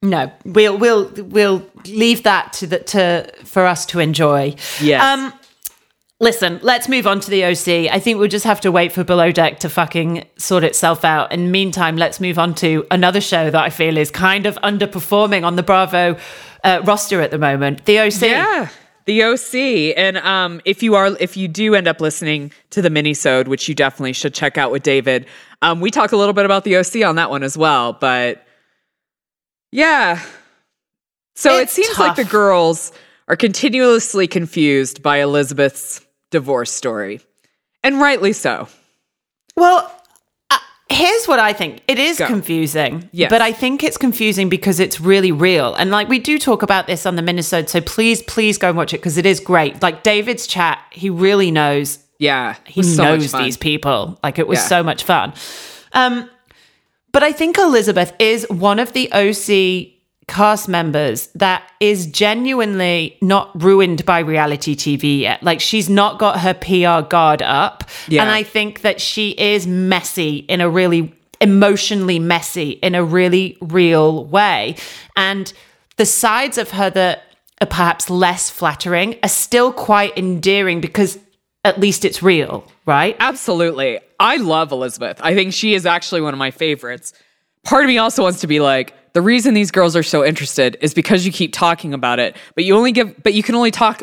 No, 0.02 0.32
we'll 0.44 0.76
we'll 0.76 1.10
we'll 1.16 1.64
leave 1.86 2.24
that 2.24 2.52
to 2.54 2.66
the 2.66 2.80
to 2.80 3.32
for 3.44 3.66
us 3.66 3.86
to 3.86 4.00
enjoy. 4.00 4.56
Yes. 4.80 5.00
Um, 5.00 5.32
listen, 6.18 6.58
let's 6.62 6.88
move 6.88 7.06
on 7.06 7.20
to 7.20 7.30
the 7.30 7.44
OC. 7.44 7.92
I 7.92 8.00
think 8.00 8.18
we'll 8.18 8.28
just 8.28 8.44
have 8.44 8.60
to 8.62 8.72
wait 8.72 8.90
for 8.90 9.04
Below 9.04 9.30
Deck 9.30 9.60
to 9.60 9.68
fucking 9.68 10.24
sort 10.38 10.64
itself 10.64 11.04
out. 11.04 11.32
And 11.32 11.52
meantime, 11.52 11.96
let's 11.96 12.18
move 12.18 12.36
on 12.36 12.54
to 12.56 12.84
another 12.90 13.20
show 13.20 13.48
that 13.48 13.62
I 13.62 13.70
feel 13.70 13.96
is 13.96 14.10
kind 14.10 14.44
of 14.44 14.56
underperforming 14.62 15.44
on 15.44 15.54
the 15.54 15.62
Bravo 15.62 16.16
uh, 16.64 16.80
roster 16.84 17.20
at 17.20 17.30
the 17.30 17.38
moment. 17.38 17.84
The 17.84 18.00
OC. 18.00 18.22
Yeah. 18.22 18.68
The 19.04 19.22
OC. 19.22 19.96
And 19.96 20.18
um, 20.18 20.60
if 20.64 20.82
you 20.82 20.96
are 20.96 21.16
if 21.20 21.36
you 21.36 21.46
do 21.46 21.76
end 21.76 21.86
up 21.86 22.00
listening 22.00 22.50
to 22.70 22.82
the 22.82 22.88
minisode, 22.88 23.46
which 23.46 23.68
you 23.68 23.76
definitely 23.76 24.14
should 24.14 24.34
check 24.34 24.58
out 24.58 24.72
with 24.72 24.82
David, 24.82 25.26
um, 25.60 25.80
we 25.80 25.92
talk 25.92 26.10
a 26.10 26.16
little 26.16 26.34
bit 26.34 26.44
about 26.44 26.64
the 26.64 26.76
OC 26.76 27.04
on 27.04 27.14
that 27.16 27.30
one 27.30 27.44
as 27.44 27.56
well. 27.56 27.92
But 27.92 28.44
yeah. 29.72 30.20
So 31.34 31.58
It's 31.58 31.76
it 31.78 31.84
seems 31.84 31.98
like 31.98 32.16
the 32.16 32.24
girls 32.24 32.92
are 33.28 33.36
continuously 33.36 34.26
confused 34.28 35.02
by 35.02 35.18
Elizabeth's 35.18 36.00
divorce 36.30 36.70
story. 36.70 37.20
And 37.82 38.00
rightly 38.00 38.32
so. 38.32 38.68
Well, 39.56 39.90
uh, 40.50 40.58
here's 40.90 41.26
what 41.26 41.38
I 41.38 41.52
think. 41.52 41.82
It 41.88 41.98
is 41.98 42.18
Go. 42.18 42.26
confusing. 42.26 43.08
Yes. 43.12 43.30
But 43.30 43.40
I 43.42 43.52
think 43.52 43.82
it's 43.82 43.96
confusing 43.96 44.48
because 44.48 44.78
it's 44.78 45.00
really 45.00 45.32
real. 45.32 45.74
And 45.74 45.90
like 45.90 46.08
we 46.08 46.18
do 46.18 46.38
talk 46.38 46.62
about 46.62 46.86
this 46.86 47.06
on 47.06 47.16
the 47.16 47.22
minisode, 47.22 47.68
so 47.68 47.80
please, 47.80 48.22
please 48.22 48.58
go 48.58 48.68
and 48.68 48.76
watch 48.76 48.92
it 48.94 48.98
because 48.98 49.16
it 49.18 49.26
is 49.26 49.40
great. 49.40 49.82
Like 49.82 50.02
David's 50.02 50.46
chat, 50.46 50.78
he 50.90 51.10
really 51.10 51.50
knows 51.50 51.98
Yeah. 52.18 52.56
he 52.66 52.82
so 52.82 53.02
knows 53.02 53.32
these 53.32 53.56
people. 53.56 54.18
Like 54.22 54.38
it 54.38 54.46
was 54.46 54.58
Yeah. 54.58 54.66
so 54.66 54.82
much 54.82 55.04
fun. 55.04 55.32
Um, 55.92 56.28
but 57.12 57.22
I 57.22 57.32
think 57.32 57.58
Elizabeth 57.58 58.12
is 58.18 58.46
one 58.50 58.78
of 58.78 58.92
the 58.92 59.10
OC 59.12 59.92
cast 60.28 60.68
members 60.68 61.26
that 61.34 61.68
is 61.80 62.06
genuinely 62.06 63.18
not 63.20 63.50
ruined 63.62 64.04
by 64.06 64.20
reality 64.20 64.74
TV 64.74 65.20
yet. 65.20 65.42
Like 65.42 65.60
she's 65.60 65.90
not 65.90 66.18
got 66.18 66.40
her 66.40 66.54
PR 66.54 67.06
guard 67.06 67.42
up. 67.42 67.84
Yeah. 68.08 68.22
And 68.22 68.30
I 68.30 68.42
think 68.42 68.80
that 68.82 69.00
she 69.00 69.30
is 69.30 69.66
messy 69.66 70.36
in 70.36 70.60
a 70.60 70.70
really 70.70 71.14
emotionally 71.40 72.20
messy 72.20 72.70
in 72.70 72.94
a 72.94 73.04
really 73.04 73.58
real 73.60 74.24
way. 74.26 74.76
And 75.16 75.52
the 75.96 76.06
sides 76.06 76.56
of 76.56 76.70
her 76.70 76.88
that 76.90 77.24
are 77.60 77.66
perhaps 77.66 78.08
less 78.08 78.48
flattering 78.48 79.18
are 79.22 79.28
still 79.28 79.72
quite 79.72 80.16
endearing 80.16 80.80
because 80.80 81.18
at 81.64 81.78
least 81.78 82.04
it's 82.04 82.22
real, 82.22 82.64
right? 82.86 83.16
Absolutely. 83.20 84.00
I 84.22 84.36
love 84.36 84.70
Elizabeth. 84.70 85.18
I 85.20 85.34
think 85.34 85.52
she 85.52 85.74
is 85.74 85.84
actually 85.84 86.20
one 86.20 86.32
of 86.32 86.38
my 86.38 86.52
favorites. 86.52 87.12
Part 87.64 87.84
of 87.84 87.88
me 87.88 87.98
also 87.98 88.22
wants 88.22 88.40
to 88.40 88.46
be 88.46 88.60
like, 88.60 88.94
the 89.14 89.20
reason 89.20 89.52
these 89.52 89.72
girls 89.72 89.96
are 89.96 90.02
so 90.04 90.24
interested 90.24 90.78
is 90.80 90.94
because 90.94 91.26
you 91.26 91.32
keep 91.32 91.52
talking 91.52 91.92
about 91.92 92.20
it, 92.20 92.36
but 92.54 92.62
you 92.64 92.76
only 92.76 92.92
give, 92.92 93.20
but 93.24 93.34
you 93.34 93.42
can 93.42 93.56
only 93.56 93.72
talk 93.72 94.02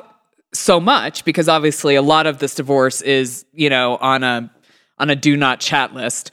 so 0.54 0.80
much 0.80 1.24
because 1.24 1.48
obviously 1.48 1.96
a 1.96 2.02
lot 2.02 2.28
of 2.28 2.40
this 2.40 2.54
divorce 2.54 3.02
is, 3.02 3.46
you 3.54 3.70
know, 3.70 3.96
on 3.98 4.24
a, 4.24 4.52
on 4.98 5.10
a 5.10 5.16
do 5.16 5.38
not 5.38 5.62
chat 5.62 5.94
list 5.94 6.32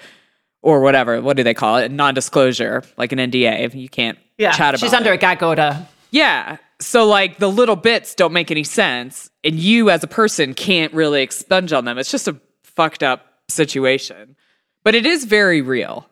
or 0.62 0.80
whatever. 0.80 1.22
What 1.22 1.36
do 1.36 1.44
they 1.44 1.54
call 1.54 1.76
it? 1.76 1.92
Non-disclosure, 1.92 2.82
like 2.96 3.12
an 3.12 3.18
NDA. 3.20 3.72
You 3.72 3.88
can't 3.88 4.18
chat 4.40 4.74
about 4.74 4.80
She's 4.80 4.92
under 4.92 5.12
it. 5.12 5.14
a 5.14 5.18
gag 5.18 5.42
order. 5.44 5.86
Yeah. 6.10 6.56
So 6.80 7.06
like 7.06 7.38
the 7.38 7.48
little 7.48 7.76
bits 7.76 8.16
don't 8.16 8.32
make 8.32 8.50
any 8.50 8.64
sense, 8.64 9.30
and 9.44 9.54
you 9.54 9.90
as 9.90 10.02
a 10.02 10.08
person 10.08 10.54
can't 10.54 10.92
really 10.92 11.22
expunge 11.22 11.72
on 11.72 11.84
them. 11.84 11.98
It's 11.98 12.10
just 12.10 12.26
a 12.26 12.36
fucked 12.64 13.02
up 13.04 13.22
situation. 13.48 14.36
But 14.84 14.94
it 14.94 15.06
is 15.06 15.24
very 15.24 15.60
real. 15.62 16.06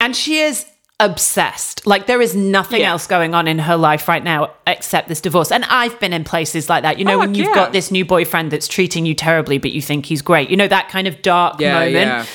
And 0.00 0.14
she 0.16 0.38
is 0.40 0.66
obsessed. 1.00 1.86
Like 1.86 2.06
there 2.06 2.20
is 2.20 2.34
nothing 2.34 2.80
Yeah. 2.80 2.92
else 2.92 3.06
going 3.06 3.34
on 3.34 3.48
in 3.48 3.58
her 3.58 3.76
life 3.76 4.06
right 4.08 4.22
now 4.22 4.50
except 4.66 5.08
this 5.08 5.20
divorce. 5.20 5.50
And 5.50 5.64
I've 5.64 5.98
been 6.00 6.12
in 6.12 6.24
places 6.24 6.68
like 6.68 6.82
that. 6.82 6.98
You 6.98 7.04
know, 7.04 7.14
Oh, 7.14 7.18
when 7.18 7.34
you've 7.34 7.48
yeah. 7.48 7.54
got 7.54 7.72
this 7.72 7.90
new 7.90 8.04
boyfriend 8.04 8.50
that's 8.50 8.68
treating 8.68 9.04
you 9.04 9.14
terribly, 9.14 9.58
but 9.58 9.72
you 9.72 9.82
think 9.82 10.06
he's 10.06 10.22
great. 10.22 10.50
You 10.50 10.56
know, 10.56 10.68
that 10.68 10.88
kind 10.88 11.06
of 11.08 11.20
dark 11.22 11.60
Yeah, 11.60 11.80
moment. 11.84 12.28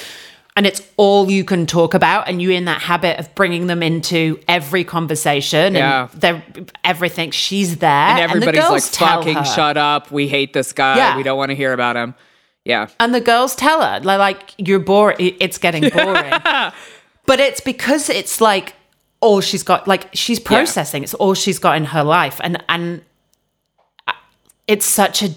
And 0.57 0.65
it's 0.67 0.81
all 0.97 1.31
you 1.31 1.45
can 1.45 1.65
talk 1.67 1.93
about, 1.93 2.27
and 2.27 2.41
you're 2.41 2.51
in 2.51 2.65
that 2.65 2.81
habit 2.81 3.17
of 3.17 3.33
bringing 3.33 3.67
them 3.67 3.81
into 3.81 4.37
every 4.45 4.83
conversation. 4.83 5.73
Yeah. 5.75 6.09
And 6.11 6.21
they're 6.21 6.43
everything. 6.83 7.31
She's 7.31 7.77
there, 7.77 7.89
And 7.89 8.19
everybody's 8.19 8.59
like, 8.63 8.69
girls 8.69 8.91
tell 8.91 9.19
fucking 9.19 9.37
her. 9.37 9.45
shut 9.45 9.77
up. 9.77 10.11
We 10.11 10.27
hate 10.27 10.51
this 10.51 10.73
guy. 10.73 11.15
We 11.15 11.23
don't 11.23 11.37
want 11.37 11.49
to 11.51 11.55
hear 11.55 11.71
about 11.71 11.95
him. 11.95 12.13
Yeah. 12.65 12.87
And 12.99 13.13
the 13.15 13.21
girls 13.21 13.55
tell 13.55 13.81
her, 13.81 13.99
like, 14.01 14.53
you're 14.57 14.79
boring. 14.79 15.15
It's 15.39 15.57
getting 15.57 15.89
boring. 15.93 16.33
but 17.25 17.39
it's 17.39 17.61
because 17.61 18.09
it's 18.09 18.41
like 18.41 18.73
all 19.21 19.41
she's 19.41 19.63
got, 19.63 19.87
like 19.87 20.09
she's 20.13 20.39
processing. 20.39 21.03
It's 21.03 21.13
all 21.13 21.33
she's 21.33 21.59
got 21.59 21.77
in 21.77 21.85
her 21.85 22.03
life. 22.03 22.39
And, 22.43 22.63
and 22.69 23.01
uh, 24.07 24.13
it's 24.67 24.85
such 24.85 25.23
a 25.23 25.29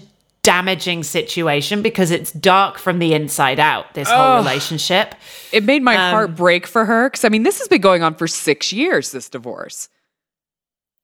damaging 0.43 1.03
situation 1.03 1.81
because 1.81 2.11
it's 2.11 2.31
dark 2.33 2.77
from 2.77 2.99
the 2.99 3.13
inside 3.13 3.59
out, 3.59 3.93
this 3.93 4.09
whole 4.09 4.35
relationship. 4.37 5.15
It 5.53 5.63
made 5.63 5.81
my 5.81 5.95
Um, 5.95 6.11
heart 6.11 6.35
break 6.35 6.67
for 6.67 6.83
her. 6.85 7.09
Cause 7.09 7.23
I 7.23 7.29
mean, 7.29 7.43
this 7.43 7.59
has 7.59 7.67
been 7.69 7.81
going 7.81 8.03
on 8.03 8.15
for 8.15 8.27
six 8.27 8.73
years, 8.73 9.11
this 9.11 9.29
divorce. 9.29 9.87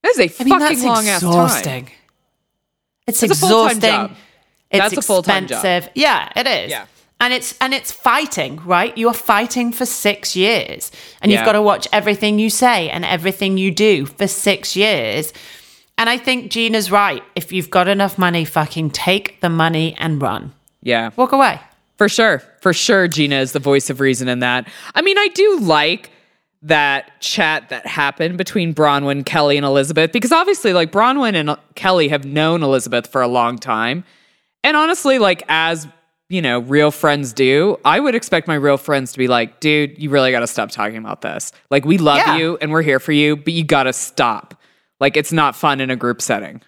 That 0.03 0.10
is 0.10 0.19
a 0.19 0.41
I 0.41 0.43
mean, 0.43 0.60
fucking 0.60 0.84
long 0.84 1.08
ass 1.08 1.21
time. 1.21 1.29
exhausting. 1.29 1.89
It's, 3.08 3.23
It's 3.23 3.32
exhausting. 3.34 4.15
Job. 4.71 4.86
It's 4.86 4.95
That's 4.95 5.05
a 5.05 5.08
full-time 5.08 5.47
job. 5.47 5.58
expensive. 5.58 5.91
Yeah, 5.95 6.32
it 6.36 6.47
is. 6.47 6.69
Yeah. 6.71 6.86
And 7.21 7.34
it's 7.34 7.58
and 7.60 7.74
it's 7.74 7.91
fighting, 7.91 8.61
right? 8.63 8.97
You're 8.97 9.13
fighting 9.13 9.74
for 9.74 9.86
six 9.86 10.36
years. 10.38 10.89
And 11.22 11.32
you've 11.32 11.43
got 11.43 11.51
to 11.53 11.61
watch 11.61 11.86
everything 11.91 12.39
you 12.39 12.49
say 12.49 12.89
and 12.89 13.03
everything 13.03 13.57
you 13.57 13.72
do 13.72 14.05
for 14.05 14.26
six 14.26 14.76
years. 14.76 15.34
And 15.97 16.09
I 16.09 16.17
think 16.17 16.49
Gina's 16.49 16.91
right. 16.91 17.22
If 17.36 17.51
you've 17.51 17.70
got 17.70 17.89
enough 17.89 18.17
money, 18.17 18.45
fucking 18.45 18.91
take 18.91 19.41
the 19.41 19.49
money 19.49 19.95
and 19.97 20.22
run. 20.22 20.53
Yeah. 20.82 21.09
Walk 21.17 21.34
away. 21.34 21.59
For 21.97 22.07
sure. 22.07 22.41
For 22.61 22.72
sure, 22.72 23.09
Gina 23.09 23.36
is 23.39 23.51
the 23.51 23.59
voice 23.59 23.89
of 23.89 23.99
reason 23.99 24.30
in 24.30 24.39
that. 24.39 24.70
I 24.95 25.01
mean, 25.01 25.17
I 25.17 25.28
do 25.28 25.59
like 25.59 26.11
that 26.61 27.20
chat 27.20 27.67
that 27.67 27.86
happened 27.86 28.38
between 28.38 28.74
Braunwyn, 28.74 29.26
Kelly, 29.26 29.57
and 29.57 29.65
Elizabeth 29.65 30.13
because 30.13 30.32
obviously, 30.32 30.72
like, 30.72 30.93
Braunwyn 30.93 31.34
and 31.36 31.57
Kelly 31.76 32.07
have 32.07 32.24
known 32.24 32.63
Elizabeth 32.63 33.07
for 33.07 33.22
a 33.22 33.28
long 33.28 33.57
time. 33.57 34.05
And 34.64 34.76
honestly, 34.78 35.20
like, 35.20 35.43
as 35.47 35.88
you 36.30 36.41
know, 36.41 36.60
real 36.60 36.91
friends 36.91 37.34
do, 37.34 37.80
I 37.84 37.99
would 37.99 38.14
expect 38.14 38.47
my 38.47 38.55
real 38.55 38.78
friends 38.78 39.12
to 39.14 39.18
be 39.18 39.28
like, 39.28 39.60
dude, 39.60 39.97
you 39.97 40.10
really 40.12 40.32
got 40.32 40.41
to 40.41 40.47
stop 40.47 40.70
talking 40.70 40.97
about 40.97 41.22
this. 41.22 41.51
Like, 41.72 41.86
we 41.86 41.97
love 41.97 42.18
Yeah. 42.18 42.38
you 42.38 42.57
and 42.62 42.72
we're 42.72 42.84
here 42.84 42.99
for 42.99 43.12
you, 43.12 43.36
but 43.36 43.53
you 43.53 43.64
got 43.64 43.84
to 43.84 43.93
stop. 43.93 44.53
Like, 44.99 45.18
it's 45.18 45.32
not 45.32 45.55
fun 45.55 45.82
in 45.82 45.89
a 45.89 45.95
group 45.95 46.22
setting. 46.22 46.62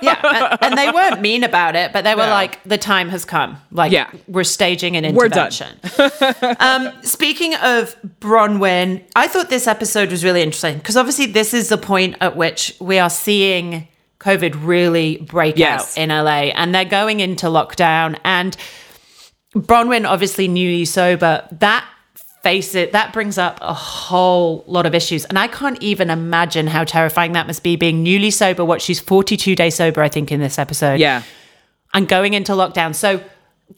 yeah, 0.00 0.20
and, 0.22 0.58
and 0.62 0.78
they 0.78 0.90
weren't 0.94 1.20
mean 1.20 1.44
about 1.44 1.76
it, 1.76 1.92
but 1.92 2.02
they 2.04 2.14
were 2.14 2.24
No. 2.24 2.30
like, 2.30 2.62
the 2.64 2.78
time 2.78 3.08
has 3.10 3.24
come. 3.26 3.58
Like, 3.70 3.92
Yeah. 3.92 4.10
we're 4.26 4.42
staging 4.44 4.96
an 4.96 5.14
We're 5.14 5.28
done. 5.28 5.48
intervention. 5.52 6.56
um, 6.60 6.90
speaking 7.02 7.54
of 7.56 7.94
Braunwyn, 8.20 9.02
I 9.16 9.28
thought 9.28 9.50
this 9.50 9.66
episode 9.66 10.10
was 10.10 10.24
really 10.24 10.42
interesting 10.42 10.78
because 10.78 10.96
obviously 10.96 11.26
this 11.26 11.52
is 11.52 11.68
the 11.68 11.78
point 11.78 12.16
at 12.22 12.36
which 12.36 12.74
we 12.80 12.98
are 12.98 13.10
seeing 13.10 13.88
COVID 14.24 14.54
really 14.64 15.18
break 15.18 15.58
Yes. 15.58 15.96
out 15.96 16.02
in 16.02 16.08
LA, 16.10 16.50
and 16.54 16.74
they're 16.74 16.84
going 16.84 17.20
into 17.20 17.46
lockdown. 17.46 18.18
And 18.24 18.56
Braunwyn, 19.54 20.08
obviously 20.08 20.48
newly 20.48 20.84
sober, 20.84 21.46
that 21.52 21.84
face 22.42 22.74
it, 22.74 22.92
that 22.92 23.12
brings 23.12 23.38
up 23.38 23.58
a 23.62 23.72
whole 23.72 24.64
lot 24.66 24.84
of 24.86 24.94
issues. 24.94 25.24
And 25.26 25.38
I 25.38 25.46
can't 25.48 25.82
even 25.82 26.10
imagine 26.10 26.66
how 26.66 26.84
terrifying 26.84 27.32
that 27.32 27.46
must 27.46 27.62
be 27.62 27.76
being 27.76 28.02
newly 28.02 28.30
sober. 28.30 28.64
What 28.64 28.82
she's 28.82 29.00
42 29.00 29.54
days 29.54 29.76
sober, 29.76 30.02
I 30.02 30.08
think, 30.08 30.30
in 30.30 30.40
this 30.40 30.58
episode. 30.58 31.00
Yeah. 31.00 31.22
And 31.94 32.06
going 32.08 32.34
into 32.34 32.52
lockdown. 32.52 32.94
So 32.94 33.22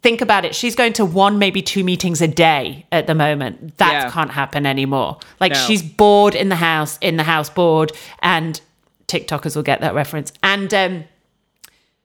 think 0.02 0.20
about 0.20 0.44
it. 0.44 0.52
She's 0.54 0.74
going 0.74 0.94
to 0.94 1.04
one, 1.04 1.38
maybe 1.38 1.62
two 1.62 1.84
meetings 1.84 2.20
a 2.20 2.26
day 2.26 2.86
at 2.90 3.06
the 3.06 3.14
moment. 3.14 3.76
That 3.78 3.92
Yeah. 3.92 4.10
can't 4.10 4.32
happen 4.32 4.66
anymore. 4.66 5.18
Like 5.38 5.52
No. 5.52 5.58
she's 5.58 5.82
bored 5.82 6.34
in 6.34 6.48
the 6.48 6.56
house, 6.56 6.98
in 7.00 7.18
the 7.18 7.22
house 7.24 7.48
bored, 7.50 7.92
and 8.20 8.60
TikTokers 9.08 9.54
will 9.56 9.62
get 9.62 9.80
that 9.80 9.94
reference. 9.94 10.32
And 10.42 10.72
um 10.74 11.04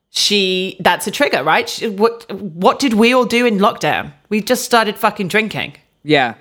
she 0.10 0.76
that's 0.80 1.08
a 1.08 1.12
trigger, 1.12 1.44
right? 1.44 1.68
She, 1.70 1.88
what 1.88 2.32
what 2.34 2.80
did 2.80 2.94
we 2.94 3.14
all 3.14 3.26
do 3.26 3.46
in 3.46 3.58
lockdown? 3.60 4.14
We 4.30 4.42
just 4.42 4.66
started 4.66 4.98
fucking 4.98 5.30
drinking. 5.30 5.76
Yeah. 6.04 6.36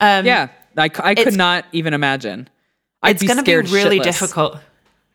Um, 0.00 0.26
Yeah. 0.26 0.48
I 0.76 0.88
could 0.88 1.36
not 1.36 1.66
even 1.72 1.94
imagine. 1.94 2.48
I'd 3.02 3.16
it's 3.16 3.22
going 3.22 3.36
to 3.36 3.44
be 3.44 3.54
really 3.54 4.00
shitless. 4.00 4.02
difficult. 4.02 4.58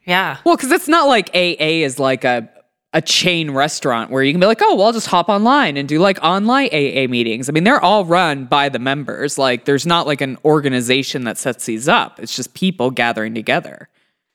Yeah. 0.06 0.38
Well, 0.46 0.56
because 0.56 0.72
it's 0.72 0.88
not 0.88 1.08
like 1.08 1.30
AA 1.36 1.84
is 1.84 2.00
like 2.00 2.24
a 2.24 2.50
a 2.94 3.02
chain 3.02 3.52
restaurant 3.52 4.10
where 4.10 4.24
you 4.24 4.34
can 4.34 4.40
be 4.40 4.48
like, 4.48 4.62
oh, 4.62 4.76
well, 4.76 4.88
I'll 4.88 4.94
just 4.94 5.08
hop 5.08 5.30
online 5.30 5.78
and 5.78 5.88
do 5.88 6.00
like 6.00 6.18
online 6.24 6.70
AA 6.72 7.08
meetings. 7.08 7.48
I 7.48 7.52
mean, 7.52 7.64
they're 7.64 7.84
all 7.84 8.06
run 8.06 8.46
by 8.46 8.70
the 8.70 8.80
members. 8.80 9.38
Like, 9.38 9.66
there's 9.66 9.86
not 9.86 10.08
like 10.08 10.22
an 10.22 10.38
organization 10.44 11.24
that 11.26 11.38
sets 11.38 11.66
these 11.66 11.88
up. 11.88 12.20
It's 12.20 12.36
just 12.36 12.56
people 12.56 12.90
gathering 12.90 13.36
together. 13.36 13.90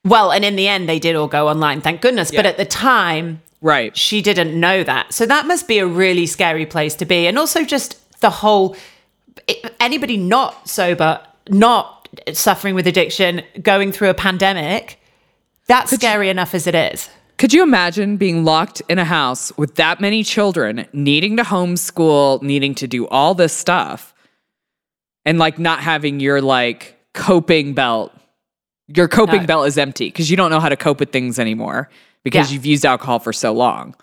Well, 0.05 0.33
and 0.33 0.45
in 0.45 0.57
the 0.57 0.69
end, 0.69 0.89
they 0.89 0.99
did 0.99 1.17
all 1.17 1.29
go 1.29 1.49
online, 1.49 1.81
thank 1.81 2.01
goodness. 2.01 2.31
But 2.31 2.47
at 2.47 2.57
the 2.57 2.65
time, 2.65 3.41
Right. 3.63 3.97
she 3.97 4.21
didn't 4.21 4.59
know 4.59 4.85
that. 4.85 5.15
So 5.15 5.25
that 5.27 5.47
must 5.47 5.67
be 5.67 5.79
a 5.79 5.87
really 5.87 6.27
scary 6.27 6.67
place 6.67 6.95
to 6.97 7.07
be. 7.07 7.27
And 7.27 7.39
also, 7.39 7.65
just 7.65 8.21
the 8.21 8.31
whole 8.31 8.77
anybody 9.81 10.17
not 10.17 10.69
sober, 10.69 11.21
not 11.49 12.09
suffering 12.33 12.75
with 12.75 12.87
addiction, 12.87 13.43
going 13.63 13.93
through 13.93 14.11
a 14.11 14.15
pandemic, 14.15 15.01
that's 15.67 15.93
scary 15.93 16.29
enough 16.29 16.55
as 16.55 16.67
it 16.67 16.75
is. 16.75 17.09
Could 17.37 17.53
you 17.53 17.63
imagine 17.63 18.17
being 18.17 18.45
locked 18.45 18.81
in 18.89 18.99
a 18.99 19.05
house 19.05 19.53
with 19.57 19.75
that 19.75 20.01
many 20.01 20.23
children, 20.23 20.87
needing 20.93 21.37
to 21.39 21.43
homeschool, 21.43 22.43
needing 22.43 22.75
to 22.77 22.87
do 22.87 23.09
all 23.09 23.35
this 23.35 23.53
stuff, 23.53 24.15
and 25.25 25.39
like 25.39 25.59
not 25.59 25.81
having 25.81 26.21
your 26.21 26.41
like 26.41 26.97
coping 27.13 27.75
belt? 27.75 28.13
Your 28.89 29.09
coping 29.09 29.43
No. 29.43 29.47
belt 29.47 29.67
is 29.67 29.79
empty 29.79 30.07
because 30.07 30.31
you 30.31 30.37
don't 30.37 30.51
know 30.51 30.61
how 30.61 30.69
to 30.69 30.77
cope 30.77 31.01
with 31.01 31.11
things 31.11 31.39
anymore 31.39 31.89
because 32.23 32.51
Yeah. 32.51 32.55
you've 32.57 32.67
used 32.67 32.85
alcohol 32.85 33.19
for 33.19 33.33
so 33.33 33.53
long. 33.53 33.95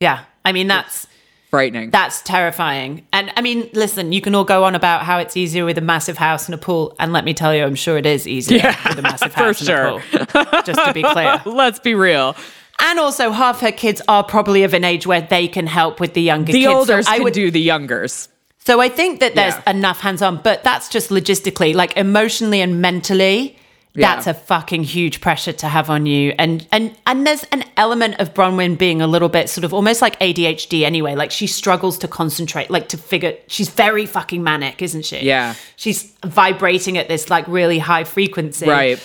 Yeah. 0.00 0.20
I 0.44 0.52
mean, 0.52 0.66
that's. 0.66 1.06
Frightening. 1.50 1.90
That's 1.90 2.22
terrifying. 2.22 3.06
And 3.12 3.30
I 3.36 3.42
mean, 3.42 3.68
listen, 3.74 4.12
you 4.12 4.22
can 4.22 4.34
all 4.34 4.44
go 4.44 4.64
on 4.64 4.74
about 4.74 5.02
how 5.02 5.18
it's 5.18 5.36
easier 5.36 5.66
with 5.66 5.76
a 5.76 5.82
massive 5.82 6.16
house 6.16 6.46
and 6.46 6.54
a 6.54 6.58
pool. 6.58 6.96
And 6.98 7.12
let 7.12 7.24
me 7.26 7.34
tell 7.34 7.54
you, 7.54 7.62
I'm 7.64 7.74
sure 7.74 7.98
it 7.98 8.06
is 8.06 8.26
easier 8.26 8.56
Yeah, 8.58 8.88
with 8.88 8.98
a 8.98 9.02
massive 9.02 9.34
house 9.42 9.60
and 9.60 9.66
sure. 9.66 10.02
a 10.18 10.26
pool. 10.26 10.62
Just 10.64 10.82
to 10.82 10.92
be 10.94 11.02
clear. 11.02 11.42
Let's 11.46 11.78
be 11.78 11.94
real. 11.94 12.34
And 12.80 12.98
also, 12.98 13.30
half 13.32 13.60
her 13.60 13.70
kids 13.70 14.00
are 14.08 14.24
probably 14.24 14.64
of 14.64 14.72
an 14.72 14.82
age 14.82 15.06
where 15.06 15.20
they 15.20 15.46
can 15.46 15.66
help 15.66 16.00
with 16.00 16.14
the 16.14 16.22
younger 16.22 16.52
The 16.52 16.60
kids. 16.60 16.72
So 16.72 16.78
olders 16.78 17.06
I 17.06 17.18
would 17.18 17.34
do 17.34 17.50
the 17.50 17.60
youngers. 17.60 18.28
So 18.58 18.80
I 18.80 18.88
think 18.88 19.20
that 19.20 19.34
there's 19.34 19.54
Yeah. 19.66 19.70
enough 19.72 20.00
hands 20.00 20.22
on, 20.22 20.40
but 20.42 20.62
that's 20.64 20.88
just 20.88 21.10
logistically, 21.10 21.74
like 21.74 21.96
emotionally 21.98 22.60
and 22.62 22.80
mentally. 22.80 23.58
Yeah. 23.94 24.14
That's 24.14 24.26
a 24.26 24.32
fucking 24.32 24.84
huge 24.84 25.20
pressure 25.20 25.52
to 25.52 25.68
have 25.68 25.90
on 25.90 26.06
you, 26.06 26.34
and 26.38 26.66
and 26.72 26.96
and 27.06 27.26
there's 27.26 27.44
an 27.44 27.62
element 27.76 28.20
of 28.20 28.32
Braunwyn 28.32 28.78
being 28.78 29.02
a 29.02 29.06
little 29.06 29.28
bit 29.28 29.50
sort 29.50 29.64
of 29.64 29.74
almost 29.74 30.00
like 30.00 30.18
ADHD 30.18 30.82
anyway. 30.82 31.14
Like 31.14 31.30
she 31.30 31.46
struggles 31.46 31.98
to 31.98 32.08
concentrate, 32.08 32.70
like 32.70 32.88
to 32.88 32.96
figure. 32.96 33.36
She's 33.48 33.68
very 33.68 34.06
fucking 34.06 34.42
manic, 34.42 34.80
isn't 34.80 35.04
she? 35.04 35.20
Yeah. 35.20 35.54
she's 35.76 36.10
vibrating 36.24 36.96
at 36.96 37.08
this 37.08 37.28
like 37.28 37.46
really 37.48 37.78
high 37.78 38.04
frequency. 38.04 38.66
Right. 38.66 38.98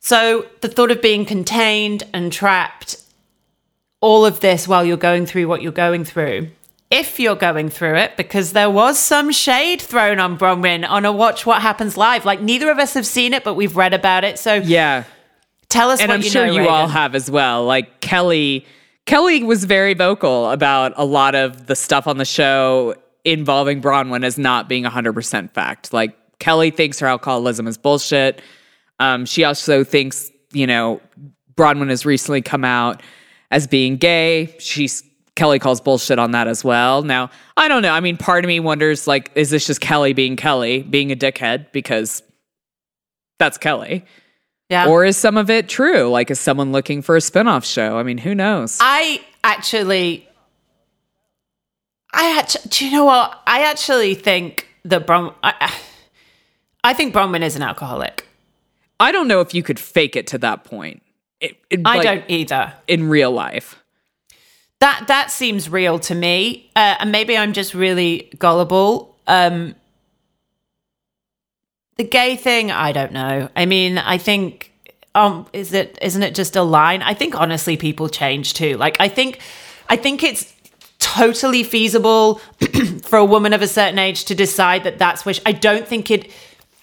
So 0.00 0.46
the 0.62 0.68
thought 0.68 0.90
of 0.90 1.02
being 1.02 1.26
contained 1.26 2.04
and 2.14 2.32
trapped, 2.32 3.02
all 4.00 4.24
of 4.24 4.40
this 4.40 4.66
while 4.66 4.86
you're 4.86 4.96
going 4.96 5.26
through 5.26 5.48
what 5.48 5.60
you're 5.60 5.70
going 5.70 6.04
through, 6.04 6.48
if 6.90 7.20
you're 7.20 7.36
going 7.36 7.68
through 7.68 7.96
it, 7.96 8.16
because 8.16 8.52
there 8.52 8.70
was 8.70 8.98
some 8.98 9.30
shade 9.30 9.80
thrown 9.82 10.18
on 10.18 10.38
Braunwyn 10.38 10.88
on 10.88 11.04
a 11.04 11.12
Watch 11.12 11.44
What 11.44 11.60
Happens 11.62 11.96
Live. 11.96 12.24
Like 12.24 12.40
neither 12.40 12.70
of 12.70 12.78
us 12.78 12.94
have 12.94 13.06
seen 13.06 13.34
it, 13.34 13.44
but 13.44 13.54
we've 13.54 13.76
read 13.76 13.92
about 13.94 14.24
it. 14.24 14.38
So 14.38 14.54
Yeah. 14.54 15.04
tell 15.68 15.90
us 15.90 16.00
and 16.00 16.08
what 16.08 16.14
I'm 16.16 16.22
you 16.22 16.30
sure 16.30 16.46
know, 16.46 16.52
you 16.52 16.68
all 16.68 16.88
have 16.88 17.14
as 17.14 17.30
well. 17.30 17.64
Like 17.66 18.00
Kelly, 18.00 18.64
Kelly 19.06 19.42
was 19.42 19.64
very 19.64 19.92
vocal 19.94 20.50
about 20.50 20.92
a 20.96 21.04
lot 21.04 21.34
of 21.34 21.66
the 21.66 21.76
stuff 21.76 22.06
on 22.06 22.16
the 22.16 22.24
show 22.24 22.94
involving 23.24 23.82
Braunwyn 23.82 24.24
as 24.24 24.38
not 24.38 24.68
being 24.68 24.84
100% 24.84 25.50
fact. 25.50 25.92
Like 25.92 26.16
Kelly 26.38 26.70
thinks 26.70 26.98
her 27.00 27.06
alcoholism 27.06 27.66
is 27.66 27.76
bullshit. 27.76 28.40
Um, 28.98 29.26
she 29.26 29.44
also 29.44 29.84
thinks, 29.84 30.30
you 30.52 30.66
know, 30.66 31.00
Braunwyn 31.54 31.90
has 31.90 32.06
recently 32.06 32.40
come 32.40 32.64
out 32.64 33.02
as 33.50 33.66
being 33.66 33.96
gay. 33.96 34.54
She's 34.58 35.02
Kelly 35.38 35.58
calls 35.58 35.80
bullshit 35.80 36.18
on 36.18 36.32
that 36.32 36.48
as 36.48 36.64
well. 36.64 37.02
Now, 37.02 37.30
I 37.56 37.68
don't 37.68 37.80
know. 37.82 37.92
I 37.92 38.00
mean, 38.00 38.16
part 38.16 38.44
of 38.44 38.48
me 38.48 38.58
wonders 38.60 39.06
like, 39.06 39.30
is 39.36 39.50
this 39.50 39.66
just 39.66 39.80
Kelly 39.80 40.12
being 40.12 40.36
Kelly, 40.36 40.82
being 40.82 41.12
a 41.12 41.16
dickhead? 41.16 41.72
Because 41.72 42.22
that's 43.38 43.56
Kelly. 43.56 44.04
Yeah. 44.68 44.88
Or 44.88 45.04
is 45.04 45.16
some 45.16 45.36
of 45.36 45.48
it 45.48 45.68
true? 45.68 46.10
Like, 46.10 46.30
is 46.30 46.40
someone 46.40 46.72
looking 46.72 47.00
for 47.00 47.16
a 47.16 47.20
spinoff 47.20 47.64
show? 47.64 47.98
I 47.98 48.02
mean, 48.02 48.18
who 48.18 48.34
knows? 48.34 48.78
I 48.80 49.22
actually, 49.44 50.28
I 52.12 52.38
actually, 52.38 52.68
do 52.70 52.84
you 52.86 52.92
know 52.92 53.04
what? 53.04 53.40
I 53.46 53.62
actually 53.70 54.14
think 54.14 54.66
that 54.84 55.06
Bron, 55.06 55.32
I, 55.42 55.72
I 56.84 56.94
think 56.94 57.14
Braunwyn 57.14 57.42
is 57.42 57.56
an 57.56 57.62
alcoholic. 57.62 58.26
I 59.00 59.12
don't 59.12 59.28
know 59.28 59.40
if 59.40 59.54
you 59.54 59.62
could 59.62 59.78
fake 59.78 60.16
it 60.16 60.26
to 60.28 60.38
that 60.38 60.64
point. 60.64 61.02
It, 61.40 61.56
it- 61.70 61.80
I 61.84 61.96
like, 61.98 62.04
don't 62.04 62.24
either. 62.28 62.74
in 62.88 63.08
real 63.08 63.30
life. 63.30 63.80
That 64.80 65.04
that 65.08 65.30
seems 65.30 65.68
real 65.68 65.98
to 66.00 66.14
me, 66.14 66.70
uh, 66.76 66.96
and 67.00 67.10
maybe 67.10 67.36
I'm 67.36 67.52
just 67.52 67.74
really 67.74 68.30
gullible. 68.38 69.16
Um, 69.26 69.74
the 71.96 72.04
gay 72.04 72.36
thing, 72.36 72.70
I 72.70 72.92
don't 72.92 73.12
know. 73.12 73.48
I 73.56 73.66
mean, 73.66 73.98
I 73.98 74.18
think, 74.18 74.72
um, 75.16 75.46
is 75.52 75.72
it 75.72 75.98
isn't 76.00 76.22
it 76.22 76.34
just 76.34 76.54
a 76.54 76.62
line? 76.62 77.02
I 77.02 77.12
think 77.12 77.34
honestly, 77.34 77.76
people 77.76 78.08
change 78.08 78.54
too. 78.54 78.76
Like, 78.76 78.96
I 79.00 79.08
think, 79.08 79.40
I 79.88 79.96
think 79.96 80.22
it's 80.22 80.54
totally 81.00 81.64
feasible 81.64 82.36
for 83.02 83.16
a 83.16 83.24
woman 83.24 83.52
of 83.52 83.62
a 83.62 83.66
certain 83.66 83.98
age 83.98 84.26
to 84.26 84.34
decide 84.36 84.84
that 84.84 84.98
that's 84.98 85.24
which. 85.24 85.40
I 85.44 85.52
don't 85.52 85.86
think 85.86 86.10
it. 86.10 86.30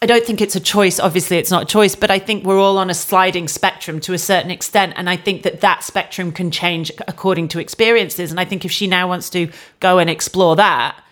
I 0.06 0.08
don't 0.08 0.24
think 0.24 0.40
it's 0.40 0.56
a 0.56 0.60
choice. 0.60 1.00
Obviously, 1.00 1.38
it's 1.38 1.50
not 1.50 1.64
a 1.64 1.66
choice, 1.66 1.96
but 1.96 2.12
I 2.12 2.20
think 2.20 2.44
we're 2.44 2.60
all 2.60 2.78
on 2.78 2.92
a 2.92 2.94
sliding 2.94 3.48
spectrum 3.48 4.00
to 4.02 4.14
a 4.14 4.20
certain 4.20 4.52
extent. 4.52 4.94
And 4.98 5.10
I 5.10 5.18
think 5.18 5.42
that 5.42 5.62
that 5.62 5.84
spectrum 5.84 6.32
can 6.32 6.52
change 6.52 6.92
according 7.08 7.48
to 7.48 7.60
experiences. 7.60 8.30
And 8.30 8.40
I 8.40 8.46
think 8.46 8.66
if 8.66 8.72
she 8.72 8.86
now 8.86 9.08
wants 9.08 9.32
to 9.32 9.50
go 9.80 9.98
and 9.98 10.08
explore 10.08 10.58
that, 10.58 11.04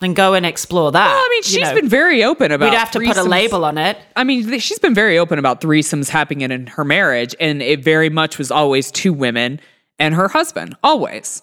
then 0.00 0.12
go 0.12 0.34
and 0.34 0.44
explore 0.44 0.92
that. 0.92 1.06
Well, 1.06 1.16
I 1.16 1.28
mean, 1.30 1.38
you 1.38 1.42
she's 1.44 1.62
know. 1.62 1.74
been 1.76 1.88
very 1.88 2.22
open 2.24 2.52
about. 2.52 2.70
We'd 2.70 2.76
have 2.76 2.90
to 2.90 3.00
put 3.00 3.16
a 3.16 3.22
label 3.22 3.64
on 3.64 3.78
it. 3.78 3.96
I 4.16 4.22
mean, 4.22 4.46
th- 4.46 4.60
she's 4.60 4.78
been 4.78 4.94
very 4.94 5.16
open 5.16 5.38
about 5.38 5.62
threesomes 5.62 6.10
happening 6.10 6.50
in 6.50 6.66
her 6.66 6.84
marriage, 6.84 7.34
and 7.40 7.62
it 7.62 7.82
very 7.82 8.10
much 8.10 8.36
was 8.36 8.50
always 8.50 8.90
two 8.90 9.14
women 9.14 9.60
and 9.98 10.14
her 10.14 10.28
husband, 10.28 10.76
always. 10.82 11.40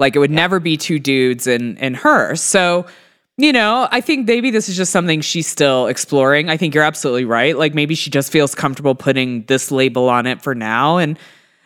Like 0.00 0.16
it 0.16 0.18
would 0.18 0.32
never 0.32 0.58
be 0.58 0.76
two 0.76 0.98
dudes 0.98 1.46
and 1.46 1.78
and 1.78 1.94
her. 1.98 2.34
So, 2.34 2.86
you 3.38 3.52
know, 3.52 3.86
I 3.92 4.00
think 4.00 4.26
maybe 4.26 4.50
this 4.50 4.68
is 4.68 4.76
just 4.76 4.90
something 4.90 5.20
she's 5.20 5.46
still 5.46 5.86
exploring. 5.86 6.50
I 6.50 6.56
think 6.56 6.74
you're 6.74 6.82
absolutely 6.82 7.24
right. 7.24 7.56
Like 7.56 7.72
maybe 7.72 7.94
she 7.94 8.10
just 8.10 8.32
feels 8.32 8.52
comfortable 8.52 8.96
putting 8.96 9.44
this 9.44 9.70
label 9.70 10.08
on 10.08 10.26
it 10.26 10.42
for 10.42 10.56
now. 10.56 10.98
And 10.98 11.16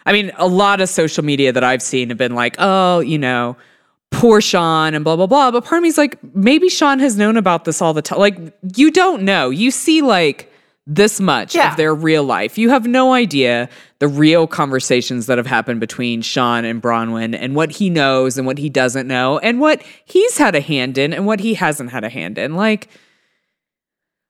I 0.04 0.12
mean, 0.12 0.32
a 0.36 0.46
lot 0.46 0.82
of 0.82 0.90
social 0.90 1.24
media 1.24 1.50
that 1.50 1.64
I've 1.64 1.80
seen 1.80 2.10
have 2.10 2.18
been 2.18 2.34
like, 2.34 2.56
oh, 2.58 3.00
you 3.00 3.16
know, 3.16 3.56
poor 4.10 4.42
Sean 4.42 4.92
and 4.92 5.02
blah 5.02 5.16
blah 5.16 5.26
blah. 5.26 5.50
But 5.50 5.64
part 5.64 5.78
of 5.78 5.82
me 5.82 5.88
is 5.88 5.96
like, 5.96 6.22
maybe 6.34 6.68
Sean 6.68 6.98
has 6.98 7.16
known 7.16 7.38
about 7.38 7.64
this 7.64 7.80
all 7.80 7.94
the 7.94 8.02
time. 8.02 8.18
Like, 8.18 8.36
you 8.76 8.90
don't 8.90 9.22
know. 9.22 9.48
You 9.48 9.70
see 9.70 10.02
like 10.02 10.51
this 10.94 11.20
much 11.20 11.54
Yeah. 11.54 11.70
of 11.70 11.76
their 11.76 11.94
real 11.94 12.24
life. 12.24 12.58
You 12.58 12.70
have 12.70 12.86
no 12.86 13.12
idea 13.14 13.68
the 13.98 14.08
real 14.08 14.46
conversations 14.46 15.26
that 15.26 15.38
have 15.38 15.46
happened 15.46 15.80
between 15.80 16.22
Sean 16.22 16.64
and 16.64 16.82
Braunwyn 16.82 17.34
and 17.38 17.54
what 17.54 17.70
he 17.72 17.88
knows 17.88 18.36
and 18.36 18.46
what 18.46 18.58
he 18.58 18.68
doesn't 18.68 19.06
know 19.06 19.38
and 19.38 19.60
what 19.60 19.82
he's 20.04 20.38
had 20.38 20.54
a 20.54 20.60
hand 20.60 20.98
in 20.98 21.12
and 21.12 21.24
what 21.26 21.40
he 21.40 21.54
hasn't 21.54 21.90
had 21.90 22.04
a 22.04 22.08
hand 22.08 22.36
in. 22.38 22.54
Like 22.54 22.88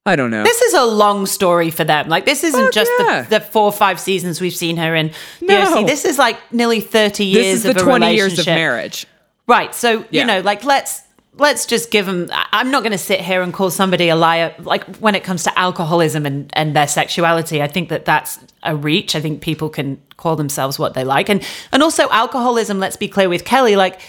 I 0.04 0.16
don't 0.16 0.30
know. 0.32 0.42
This 0.42 0.60
is 0.62 0.74
a 0.74 0.84
long 0.84 1.26
story 1.26 1.70
for 1.70 1.84
them. 1.84 2.08
Like 2.08 2.24
this 2.26 2.42
isn't 2.42 2.72
just 2.74 2.90
yeah. 2.98 3.22
the, 3.22 3.38
the 3.38 3.40
four 3.40 3.64
or 3.64 3.72
five 3.72 4.00
seasons 4.00 4.40
we've 4.40 4.54
seen 4.54 4.76
her 4.76 4.94
in 4.96 5.12
No. 5.40 5.84
This 5.86 6.04
is 6.04 6.18
like 6.18 6.36
nearly 6.52 6.80
thirty 6.80 7.24
years 7.24 7.44
this 7.44 7.54
is 7.56 7.62
the 7.62 7.70
of 7.70 7.86
20 7.86 8.14
years 8.14 8.38
of 8.38 8.46
marriage. 8.46 9.06
Right. 9.46 9.74
So, 9.74 10.04
Yeah. 10.10 10.22
you 10.22 10.26
know, 10.26 10.40
like 10.40 10.64
let's 10.64 11.02
let's 11.36 11.64
just 11.64 11.90
give 11.90 12.06
them 12.06 12.28
I'm 12.32 12.70
not 12.70 12.82
going 12.82 12.92
to 12.92 12.98
sit 12.98 13.20
here 13.20 13.42
and 13.42 13.52
call 13.52 13.70
somebody 13.70 14.08
a 14.08 14.16
liar 14.16 14.54
like 14.58 14.96
when 14.96 15.14
it 15.14 15.24
comes 15.24 15.44
to 15.44 15.58
alcoholism 15.58 16.26
and 16.26 16.50
and 16.54 16.76
their 16.76 16.88
sexuality. 16.88 17.62
I 17.62 17.68
think 17.68 17.88
that 17.88 18.04
that's 18.04 18.38
a 18.62 18.76
reach. 18.76 19.16
I 19.16 19.20
think 19.20 19.40
people 19.40 19.68
can 19.68 20.00
call 20.16 20.36
themselves 20.36 20.78
what 20.78 20.94
they 20.94 21.04
like. 21.04 21.28
And 21.28 21.42
and 21.72 21.82
also 21.82 22.08
alcoholism, 22.10 22.78
let's 22.78 22.96
be 22.96 23.08
clear 23.08 23.28
with 23.28 23.44
Kelly, 23.44 23.76
like 23.76 24.00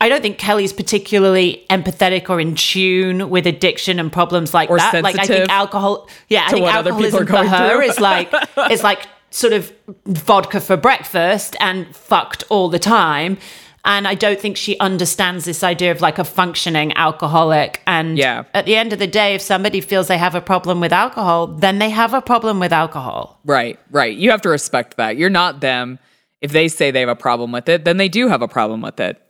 I 0.00 0.08
don't 0.08 0.22
think 0.22 0.38
Kelly's 0.38 0.72
particularly 0.72 1.64
empathetic 1.70 2.28
or 2.28 2.40
in 2.40 2.56
tune 2.56 3.30
with 3.30 3.46
addiction 3.46 3.98
and 3.98 4.12
problems 4.12 4.52
like 4.52 4.68
Or 4.70 4.78
that. 4.78 5.02
Like 5.02 5.18
I 5.18 5.26
think 5.26 5.50
alcohol, 5.50 6.08
yeah, 6.28 6.44
I 6.46 6.50
think 6.50 6.64
what 6.64 6.74
other 6.74 6.90
people 6.90 7.20
alcoholism 7.20 7.26
for 7.26 7.56
her 7.56 7.76
through. 7.76 7.82
is 7.82 8.00
like 8.00 8.34
is 8.70 8.82
like 8.82 9.06
sort 9.30 9.52
of 9.52 9.72
vodka 10.06 10.60
for 10.60 10.76
breakfast 10.76 11.56
and 11.60 11.94
fucked 11.94 12.44
all 12.48 12.68
the 12.68 12.78
time. 12.78 13.38
And 13.86 14.08
I 14.08 14.14
don't 14.14 14.40
think 14.40 14.56
she 14.56 14.78
understands 14.78 15.44
this 15.44 15.62
idea 15.62 15.90
of 15.90 16.00
like 16.00 16.18
a 16.18 16.24
functioning 16.24 16.92
alcoholic. 16.96 17.82
And 17.86 18.16
Yeah. 18.16 18.44
at 18.54 18.64
the 18.64 18.76
end 18.76 18.92
of 18.94 18.98
the 18.98 19.06
day, 19.06 19.34
if 19.34 19.42
somebody 19.42 19.80
feels 19.82 20.06
they 20.08 20.16
have 20.18 20.34
a 20.34 20.40
problem 20.40 20.80
with 20.80 20.92
alcohol, 20.92 21.46
then 21.48 21.78
they 21.78 21.90
have 21.90 22.14
a 22.14 22.22
problem 22.22 22.60
with 22.60 22.72
alcohol. 22.72 23.40
Right, 23.44 23.78
right. 23.90 24.16
You 24.16 24.30
have 24.30 24.40
to 24.42 24.48
respect 24.48 24.96
that. 24.96 25.16
You're 25.18 25.28
not 25.30 25.60
them. 25.60 25.98
If 26.40 26.52
they 26.52 26.68
say 26.68 26.90
they 26.90 27.00
have 27.00 27.08
a 27.10 27.16
problem 27.16 27.52
with 27.52 27.68
it, 27.68 27.84
then 27.84 27.98
they 27.98 28.08
do 28.08 28.28
have 28.28 28.40
a 28.42 28.48
problem 28.48 28.80
with 28.80 28.98
it. 29.00 29.20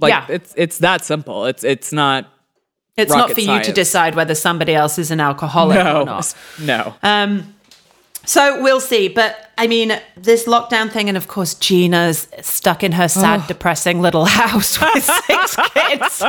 Like 0.00 0.10
Yeah. 0.10 0.26
it's 0.28 0.54
it's 0.56 0.78
that 0.78 1.04
simple. 1.04 1.46
It's 1.46 1.62
it's 1.64 1.92
not 1.92 2.26
It's 2.96 3.12
not 3.12 3.32
for 3.32 3.40
you 3.40 3.60
to 3.62 3.72
decide 3.72 4.14
whether 4.14 4.34
somebody 4.36 4.74
else 4.74 4.98
is 4.98 5.10
an 5.10 5.20
alcoholic 5.20 5.78
or 5.78 6.04
not. 6.04 6.34
no. 6.60 6.94
Um, 7.02 7.54
so 8.24 8.62
we'll 8.62 8.80
see. 8.80 9.08
But 9.08 9.43
I 9.56 9.66
mean, 9.66 9.92
this 10.16 10.44
lockdown 10.46 10.90
thing, 10.90 11.08
and 11.08 11.16
of 11.16 11.28
course, 11.28 11.54
Gina's 11.54 12.28
stuck 12.40 12.82
in 12.82 12.92
her 12.92 13.08
sad, 13.08 13.46
depressing 13.46 14.00
little 14.00 14.24
house 14.26 14.80
with 14.80 15.04
six 15.04 15.56
kids. 15.74 16.24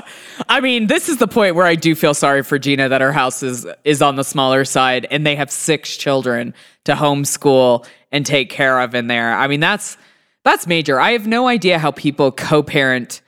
I 0.47 0.61
mean, 0.61 0.87
this 0.87 1.09
is 1.09 1.17
the 1.17 1.27
point 1.27 1.55
where 1.55 1.65
I 1.65 1.75
do 1.75 1.95
feel 1.95 2.13
sorry 2.13 2.43
for 2.43 2.59
Gina 2.59 2.89
that 2.89 3.01
her 3.01 3.11
house 3.11 3.41
is 3.43 3.65
is 3.83 4.01
on 4.01 4.15
the 4.15 4.23
smaller 4.23 4.65
side 4.65 5.07
and 5.09 5.25
they 5.25 5.35
have 5.35 5.51
six 5.51 5.97
children 5.97 6.53
to 6.85 6.93
homeschool 6.93 7.85
and 8.11 8.25
take 8.25 8.49
care 8.49 8.79
of 8.79 8.93
in 8.95 9.07
there. 9.07 9.33
I 9.33 9.47
mean, 9.47 9.59
that's 9.59 9.97
that's 10.43 10.67
major. 10.67 10.99
I 10.99 11.11
have 11.11 11.25
no 11.25 11.47
idea 11.47 11.79
how 11.79 11.91
people 11.91 12.31
co-parent 12.31 13.21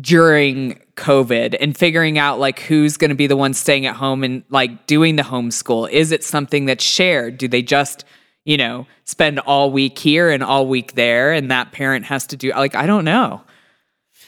during 0.00 0.80
COVID 0.96 1.56
and 1.60 1.76
figuring 1.76 2.18
out 2.18 2.38
like 2.38 2.60
who's 2.60 2.96
going 2.96 3.10
to 3.10 3.14
be 3.14 3.26
the 3.26 3.36
one 3.36 3.54
staying 3.54 3.86
at 3.86 3.94
home 3.94 4.24
and 4.24 4.42
like 4.48 4.86
doing 4.86 5.16
the 5.16 5.22
homeschool. 5.22 5.88
Is 5.90 6.12
it 6.12 6.24
something 6.24 6.64
that's 6.64 6.84
shared? 6.84 7.38
Do 7.38 7.46
they 7.46 7.62
just, 7.62 8.04
you 8.44 8.56
know, 8.56 8.86
spend 9.04 9.38
all 9.40 9.70
week 9.70 9.98
here 9.98 10.30
and 10.30 10.42
all 10.42 10.66
week 10.66 10.94
there 10.94 11.32
and 11.32 11.50
that 11.50 11.72
parent 11.72 12.04
has 12.06 12.26
to 12.28 12.36
do 12.36 12.50
like 12.50 12.74
I 12.74 12.86
don't 12.86 13.04
know. 13.04 13.42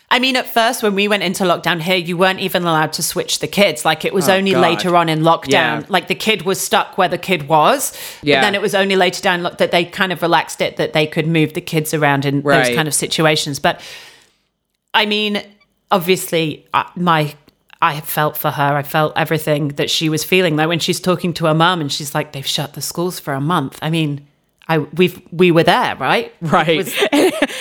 I 0.09 0.21
mean, 0.21 0.37
at 0.37 0.47
first, 0.47 0.85
when 0.85 0.95
we 0.95 1.09
went 1.09 1.25
into 1.25 1.43
lockdown 1.43 1.81
here, 1.83 1.97
you 1.97 2.17
weren't 2.17 2.39
even 2.39 2.63
allowed 2.63 2.93
to 2.93 3.03
switch 3.03 3.41
the 3.41 3.49
kids. 3.49 3.85
Like, 3.85 4.05
it 4.05 4.15
was 4.15 4.29
Oh, 4.29 4.35
only 4.35 4.53
God. 4.53 4.61
later 4.61 4.95
on 4.95 5.09
in 5.09 5.23
lockdown. 5.23 5.51
Yeah. 5.51 5.83
Like, 5.89 6.07
the 6.07 6.15
kid 6.15 6.43
was 6.43 6.61
stuck 6.61 6.97
where 6.97 7.09
the 7.09 7.19
kid 7.19 7.49
was. 7.49 7.93
Yeah. 8.23 8.37
But 8.37 8.43
then 8.43 8.55
it 8.55 8.63
was 8.63 8.73
only 8.73 8.95
later 8.95 9.21
down 9.21 9.43
lo- 9.43 9.55
that 9.59 9.73
they 9.73 9.85
kind 9.85 10.13
of 10.13 10.23
relaxed 10.23 10.61
it, 10.61 10.77
that 10.77 10.93
they 10.93 11.09
could 11.09 11.27
move 11.27 11.55
the 11.55 11.61
kids 11.61 11.93
around 11.93 12.25
in 12.25 12.41
Right. 12.43 12.67
those 12.67 12.77
kind 12.77 12.87
of 12.87 12.95
situations. 12.95 13.59
But 13.59 13.81
I 14.95 15.07
mean, 15.07 15.43
obviously, 15.91 16.67
I, 16.73 16.89
my. 16.95 17.35
I 17.87 18.01
felt 18.01 18.37
for 18.37 18.51
her. 18.51 18.77
I 18.77 18.83
felt 18.83 19.13
everything 19.17 19.69
that 19.79 19.91
she 19.91 20.09
was 20.09 20.25
feeling. 20.25 20.57
Like 20.57 20.69
when 20.69 20.79
she's 20.81 21.01
talking 21.01 21.33
to 21.35 21.47
her 21.47 21.55
mum 21.55 21.81
and 21.81 21.91
she's 21.93 22.15
like, 22.15 22.33
"They've 22.33 22.47
shut 22.47 22.75
the 22.75 22.83
schools 22.83 23.21
for 23.21 23.33
a 23.35 23.41
month." 23.41 23.79
I 23.83 23.91
mean, 23.91 24.27
I 24.69 24.79
we've 24.79 25.21
we 25.33 25.51
were 25.53 25.63
there, 25.63 25.95
right? 25.97 26.33
Right. 26.41 26.77
was- 26.79 26.95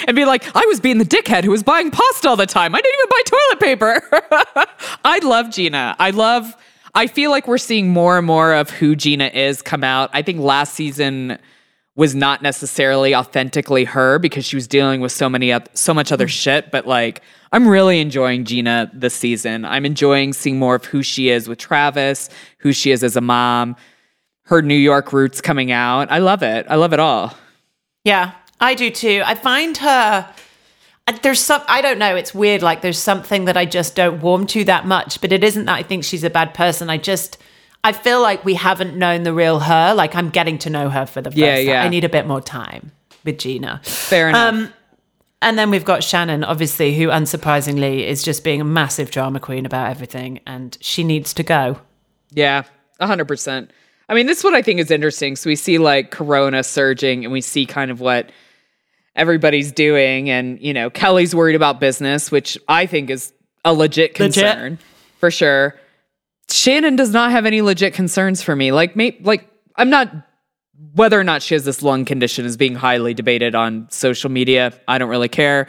and 0.08 0.16
be 0.16 0.26
like, 0.26 0.44
I 0.56 0.66
was 0.68 0.80
being 0.80 0.98
the 0.98 1.06
dickhead 1.06 1.44
who 1.44 1.52
was 1.52 1.64
buying 1.64 1.92
pasta 1.92 2.30
all 2.30 2.36
the 2.36 2.46
time. 2.48 2.74
I 2.76 2.82
didn't 2.82 3.00
even 3.00 3.10
buy 3.10 3.22
toilet 3.26 3.60
paper. 3.60 4.68
I 5.06 5.20
love 5.24 5.52
Gina. 5.52 5.96
I 6.00 6.10
love, 6.12 6.56
I 6.96 7.08
feel 7.08 7.30
like 7.32 7.48
we're 7.48 7.58
seeing 7.60 7.90
more 7.90 8.18
and 8.18 8.26
more 8.26 8.54
of 8.54 8.70
who 8.72 8.96
Gina 8.96 9.28
is 9.28 9.62
come 9.62 9.84
out. 9.84 10.10
I 10.14 10.22
think 10.24 10.40
last 10.40 10.74
season 10.74 11.38
was 11.96 12.14
not 12.14 12.42
necessarily 12.42 13.16
authentically 13.16 13.86
her 13.86 14.20
because 14.20 14.46
she 14.46 14.56
was 14.56 14.68
dealing 14.68 15.00
with 15.00 15.12
so 15.12 15.30
many, 15.30 15.58
so 15.74 15.94
much 15.94 16.12
other 16.12 16.28
mm. 16.28 16.30
shit. 16.30 16.70
But 16.72 16.86
like, 16.86 17.22
I'm 17.52 17.68
really 17.68 18.02
enjoying 18.02 18.44
Gina 18.44 18.92
this 18.94 19.14
season. 19.14 19.64
I'm 19.64 19.86
enjoying 19.86 20.34
seeing 20.34 20.60
more 20.60 20.76
of 20.76 20.86
who 20.86 21.02
she 21.02 21.30
is 21.30 21.48
with 21.48 21.58
Travis, 21.58 22.30
who 22.58 22.74
she 22.74 22.92
is 22.92 23.04
as 23.04 23.16
a 23.16 23.22
mom, 23.22 23.78
her 24.44 24.62
New 24.62 24.76
York 24.76 25.14
roots 25.14 25.40
coming 25.40 25.72
out. 25.72 26.12
I 26.12 26.20
love 26.20 26.44
it. 26.44 26.66
I 26.70 26.76
love 26.76 26.92
it 26.92 27.00
all. 27.00 27.34
Yeah, 28.04 28.34
I 28.60 28.76
do 28.76 28.92
too. 28.92 29.24
I 29.26 29.36
find 29.36 29.78
her. 29.78 30.34
There's 31.22 31.40
some. 31.40 31.62
I 31.68 31.82
don't 31.82 31.98
know. 31.98 32.16
It's 32.16 32.34
weird. 32.34 32.62
Like 32.62 32.82
there's 32.82 33.00
something 33.00 33.46
that 33.46 33.56
I 33.56 33.66
just 33.66 33.96
don't 33.96 34.22
warm 34.22 34.48
to 34.48 34.64
that 34.66 34.86
much. 34.86 35.22
But 35.22 35.32
it 35.32 35.44
isn't 35.44 35.66
that 35.66 35.76
I 35.76 35.84
think 35.84 36.04
she's 36.04 36.24
a 36.24 36.30
bad 36.30 36.54
person. 36.54 36.90
I 36.90 36.98
just. 36.98 37.38
I 37.86 37.92
feel 37.92 38.22
like 38.22 38.44
we 38.44 38.56
haven't 38.56 38.98
known 38.98 39.24
the 39.24 39.34
real 39.34 39.60
her. 39.60 39.94
Like 39.94 40.16
I'm 40.16 40.30
getting 40.30 40.58
to 40.60 40.70
know 40.70 40.90
her 40.90 41.06
for 41.06 41.22
the 41.22 41.30
first 41.30 41.38
Yeah, 41.38 41.56
time. 41.58 41.68
yeah. 41.68 41.84
I 41.84 41.88
need 41.90 42.04
a 42.04 42.10
bit 42.10 42.26
more 42.28 42.42
time 42.42 42.92
with 43.24 43.38
Gina. 43.38 43.80
Fair 43.84 44.30
enough. 44.30 44.54
Um, 44.54 44.74
and 45.42 45.58
then 45.60 45.70
we've 45.70 45.86
got 45.86 46.04
Shannon, 46.04 46.44
obviously, 46.44 46.96
who 46.96 47.08
unsurprisingly 47.08 48.06
is 48.06 48.24
just 48.24 48.44
being 48.44 48.60
a 48.62 48.66
massive 48.66 49.12
drama 49.12 49.40
queen 49.40 49.66
about 49.66 49.92
everything, 49.92 50.40
and 50.48 50.76
she 50.82 51.04
needs 51.04 51.34
to 51.36 51.44
go. 51.44 51.80
Yeah, 52.32 52.64
a 53.00 53.06
hundred 53.08 53.28
percent. 53.28 53.70
I 54.10 54.16
mean, 54.16 54.26
this 54.26 54.40
is 54.40 54.44
what 54.44 54.56
I 54.56 54.62
think 54.64 54.80
is 54.80 54.90
interesting. 54.92 55.36
So 55.36 55.50
we 55.50 55.56
see 55.56 55.78
like 55.78 56.10
Corona 56.10 56.64
surging, 56.64 57.24
and 57.24 57.32
we 57.32 57.42
see 57.42 57.66
kind 57.68 57.92
of 57.92 58.00
what 58.00 58.32
everybody's 59.16 59.72
doing, 59.72 60.30
and 60.30 60.60
you 60.60 60.74
know, 60.74 60.90
Kelly's 60.90 61.36
worried 61.36 61.56
about 61.56 61.80
business, 61.80 62.32
which 62.32 62.58
I 62.68 62.86
think 62.88 63.10
is 63.12 63.32
a 63.64 63.74
legit 63.74 64.20
Legit. 64.20 64.34
concern 64.44 64.80
for 65.20 65.30
sure. 65.30 65.76
Shannon 66.50 66.96
does 66.96 67.12
not 67.12 67.32
have 67.32 67.46
any 67.46 67.62
legit 67.62 67.94
concerns 67.94 68.42
for 68.42 68.56
me. 68.56 68.72
Like, 68.72 68.96
may, 68.96 69.18
like 69.22 69.50
I'm 69.76 69.90
not 69.90 70.12
whether 70.94 71.20
or 71.20 71.24
not 71.24 71.42
she 71.42 71.54
has 71.56 71.64
this 71.66 71.82
lung 71.82 72.06
condition 72.06 72.46
is 72.46 72.58
being 72.58 72.76
highly 72.76 73.14
debated 73.14 73.56
on 73.56 73.88
social 73.90 74.30
media. 74.30 74.74
I 74.88 74.98
don't 74.98 75.10
really 75.10 75.30
care. 75.30 75.68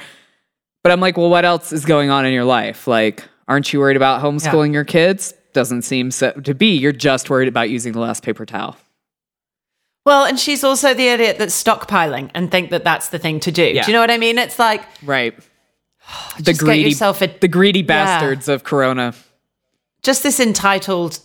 But 0.83 0.93
I'm 0.93 1.01
like, 1.01 1.17
well, 1.17 1.31
what 1.31 1.45
else 1.45 1.73
is 1.73 1.85
going 1.85 2.11
on 2.11 2.25
in 2.27 2.33
your 2.33 2.45
life? 2.45 2.87
Like, 2.87 3.25
aren't 3.49 3.73
you 3.73 3.81
worried 3.81 3.97
about 3.97 4.23
homeschooling 4.23 4.73
your 4.73 4.85
kids? 4.85 5.35
Doesn't 5.53 5.83
seem 5.83 6.11
so 6.11 6.33
to 6.33 6.55
be. 6.55 6.77
You're 6.77 6.93
just 6.93 7.31
worried 7.31 7.49
about 7.49 7.71
using 7.71 7.93
the 7.93 8.01
last 8.01 8.23
paper 8.23 8.45
towel. 8.45 8.77
Well, 10.05 10.25
and 10.25 10.39
she's 10.39 10.63
also 10.63 10.95
the 10.95 11.09
idiot 11.09 11.39
that's 11.39 11.61
stockpiling 11.61 12.31
and 12.35 12.51
think 12.51 12.71
that 12.71 12.85
that's 12.85 13.09
the 13.09 13.19
thing 13.19 13.41
to 13.41 13.51
do. 13.51 13.65
Yeah. 13.65 13.83
Do 13.85 13.91
you 13.91 13.97
know 13.97 14.01
what 14.01 14.11
I 14.11 14.19
mean? 14.19 14.39
It's 14.39 14.59
like 14.59 14.85
Right. 15.03 15.35
The 16.39 16.55
greedy, 16.55 16.93
a- 16.93 17.39
the 17.41 17.49
greedy 17.49 17.83
bastards 17.83 18.49
of 18.49 18.63
Corona. 18.63 19.15
Just 20.07 20.23
this 20.23 20.41
entitled 20.41 21.19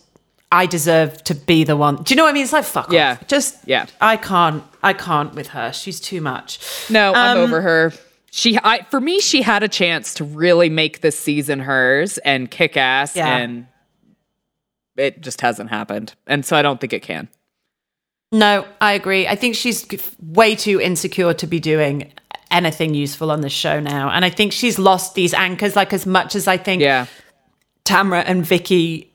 I 0.51 0.65
deserve 0.65 1.23
to 1.23 1.34
be 1.36 1.63
the 1.63 1.77
one. 1.77 1.95
Do 2.03 2.11
you 2.13 2.17
know 2.17 2.23
what 2.23 2.32
I 2.32 2.34
mean? 2.34 2.43
It's 2.43 2.51
like 2.51 2.65
fuck 2.65 2.91
Yeah. 2.91 3.11
off. 3.21 3.27
Just 3.27 3.55
Yeah. 3.65 3.86
I 4.01 4.17
can't 4.17 4.63
I 4.84 4.91
can't 4.93 5.34
with 5.34 5.47
her. 5.49 5.71
She's 5.71 5.99
too 6.01 6.19
much. 6.19 6.59
No, 6.89 7.13
I'm 7.13 7.38
Um, 7.38 7.43
over 7.43 7.61
her. 7.61 7.93
She, 8.34 8.57
I, 8.63 8.84
for 8.89 8.99
me, 9.01 9.19
she 9.19 9.41
had 9.41 9.61
a 9.61 9.67
chance 9.67 10.13
to 10.15 10.23
really 10.23 10.69
make 10.69 11.01
this 11.01 11.19
season 11.19 11.59
hers 11.59 12.17
and 12.19 12.49
kick 12.49 12.77
ass, 12.77 13.13
Yeah. 13.15 13.27
and 13.38 13.67
it 14.97 15.19
just 15.21 15.41
hasn't 15.41 15.69
happened. 15.69 16.13
And 16.27 16.45
so 16.45 16.55
I 16.55 16.61
don't 16.61 16.79
think 16.79 16.93
it 16.93 17.01
can. 17.03 17.27
No, 18.32 18.65
I 18.79 18.93
agree. 18.93 19.27
I 19.27 19.36
think 19.36 19.55
she's 19.55 19.86
way 20.21 20.55
too 20.55 20.79
insecure 20.79 21.34
to 21.34 21.45
be 21.47 21.59
doing 21.59 22.11
anything 22.49 22.93
useful 22.93 23.32
on 23.32 23.41
this 23.41 23.51
show 23.53 23.79
now. 23.82 24.09
And 24.09 24.23
I 24.23 24.29
think 24.29 24.53
she's 24.53 24.79
lost 24.79 25.13
these 25.15 25.34
anchors 25.34 25.75
like 25.75 25.91
as 25.93 26.05
much 26.05 26.34
as 26.36 26.47
I 26.47 26.55
think 26.57 26.82
Yeah. 26.82 27.05
Tamra 27.86 28.23
and 28.25 28.45
Vicki 28.45 29.11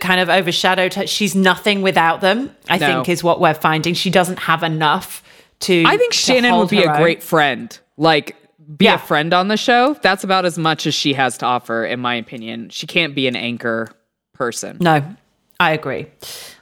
kind 0.00 0.20
of 0.20 0.28
overshadowed 0.28 0.94
her. 0.94 1.06
She's 1.06 1.34
nothing 1.34 1.82
without 1.82 2.20
them, 2.20 2.54
I 2.68 2.78
No. 2.78 2.86
think 2.86 3.08
is 3.08 3.22
what 3.22 3.40
we're 3.40 3.54
finding. 3.54 3.94
She 3.94 4.10
doesn't 4.10 4.38
have 4.40 4.62
enough 4.62 5.22
to 5.60 5.84
I 5.86 5.96
think 5.96 6.12
to 6.12 6.18
Shannon 6.18 6.56
would 6.56 6.68
be 6.68 6.82
a 6.82 6.90
own. 6.90 7.00
great 7.00 7.22
friend. 7.22 7.76
Like, 7.96 8.36
be 8.76 8.86
Yeah. 8.86 8.94
a 8.94 8.98
friend 8.98 9.32
on 9.32 9.48
the 9.48 9.56
show. 9.56 9.94
That's 10.02 10.24
about 10.24 10.44
as 10.44 10.58
much 10.58 10.86
as 10.86 10.94
she 10.94 11.12
has 11.14 11.38
to 11.38 11.46
offer, 11.46 11.84
in 11.84 12.00
my 12.00 12.14
opinion. 12.16 12.70
She 12.70 12.86
can't 12.86 13.14
be 13.14 13.26
an 13.28 13.36
anchor 13.36 13.88
person. 14.32 14.78
No, 14.80 15.02
I 15.60 15.72
agree. 15.72 16.06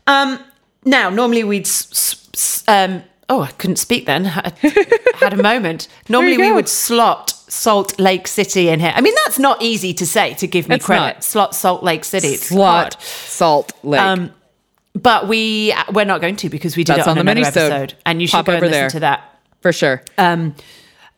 Um, 0.07 0.39
now, 0.85 1.09
normally 1.11 1.45
we'd. 1.45 1.67
S- 1.67 1.89
s- 1.93 2.29
s- 2.35 2.65
um, 2.69 3.03
oh, 3.29 3.41
I 3.43 3.51
couldn't 3.53 3.77
speak 3.77 4.05
then. 4.07 4.27
I 4.27 4.53
had 5.21 5.33
a 5.33 5.43
moment. 5.43 5.89
Normally 6.09 6.37
we 6.39 6.53
would 6.53 6.69
slot 6.69 7.35
Salt 7.53 8.01
Lake 8.01 8.27
City 8.27 8.71
in 8.71 8.81
here. 8.81 8.93
I 8.97 9.03
mean, 9.03 9.15
that's 9.27 9.39
not 9.39 9.61
easy 9.61 9.93
to 9.95 10.07
say 10.07 10.33
to 10.35 10.47
give 10.47 10.69
me 10.71 10.77
It's 10.77 10.87
credit. 10.87 11.23
Slot 11.23 11.55
Salt 11.55 11.83
Lake 11.83 12.03
City. 12.05 12.29
It's 12.29 12.49
hard. 12.49 12.97
Salt 13.01 13.73
Lake. 13.85 14.01
Um, 14.01 14.33
but 14.95 15.29
we 15.29 15.75
we're 15.93 16.07
not 16.07 16.21
going 16.23 16.37
to 16.37 16.49
because 16.49 16.77
we 16.77 16.85
did 16.85 16.97
That's 16.97 17.07
it 17.07 17.11
on, 17.11 17.19
on 17.19 17.19
the 17.19 17.25
mini 17.25 17.43
episode, 17.47 17.95
and 18.07 18.21
you 18.23 18.27
should 18.27 18.37
Pop 18.37 18.47
go 18.47 18.53
and 18.55 18.63
listen 18.63 18.73
there. 18.73 18.91
to 18.91 19.01
that. 19.01 19.39
for 19.61 19.73
sure. 19.73 20.03
Um, 20.17 20.55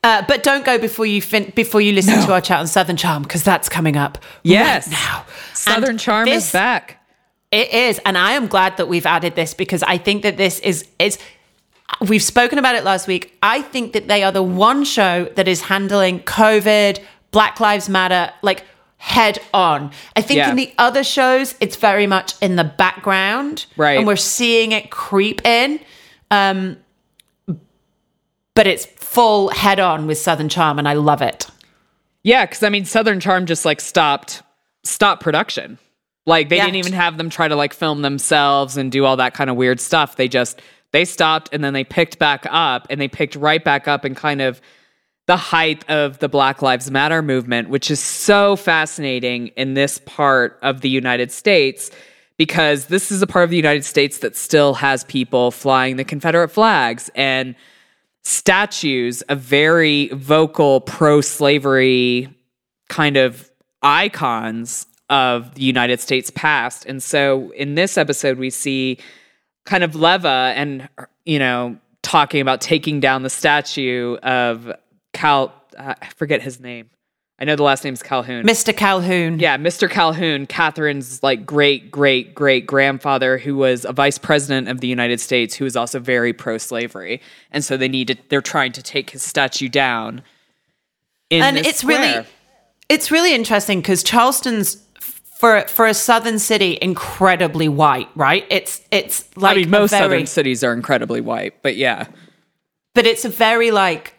uh, 0.03 0.23
but 0.29 0.43
don't 0.43 0.65
go 0.65 0.77
before 0.79 1.07
you 1.07 1.23
fin- 1.23 1.53
before 1.55 1.81
you 1.81 1.93
listen 1.93 2.21
to 2.27 2.33
our 2.33 2.41
chat 2.41 2.59
on 2.61 2.67
Southern 2.67 2.97
Charm 2.97 3.23
because 3.23 3.43
that's 3.45 3.69
coming 3.69 3.97
up. 3.97 4.19
yes. 4.43 4.87
right 4.89 4.93
now. 4.93 5.25
Southern 5.55 5.91
And 5.91 6.01
Charm 6.01 6.25
this 6.27 6.47
is 6.47 6.53
back. 6.53 7.01
It 7.53 7.73
is, 7.73 8.01
and 8.05 8.19
I 8.19 8.33
am 8.33 8.49
glad 8.49 8.77
that 8.79 8.89
we've 8.89 9.07
added 9.07 9.37
this 9.37 9.55
because 9.55 9.85
I 9.85 9.99
think 9.99 10.23
that 10.25 10.37
this 10.37 10.59
is 10.61 10.87
is 10.99 11.19
we've 12.01 12.23
spoken 12.23 12.59
about 12.59 12.75
it 12.77 12.85
last 12.85 13.07
week. 13.07 13.37
I 13.43 13.63
think 13.63 13.93
that 13.93 14.09
they 14.09 14.23
are 14.23 14.33
the 14.33 14.43
one 14.43 14.85
show 14.85 15.25
that 15.37 15.49
is 15.49 15.63
handling 15.63 16.21
COVID, 16.21 17.01
Black 17.31 17.61
Lives 17.61 17.89
Matter, 17.89 18.33
like 18.43 18.65
head 18.99 19.39
on. 19.53 19.91
I 20.17 20.23
think 20.23 20.39
Yeah. 20.39 20.51
in 20.51 20.57
the 20.57 20.73
other 20.79 21.05
shows, 21.05 21.55
it's 21.61 21.77
very 21.77 22.07
much 22.07 22.35
in 22.41 22.57
the 22.57 22.65
background, 22.65 23.67
Right. 23.77 23.99
And 23.99 24.07
we're 24.07 24.17
seeing 24.17 24.73
it 24.73 24.91
creep 24.91 25.45
in, 25.47 25.81
um, 26.31 26.79
but 28.55 28.67
it's 28.67 28.87
full 28.87 29.49
head 29.51 29.81
on 29.81 30.07
with 30.07 30.19
Southern 30.19 30.49
Charm, 30.49 30.79
and 30.79 30.89
I 30.89 30.95
love 30.95 31.23
it. 31.23 31.47
Yeah, 32.23 32.47
because 32.47 32.63
I 32.63 32.69
mean, 32.69 32.85
Southern 32.85 33.21
Charm 33.21 33.47
just 33.47 33.65
like 33.65 33.81
stopped 33.81 34.43
stopped 34.85 35.23
production. 35.23 35.79
Like 36.27 36.49
they 36.49 36.57
Yeah. 36.57 36.65
didn't 36.67 36.77
even 36.77 36.93
have 36.95 37.19
them 37.19 37.29
try 37.31 37.49
to 37.49 37.57
like 37.57 37.75
film 37.75 38.03
themselves 38.03 38.77
and 38.77 38.91
do 38.93 39.05
all 39.05 39.17
that 39.17 39.35
kind 39.35 39.51
of 39.51 39.57
weird 39.57 39.81
stuff. 39.81 40.17
They 40.17 40.29
just 40.29 40.61
they 40.95 41.05
stopped 41.05 41.49
and 41.53 41.65
then 41.65 41.73
they 41.73 41.83
picked 41.83 42.21
back 42.21 42.47
up 42.49 42.87
and 42.89 43.01
they 43.01 43.09
picked 43.09 43.35
right 43.35 43.65
back 43.65 43.89
up 43.89 44.05
in 44.05 44.15
kind 44.15 44.41
of 44.41 44.61
the 45.27 45.37
height 45.37 45.85
of 45.91 46.21
the 46.21 46.29
Black 46.29 46.63
Lives 46.63 46.89
Matter 46.89 47.21
movement, 47.21 47.69
which 47.69 47.91
is 47.91 47.99
so 47.99 48.55
fascinating 48.55 49.49
in 49.57 49.75
this 49.75 49.99
part 50.07 50.57
of 50.63 50.83
the 50.83 50.89
United 50.89 51.33
States 51.33 51.91
because 52.37 52.87
this 52.87 53.11
is 53.11 53.23
a 53.23 53.27
part 53.27 53.43
of 53.43 53.51
the 53.51 53.57
United 53.57 53.85
States 53.85 54.19
that 54.19 54.37
still 54.37 54.75
has 54.75 55.03
people 55.03 55.51
flying 55.51 55.97
the 55.97 56.05
Confederate 56.05 56.51
flags 56.51 57.11
and 57.17 57.57
statues 58.23 59.23
of 59.23 59.41
very 59.41 60.11
vocal 60.11 60.81
pro 60.81 61.21
slavery 61.21 62.29
kind 62.89 63.17
of 63.17 63.51
icons 63.83 64.87
of 65.11 65.57
the 65.57 65.63
United 65.63 65.99
States 65.99 66.31
past. 66.37 66.87
And 66.87 67.03
so 67.03 67.51
in 67.57 67.75
this 67.75 67.99
episode, 67.99 68.39
we 68.39 68.51
see 68.51 69.01
kind 69.65 69.85
of 69.85 69.95
Leva 69.95 70.53
and, 70.57 70.89
you 71.25 71.39
know, 71.39 71.77
talking 72.03 72.41
about 72.41 72.61
taking 72.61 73.01
down 73.01 73.23
the 73.23 73.31
statue 73.31 74.17
of 74.17 74.73
Cal, 75.13 75.55
uh, 75.77 75.95
I 76.01 76.07
forget 76.17 76.43
his 76.43 76.61
name. 76.61 76.91
I 77.39 77.45
know 77.45 77.57
the 77.57 77.65
last 77.65 77.83
name's 77.83 78.03
Calhoun. 78.03 78.45
Mr. 78.45 78.77
Calhoun. 78.77 79.41
Yeah, 79.41 79.57
Mr. 79.57 79.91
Calhoun, 79.91 80.47
Kathryn's 80.47 81.21
like 81.23 81.45
great 81.45 81.91
great 81.91 82.33
great 82.33 82.65
grandfather, 82.65 83.39
who 83.39 83.57
was 83.57 83.85
a 83.85 83.93
vice 83.93 84.19
president 84.19 84.69
of 84.69 84.81
the 84.81 84.87
United 84.87 85.21
States, 85.21 85.57
who 85.57 85.65
was 85.65 85.75
also 85.75 85.99
very 85.99 86.33
pro 86.33 86.59
slavery, 86.59 87.21
and 87.51 87.65
so 87.65 87.77
they 87.77 87.89
need 87.89 88.09
to. 88.09 88.17
they're 88.29 88.41
trying 88.41 88.71
to 88.73 88.83
take 88.83 89.11
his 89.11 89.25
statue 89.25 89.69
down. 89.69 90.23
In 91.29 91.43
and 91.43 91.59
it's 91.59 91.81
square. 91.81 91.99
really 91.99 92.27
it's 92.89 93.11
really 93.11 93.35
interesting 93.35 93.81
because 93.81 94.05
Charleston's 94.05 94.84
for 95.37 95.63
for 95.69 95.87
a 95.87 95.95
southern 95.95 96.39
city 96.39 96.79
incredibly 96.81 97.69
white, 97.69 98.09
right? 98.15 98.47
It's 98.51 98.81
it's 98.91 99.25
like 99.37 99.57
I 99.57 99.61
mean, 99.61 99.71
most 99.71 99.91
very, 99.91 100.03
southern 100.03 100.27
cities 100.27 100.65
are 100.65 100.73
incredibly 100.73 101.21
white, 101.21 101.63
but 101.63 101.77
yeah, 101.77 102.07
but 102.95 103.07
it's 103.07 103.25
a 103.25 103.29
very 103.29 103.71
like 103.71 104.15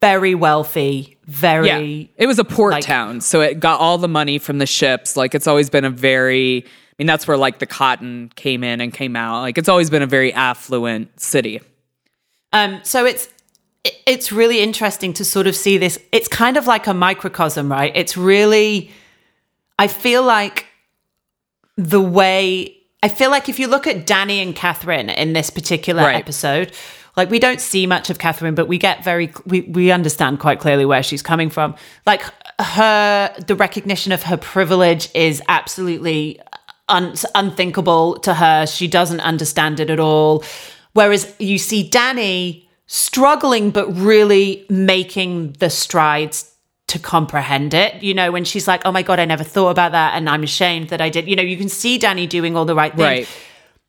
very 0.00 0.34
wealthy, 0.34 1.16
very 1.24 1.66
yeah, 1.68 2.06
it 2.16 2.26
was 2.26 2.38
a 2.38 2.44
port 2.44 2.72
like- 2.72 2.84
town, 2.84 3.20
so 3.20 3.40
it 3.40 3.60
got 3.60 3.80
all 3.80 3.98
the 3.98 4.08
money 4.08 4.38
from 4.38 4.58
the 4.58 4.66
ships. 4.66 5.16
Like 5.16 5.34
it's 5.34 5.46
always 5.46 5.70
been 5.70 5.84
a 5.84 5.90
very, 5.90 6.64
I 6.64 6.68
mean, 6.98 7.06
that's 7.06 7.26
where 7.26 7.36
like 7.36 7.58
the 7.58 7.66
cotton 7.66 8.30
came 8.36 8.62
in 8.62 8.80
and 8.80 8.92
came 8.92 9.16
out. 9.16 9.40
Like 9.40 9.58
it's 9.58 9.68
always 9.68 9.90
been 9.90 10.02
a 10.02 10.06
very 10.06 10.32
affluent 10.32 11.18
city. 11.20 11.60
Um, 12.52 12.80
so 12.84 13.04
it's 13.04 13.28
it's 14.06 14.32
really 14.32 14.60
interesting 14.60 15.12
to 15.14 15.24
sort 15.24 15.46
of 15.46 15.54
see 15.54 15.78
this. 15.78 15.98
It's 16.12 16.28
kind 16.28 16.56
of 16.56 16.66
like 16.66 16.86
a 16.86 16.94
microcosm, 16.94 17.70
right? 17.70 17.92
It's 17.94 18.16
really, 18.16 18.90
I 19.78 19.88
feel 19.88 20.22
like 20.22 20.66
the 21.76 22.00
way 22.00 22.76
I 23.02 23.08
feel 23.08 23.30
like 23.30 23.48
if 23.48 23.58
you 23.58 23.68
look 23.68 23.86
at 23.86 24.06
Danni 24.06 24.42
and 24.42 24.54
Kathryn 24.56 25.14
in 25.14 25.32
this 25.34 25.50
particular 25.50 26.02
Right. 26.02 26.16
episode, 26.16 26.72
like 27.16 27.30
we 27.30 27.38
don't 27.38 27.60
see 27.60 27.86
much 27.86 28.10
of 28.10 28.18
Kathryn, 28.18 28.54
but 28.54 28.68
we 28.68 28.78
get 28.78 29.04
very 29.04 29.32
we 29.44 29.60
we 29.62 29.90
understand 29.90 30.40
quite 30.40 30.58
clearly 30.60 30.84
where 30.86 31.02
she's 31.02 31.22
coming 31.22 31.50
from. 31.50 31.74
Like 32.06 32.22
her, 32.60 33.34
the 33.46 33.54
recognition 33.54 34.12
of 34.12 34.22
her 34.24 34.36
privilege 34.38 35.10
is 35.14 35.42
absolutely 35.48 36.40
un- 36.88 37.14
unthinkable 37.34 38.18
to 38.20 38.32
her. 38.34 38.66
She 38.66 38.88
doesn't 38.88 39.20
understand 39.20 39.78
it 39.80 39.90
at 39.90 40.00
all. 40.00 40.42
Whereas 40.94 41.34
you 41.38 41.58
see 41.58 41.88
Danni 41.88 42.66
struggling, 42.86 43.70
but 43.70 43.86
really 43.94 44.64
making 44.70 45.52
the 45.58 45.68
strides 45.68 46.50
to 46.88 46.98
comprehend 46.98 47.74
it. 47.74 48.02
You 48.02 48.14
know, 48.14 48.30
when 48.30 48.44
she's 48.44 48.68
like, 48.68 48.82
oh 48.84 48.92
my 48.92 49.02
God, 49.02 49.18
I 49.18 49.24
never 49.24 49.44
thought 49.44 49.70
about 49.70 49.92
that. 49.92 50.14
And 50.14 50.28
I'm 50.28 50.42
ashamed 50.42 50.90
that 50.90 51.00
I 51.00 51.08
did. 51.08 51.28
You 51.28 51.36
know, 51.36 51.42
you 51.42 51.56
can 51.56 51.68
see 51.68 51.98
Danni 51.98 52.28
doing 52.28 52.56
all 52.56 52.64
the 52.64 52.74
right 52.74 52.94
things. 52.94 53.26
Right. 53.26 53.28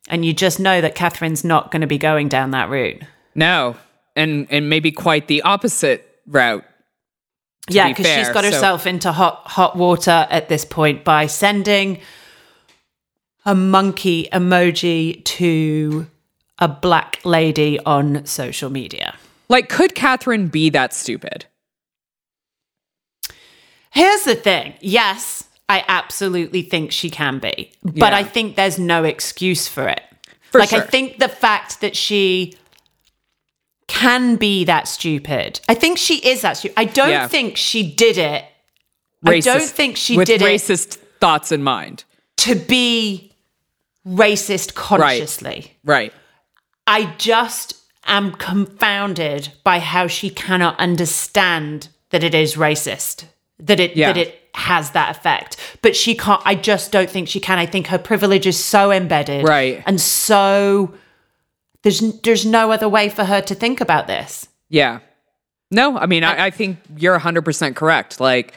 And 0.08 0.24
you 0.24 0.32
just 0.32 0.58
know 0.58 0.80
that 0.80 0.96
Kathryn's 0.96 1.44
not 1.44 1.70
going 1.70 1.82
to 1.82 1.86
be 1.86 1.98
going 1.98 2.28
down 2.28 2.52
that 2.52 2.70
route. 2.70 3.02
No, 3.34 3.76
and 4.16 4.46
and 4.50 4.68
maybe 4.68 4.90
quite 4.90 5.28
the 5.28 5.42
opposite 5.42 6.20
route. 6.26 6.64
yeah, 7.68 7.88
be 7.88 7.94
because 7.94 8.06
she's 8.06 8.28
got 8.30 8.44
so- 8.44 8.50
herself 8.50 8.86
into 8.86 9.12
hot 9.12 9.42
hot 9.46 9.76
water 9.76 10.26
at 10.30 10.48
this 10.48 10.64
point 10.64 11.04
by 11.04 11.26
sending 11.26 12.00
a 13.44 13.54
monkey 13.54 14.28
emoji 14.32 15.22
to 15.24 16.06
a 16.58 16.68
black 16.68 17.20
lady 17.24 17.78
on 17.80 18.24
social 18.26 18.70
media. 18.70 19.14
Like, 19.48 19.68
could 19.68 19.94
Kathryn 19.94 20.50
be 20.50 20.70
that 20.70 20.92
stupid? 20.92 21.46
Here's 23.90 24.22
the 24.22 24.34
thing. 24.34 24.74
Yes, 24.80 25.44
I 25.68 25.84
absolutely 25.88 26.62
think 26.62 26.92
she 26.92 27.10
can 27.10 27.38
be, 27.38 27.72
but 27.82 28.12
Yeah. 28.12 28.16
I 28.16 28.24
think 28.24 28.56
there's 28.56 28.78
no 28.78 29.04
excuse 29.04 29.68
for 29.68 29.88
it. 29.88 30.02
For 30.50 30.58
like 30.60 30.72
I 30.72 30.80
think 30.80 31.18
the 31.18 31.28
fact 31.28 31.80
that 31.80 31.94
she 31.96 32.54
can 33.86 34.36
be 34.36 34.64
that 34.64 34.86
stupid. 34.88 35.60
I 35.68 35.74
think 35.74 35.98
she 35.98 36.16
is 36.18 36.42
that 36.42 36.56
stupid. 36.58 36.74
I 36.78 36.84
don't 36.84 37.10
Yeah. 37.10 37.26
think 37.28 37.56
she 37.56 37.82
did 37.82 38.18
it 38.18 38.44
I 39.24 39.40
don't 39.40 39.62
think 39.62 39.96
she 39.96 40.16
with 40.16 40.26
did 40.28 40.42
it- 40.42 40.44
racist 40.44 40.98
thoughts 41.20 41.50
in 41.52 41.62
mind. 41.62 42.04
to 42.38 42.54
be 42.54 43.32
racist 44.06 44.74
consciously. 44.74 45.76
Right. 45.84 46.12
I 46.86 47.14
just 47.18 47.74
am 48.06 48.32
confounded 48.32 49.48
by 49.64 49.80
how 49.80 50.06
she 50.06 50.30
cannot 50.30 50.78
understand 50.78 51.88
that 52.10 52.22
it 52.22 52.34
is 52.34 52.54
racist, 52.54 53.24
that 53.60 53.80
it 53.80 53.96
Yeah. 53.96 54.12
that 54.12 54.16
it 54.16 54.40
has 54.54 54.90
that 54.92 55.16
effect. 55.16 55.56
But 55.82 55.94
she 55.96 56.14
can't. 56.14 56.42
I 56.44 56.54
just 56.54 56.90
don't 56.92 57.08
think 57.10 57.28
she 57.28 57.40
can. 57.40 57.58
I 57.58 57.66
think 57.66 57.88
her 57.88 57.98
privilege 57.98 58.46
is 58.46 58.62
so 58.62 58.90
embedded, 58.90 59.46
Right. 59.46 59.82
and 59.86 60.00
so 60.00 60.94
there's 61.82 62.00
there's 62.22 62.44
no 62.46 62.72
other 62.72 62.88
way 62.88 63.08
for 63.08 63.24
her 63.24 63.40
to 63.42 63.54
think 63.54 63.80
about 63.80 64.06
this. 64.06 64.48
Yeah. 64.68 65.00
No, 65.70 65.98
I 65.98 66.06
mean, 66.06 66.24
I, 66.24 66.46
I 66.46 66.50
think 66.50 66.78
you're 66.96 67.18
100% 67.18 67.76
correct. 67.76 68.20
Like, 68.20 68.54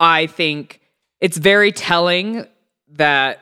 I 0.00 0.26
think 0.26 0.80
it's 1.20 1.36
very 1.36 1.70
telling 1.70 2.46
that 2.92 3.40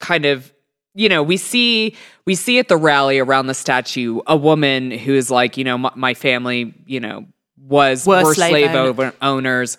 kind 0.00 0.24
of 0.26 0.52
you 0.94 1.08
know 1.08 1.22
we 1.22 1.36
see 1.36 1.94
we 2.26 2.34
see 2.34 2.58
at 2.58 2.68
the 2.68 2.76
rally 2.76 3.18
around 3.18 3.46
the 3.46 3.54
statue 3.54 4.20
a 4.26 4.36
woman 4.36 4.90
who 4.90 5.14
is 5.14 5.30
like 5.30 5.56
you 5.56 5.64
know 5.64 5.78
my, 5.78 5.90
my 5.94 6.14
family 6.14 6.74
you 6.86 7.00
know 7.00 7.24
was 7.66 8.06
Were 8.06 8.22
were 8.22 8.34
slave 8.34 8.70
slave, 8.70 8.74
owner- 8.76 9.12
owners 9.22 9.76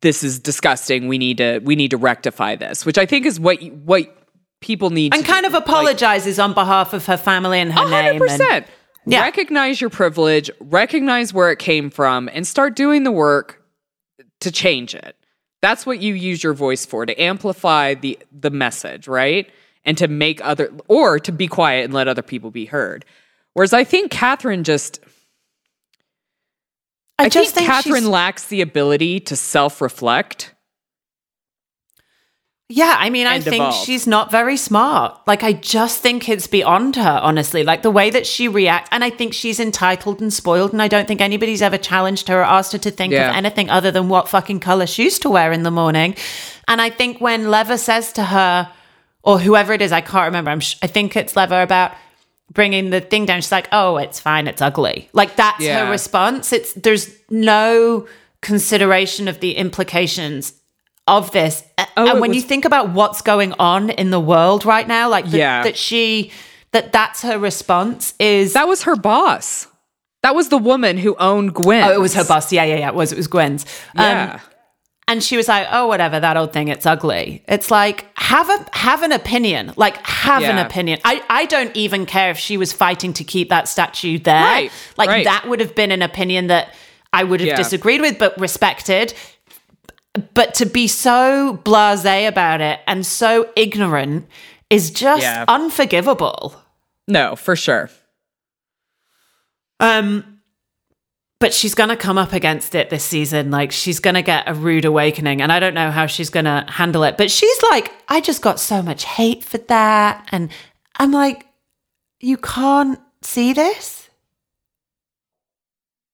this 0.00 0.22
is 0.22 0.38
disgusting 0.38 1.08
we 1.08 1.18
need 1.18 1.38
to 1.38 1.58
we 1.60 1.74
need 1.76 1.90
to 1.90 1.96
rectify 1.96 2.54
this 2.56 2.84
which 2.86 2.98
i 2.98 3.06
think 3.06 3.26
is 3.26 3.40
what 3.40 3.62
what 3.84 4.14
people 4.60 4.90
need 4.90 5.14
And 5.14 5.24
to 5.24 5.30
kind 5.30 5.44
do. 5.44 5.48
of 5.48 5.54
apologizes 5.54 6.38
on 6.38 6.52
behalf 6.52 6.92
of 6.92 7.06
her 7.06 7.16
family 7.16 7.60
and 7.60 7.72
her 7.72 7.80
A 7.80 7.86
hundred 7.88 8.02
name. 8.12 8.22
and- 8.22 8.30
percent. 8.30 8.66
Yeah. 9.06 9.20
Recognize 9.22 9.80
your 9.80 9.88
privilege, 9.88 10.50
recognize 10.60 11.32
where 11.32 11.50
it 11.50 11.58
came 11.60 11.88
from, 11.88 12.28
and 12.32 12.46
start 12.46 12.76
doing 12.76 13.04
the 13.04 13.12
work 13.12 13.62
to 14.40 14.50
change 14.52 14.94
it. 14.94 15.16
That's 15.62 15.86
what 15.86 16.00
you 16.02 16.12
use 16.12 16.42
your 16.42 16.52
voice 16.52 16.84
for 16.84 17.06
to 17.06 17.18
amplify 17.18 17.94
the 17.94 18.18
the 18.32 18.50
message, 18.50 19.08
right? 19.08 19.48
And 19.84 19.96
to 19.96 20.08
make 20.08 20.44
other 20.44 20.70
or 20.88 21.18
to 21.20 21.32
be 21.32 21.46
quiet 21.48 21.84
and 21.84 21.94
let 21.94 22.06
other 22.08 22.20
people 22.20 22.50
be 22.50 22.66
heard. 22.66 23.04
Whereas 23.54 23.72
I 23.72 23.84
think 23.84 24.12
Kathryn 24.12 24.62
just 24.64 25.00
I, 27.18 27.24
I, 27.24 27.28
just 27.28 27.54
think, 27.54 27.68
Kathryn 27.68 27.82
she's- 28.00 28.04
lacks 28.04 28.46
the 28.46 28.60
ability 28.60 29.20
to 29.20 29.36
self-reflect. 29.36 30.54
Yeah, 32.70 32.96
I 32.98 33.08
mean, 33.08 33.26
I 33.26 33.40
think 33.40 33.56
evolve. 33.62 33.86
she's 33.86 34.06
not 34.06 34.30
very 34.30 34.58
smart. 34.58 35.18
Like, 35.26 35.42
I 35.42 35.54
just 35.54 36.02
think 36.02 36.28
it's 36.28 36.46
beyond 36.46 36.96
her, 36.96 37.18
honestly. 37.22 37.62
Like, 37.64 37.80
the 37.80 37.90
way 37.90 38.10
that 38.10 38.26
she 38.26 38.46
reacts, 38.46 38.90
and 38.92 39.02
I 39.02 39.08
think 39.08 39.32
she's 39.32 39.58
entitled 39.58 40.20
and 40.20 40.30
spoiled, 40.30 40.72
and 40.74 40.82
I 40.82 40.86
don't 40.88 41.08
think 41.08 41.22
anybody's 41.22 41.62
ever 41.62 41.78
challenged 41.78 42.28
her 42.28 42.40
or 42.40 42.44
asked 42.44 42.72
her 42.72 42.78
to 42.78 42.90
think 42.90 43.14
Yeah. 43.14 43.30
of 43.30 43.36
anything 43.36 43.70
other 43.70 43.90
than 43.90 44.10
what 44.10 44.28
fucking 44.28 44.60
color 44.60 44.86
shoes 44.86 45.18
to 45.20 45.30
wear 45.30 45.50
in 45.50 45.62
the 45.62 45.70
morning. 45.70 46.14
And 46.68 46.82
I 46.82 46.90
think 46.90 47.22
when 47.22 47.50
Leva 47.50 47.78
says 47.78 48.12
to 48.12 48.24
her, 48.24 48.70
or 49.22 49.38
whoever 49.38 49.72
it 49.72 49.80
is, 49.80 49.90
I 49.90 50.02
can't 50.02 50.26
remember, 50.26 50.50
I'm 50.50 50.60
sh- 50.60 50.76
I 50.82 50.88
think 50.88 51.16
it's 51.16 51.36
Leva 51.36 51.62
about 51.62 51.92
bringing 52.52 52.90
the 52.90 53.00
thing 53.00 53.26
down, 53.26 53.40
she's 53.40 53.52
like, 53.52 53.68
oh, 53.72 53.96
it's 53.98 54.18
fine, 54.20 54.46
it's 54.48 54.62
ugly. 54.62 55.08
Like, 55.12 55.36
that's 55.36 55.60
Yeah. 55.60 55.84
her 55.84 55.90
response. 55.90 56.52
It's, 56.52 56.72
there's 56.74 57.10
no 57.30 58.06
consideration 58.40 59.28
of 59.28 59.40
the 59.40 59.52
implications 59.56 60.54
of 61.06 61.30
this. 61.32 61.62
Oh, 61.96 62.10
and 62.10 62.20
when 62.20 62.32
you 62.34 62.40
think 62.40 62.64
about 62.64 62.90
what's 62.90 63.22
going 63.22 63.52
on 63.58 63.90
in 63.90 64.10
the 64.10 64.20
world 64.20 64.64
right 64.64 64.86
now, 64.86 65.08
like 65.08 65.30
the- 65.30 65.38
Yeah. 65.38 65.62
that 65.62 65.76
she 65.76 66.30
that 66.72 66.92
that's 66.92 67.22
her 67.22 67.38
response 67.38 68.12
is 68.20 68.52
That 68.52 68.68
was 68.68 68.82
her 68.82 68.94
boss. 68.94 69.66
That 70.22 70.34
was 70.34 70.48
the 70.50 70.58
woman 70.58 70.98
who 70.98 71.16
owned 71.16 71.54
Gwen. 71.54 71.82
Oh, 71.82 71.92
it 71.92 72.00
was 72.00 72.12
her 72.14 72.24
boss. 72.24 72.52
Yeah, 72.52 72.64
yeah, 72.64 72.76
yeah. 72.76 72.88
It 72.88 72.94
was. 72.94 73.10
It 73.12 73.16
was 73.16 73.26
Gwen's. 73.26 73.64
Um, 73.96 74.04
Yeah. 74.04 74.40
and 75.06 75.22
she 75.22 75.36
was 75.38 75.48
like, 75.48 75.66
"Oh, 75.70 75.86
whatever, 75.86 76.20
that 76.20 76.36
old 76.36 76.52
thing. 76.52 76.68
It's 76.68 76.84
ugly." 76.84 77.42
It's 77.48 77.70
like 77.70 78.07
have 78.28 78.48
a 78.50 78.66
have 78.76 79.02
an 79.02 79.12
opinion. 79.12 79.72
Like 79.76 79.96
have 80.06 80.42
an 80.42 80.58
opinion. 80.58 80.98
I 81.04 81.22
I 81.30 81.46
don't 81.46 81.74
even 81.76 82.04
care 82.06 82.30
if 82.30 82.38
she 82.38 82.56
was 82.58 82.72
fighting 82.72 83.12
to 83.14 83.24
keep 83.24 83.48
that 83.48 83.68
statue 83.68 84.18
there. 84.18 84.42
Right, 84.44 84.70
Like 84.96 85.08
right. 85.08 85.24
that 85.24 85.48
would 85.48 85.60
have 85.60 85.74
been 85.74 85.90
an 85.92 86.02
opinion 86.02 86.48
that 86.48 86.74
I 87.12 87.24
would 87.24 87.40
have 87.40 87.48
Yeah. 87.48 87.56
disagreed 87.56 88.00
with, 88.02 88.18
but 88.18 88.38
respected. 88.38 89.14
But 90.34 90.54
to 90.54 90.66
be 90.66 90.88
so 90.88 91.58
blasé 91.64 92.26
about 92.28 92.60
it 92.60 92.80
and 92.86 93.06
so 93.06 93.48
ignorant 93.56 94.26
is 94.68 94.90
just 94.90 95.22
Yeah. 95.22 95.44
unforgivable. 95.48 96.54
no, 97.06 97.34
for 97.36 97.56
sure. 97.56 97.88
Um, 99.80 100.37
but 101.40 101.54
she's 101.54 101.74
gonna 101.74 101.96
come 101.96 102.18
up 102.18 102.32
against 102.32 102.74
it 102.74 102.90
this 102.90 103.04
season. 103.04 103.50
Like 103.50 103.72
she's 103.72 104.00
gonna 104.00 104.22
get 104.22 104.48
a 104.48 104.54
rude 104.54 104.84
awakening, 104.84 105.40
and 105.40 105.52
I 105.52 105.60
don't 105.60 105.74
know 105.74 105.90
how 105.90 106.06
she's 106.06 106.30
gonna 106.30 106.64
handle 106.70 107.04
it. 107.04 107.16
But 107.16 107.30
she's 107.30 107.62
like, 107.70 107.92
I 108.08 108.20
just 108.20 108.42
got 108.42 108.58
so 108.58 108.82
much 108.82 109.04
hate 109.04 109.44
for 109.44 109.58
that, 109.58 110.26
and 110.32 110.50
I'm 110.96 111.12
like, 111.12 111.46
you 112.20 112.36
can't 112.36 112.98
see 113.22 113.52
this. 113.52 114.08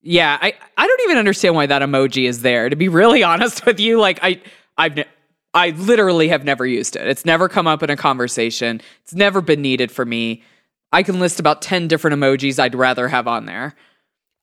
Yeah, 0.07 0.37
I, 0.39 0.53
I 0.77 0.85
don't 0.87 1.01
even 1.05 1.17
understand 1.17 1.55
why 1.55 1.65
that 1.65 1.81
emoji 1.81 2.29
is 2.29 2.43
there. 2.43 2.69
To 2.69 2.75
be 2.75 2.89
really 2.89 3.23
honest 3.31 3.65
with 3.65 3.79
you, 3.79 3.99
like 3.99 4.19
I 4.21 4.41
I've 4.77 5.03
I 5.55 5.69
literally 5.71 6.27
have 6.27 6.43
never 6.43 6.67
used 6.67 6.95
it. 6.95 7.07
It's 7.07 7.25
never 7.25 7.49
come 7.49 7.65
up 7.65 7.81
in 7.81 7.89
a 7.89 7.95
conversation. 7.95 8.81
It's 9.03 9.15
never 9.15 9.41
been 9.41 9.61
needed 9.61 9.91
for 9.91 10.05
me. 10.05 10.43
I 10.91 11.01
can 11.01 11.19
list 11.19 11.39
about 11.39 11.61
10 11.61 11.87
different 11.87 12.15
emojis 12.19 12.59
I'd 12.59 12.75
rather 12.75 13.07
have 13.07 13.27
on 13.27 13.45
there. 13.45 13.73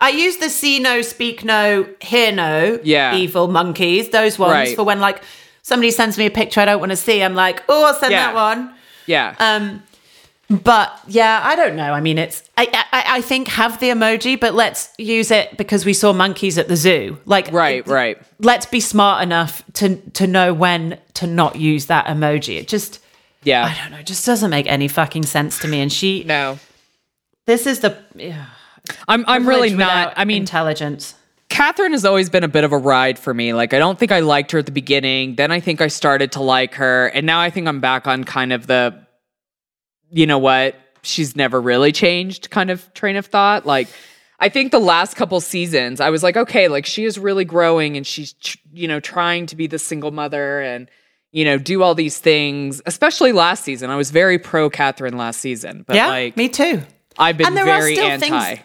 I 0.03 0.09
use 0.11 0.37
the 0.39 0.51
see 0.51 0.79
no, 0.81 1.01
speak 1.03 1.45
no, 1.45 1.87
hear 2.01 2.33
no, 2.33 2.79
Yeah. 2.83 3.15
evil 3.15 3.47
monkeys, 3.49 4.11
those 4.11 4.39
ones 4.39 4.53
Right. 4.53 4.77
for 4.77 4.85
when 4.85 5.01
like 5.01 5.23
somebody 5.63 5.91
sends 5.93 6.19
me 6.19 6.27
a 6.27 6.31
picture 6.31 6.61
I 6.61 6.65
don't 6.67 6.81
want 6.81 6.91
to 6.91 6.97
see. 6.97 7.23
I'm 7.23 7.35
like, 7.37 7.63
oh, 7.69 7.85
I'll 7.87 7.95
send 7.95 8.13
Yeah. 8.13 8.27
that 8.27 8.35
one. 8.35 8.75
Yeah. 9.07 9.35
Um, 9.39 9.83
but 10.51 10.89
yeah, 11.07 11.41
I 11.45 11.57
don't 11.57 11.77
know. 11.77 11.93
I 11.95 12.01
mean, 12.01 12.19
it's 12.19 12.43
I, 12.59 12.65
I 12.93 13.05
I 13.19 13.21
think 13.23 13.49
have 13.49 13.81
the 13.81 13.89
emoji, 13.89 14.39
but 14.39 14.53
let's 14.55 14.91
use 14.99 15.31
it 15.31 15.57
because 15.57 15.87
we 15.87 15.95
saw 15.95 16.13
monkeys 16.13 16.59
at 16.59 16.69
the 16.69 16.77
zoo. 16.77 17.17
Like 17.25 17.51
right, 17.53 17.87
right. 17.87 18.19
Let's 18.41 18.67
be 18.67 18.81
smart 18.81 19.23
enough 19.23 19.63
to 19.75 19.97
to 20.13 20.27
know 20.27 20.53
when 20.53 20.99
to 21.15 21.27
not 21.27 21.57
use 21.57 21.87
that 21.87 22.05
emoji. 22.07 22.59
It 22.59 22.69
just 22.69 22.99
Yeah. 23.45 23.65
I 23.65 23.75
don't 23.81 23.93
know. 23.93 23.99
It 24.01 24.07
just 24.07 24.27
doesn't 24.27 24.51
make 24.51 24.67
any 24.67 24.89
fucking 24.89 25.25
sense 25.25 25.59
to 25.61 25.69
me. 25.69 25.81
And 25.81 25.91
she, 25.93 26.23
No. 26.25 26.59
this 27.47 27.67
is 27.67 27.81
the 27.81 27.97
yeah, 28.15 28.45
I'm 29.09 29.25
I'm 29.27 29.49
really 29.49 29.75
not 29.75 30.15
I 30.17 30.25
mean 30.25 30.43
intelligence. 30.43 31.15
Kathryn 31.49 31.91
has 31.91 32.05
always 32.07 32.31
been 32.31 32.45
a 32.45 32.49
bit 32.49 32.65
of 32.65 32.73
a 32.73 32.79
ride 32.79 33.19
for 33.19 33.35
me. 33.35 33.53
Like, 33.53 33.75
I 33.75 33.79
don't 33.79 33.99
think 33.99 34.11
I 34.11 34.21
liked 34.21 34.53
her 34.53 34.59
at 34.59 34.65
the 34.65 34.73
beginning. 34.73 35.35
Then 35.37 35.53
I 35.53 35.61
think 35.61 35.83
I 35.83 35.89
started 35.89 36.33
to 36.33 36.41
like 36.41 36.75
her. 36.77 37.09
And 37.09 37.27
now 37.27 37.41
I 37.41 37.51
think 37.51 37.69
I'm 37.69 37.79
back 37.79 38.07
on 38.07 38.25
kind 38.25 38.55
of 38.55 38.67
the, 38.67 38.99
you 40.11 40.27
know 40.27 40.39
what, 40.39 40.77
she's 41.03 41.37
never 41.37 41.61
really 41.61 41.93
changed 41.93 42.49
kind 42.49 42.71
of 42.71 42.93
train 42.95 43.17
of 43.17 43.27
thought. 43.27 43.67
Like, 43.67 43.89
I 44.41 44.49
think 44.49 44.73
the 44.73 44.79
last 44.79 45.15
couple 45.15 45.39
seasons, 45.43 46.01
I 46.01 46.09
was 46.09 46.23
like, 46.23 46.39
okay, 46.39 46.69
like 46.69 46.87
she 46.87 47.05
is 47.05 47.19
really 47.19 47.45
growing 47.45 47.99
and 47.99 48.07
she's, 48.07 48.33
tr- 48.33 48.57
you 48.73 48.89
know, 48.89 48.99
trying 48.99 49.45
to 49.47 49.55
be 49.57 49.67
the 49.67 49.79
single 49.79 50.11
mother 50.11 50.63
and, 50.63 50.91
you 51.33 51.45
know, 51.45 51.59
do 51.59 51.83
all 51.83 51.95
these 51.95 52.19
things. 52.19 52.81
Especially 52.87 53.33
last 53.33 53.63
season. 53.63 53.91
I 53.91 53.97
was 53.97 54.11
very 54.11 54.39
pro 54.39 54.71
Kathryn 54.71 55.17
last 55.17 55.39
season. 55.41 55.85
But 55.87 55.97
Yeah, 55.97 56.09
like, 56.09 56.37
me 56.39 56.49
too. 56.49 56.81
I've 57.19 57.37
been 57.37 57.47
And 57.49 57.57
there 57.59 57.65
are 57.69 57.79
very 57.79 57.95
still 57.95 58.07
anti. 58.07 58.29
things- 58.55 58.61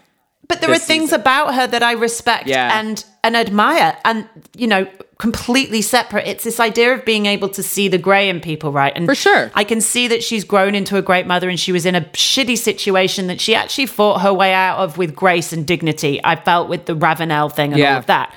But 0.47 0.61
there 0.61 0.71
are 0.71 0.79
things 0.79 1.05
season. 1.09 1.19
about 1.21 1.55
her 1.55 1.67
that 1.67 1.83
I 1.83 1.91
respect 1.91 2.47
Yeah. 2.47 2.79
and 2.79 3.03
and 3.23 3.35
admire, 3.35 3.97
and 4.05 4.27
you 4.55 4.67
know, 4.67 4.87
completely 5.17 5.81
separate. 5.81 6.25
It's 6.25 6.43
this 6.45 6.59
idea 6.59 6.93
of 6.93 7.03
being 7.03 7.25
able 7.25 7.49
to 7.49 7.61
see 7.61 7.89
the 7.89 7.97
grey 7.97 8.29
in 8.29 8.39
people, 8.39 8.71
right? 8.71 8.93
And 8.95 9.05
For 9.05 9.15
sure. 9.15 9.51
I 9.55 9.65
can 9.65 9.81
see 9.81 10.07
that 10.07 10.23
she's 10.23 10.45
grown 10.45 10.73
into 10.75 10.95
a 10.95 11.01
great 11.01 11.27
mother, 11.27 11.49
and 11.49 11.59
she 11.59 11.73
was 11.73 11.85
in 11.85 11.95
a 11.95 12.01
shitty 12.13 12.57
situation 12.57 13.27
that 13.27 13.41
she 13.41 13.55
actually 13.55 13.87
fought 13.87 14.21
her 14.21 14.33
way 14.33 14.53
out 14.53 14.77
of 14.77 14.97
with 14.97 15.13
grace 15.15 15.51
and 15.51 15.65
dignity. 15.67 16.21
I 16.23 16.37
felt 16.37 16.69
with 16.69 16.85
the 16.85 16.95
Ravenel 16.95 17.49
thing 17.49 17.73
and 17.73 17.81
all 17.83 17.97
of 17.97 18.05
that. 18.05 18.33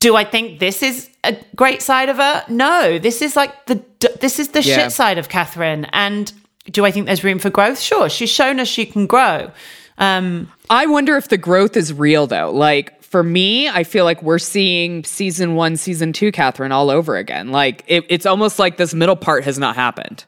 Do 0.00 0.16
I 0.16 0.24
think 0.24 0.58
this 0.58 0.82
is 0.82 1.08
a 1.22 1.36
great 1.54 1.80
side 1.80 2.08
of 2.08 2.16
her? 2.16 2.44
No, 2.48 2.98
this 2.98 3.22
is 3.22 3.36
like 3.36 3.66
the 3.66 3.80
this 4.20 4.38
is 4.40 4.48
the 4.48 4.62
Yeah. 4.62 4.74
shit 4.76 4.92
side 4.92 5.16
of 5.16 5.28
Kathryn. 5.28 5.88
And 5.92 6.32
do 6.70 6.84
I 6.84 6.90
think 6.90 7.06
there's 7.06 7.22
room 7.24 7.38
for 7.38 7.50
growth? 7.50 7.80
Sure, 7.80 8.08
she's 8.10 8.30
shown 8.30 8.58
us 8.60 8.68
she 8.68 8.84
can 8.84 9.06
grow. 9.06 9.50
Um, 9.98 10.50
I 10.70 10.86
wonder 10.86 11.16
if 11.16 11.28
the 11.28 11.38
growth 11.38 11.76
is 11.76 11.92
real 11.92 12.26
though. 12.26 12.50
Like 12.50 13.02
for 13.02 13.22
me, 13.22 13.68
I 13.68 13.84
feel 13.84 14.04
like 14.04 14.22
we're 14.22 14.38
seeing 14.38 15.04
season 15.04 15.54
one, 15.54 15.76
season 15.76 16.12
two, 16.12 16.32
Kathryn 16.32 16.70
all 16.70 16.90
over 16.90 17.16
again. 17.16 17.50
Like 17.50 17.84
it, 17.86 18.04
it's 18.08 18.26
almost 18.26 18.58
like 18.58 18.76
this 18.78 18.94
middle 18.94 19.16
part 19.16 19.44
has 19.44 19.58
not 19.58 19.74
happened. 19.76 20.24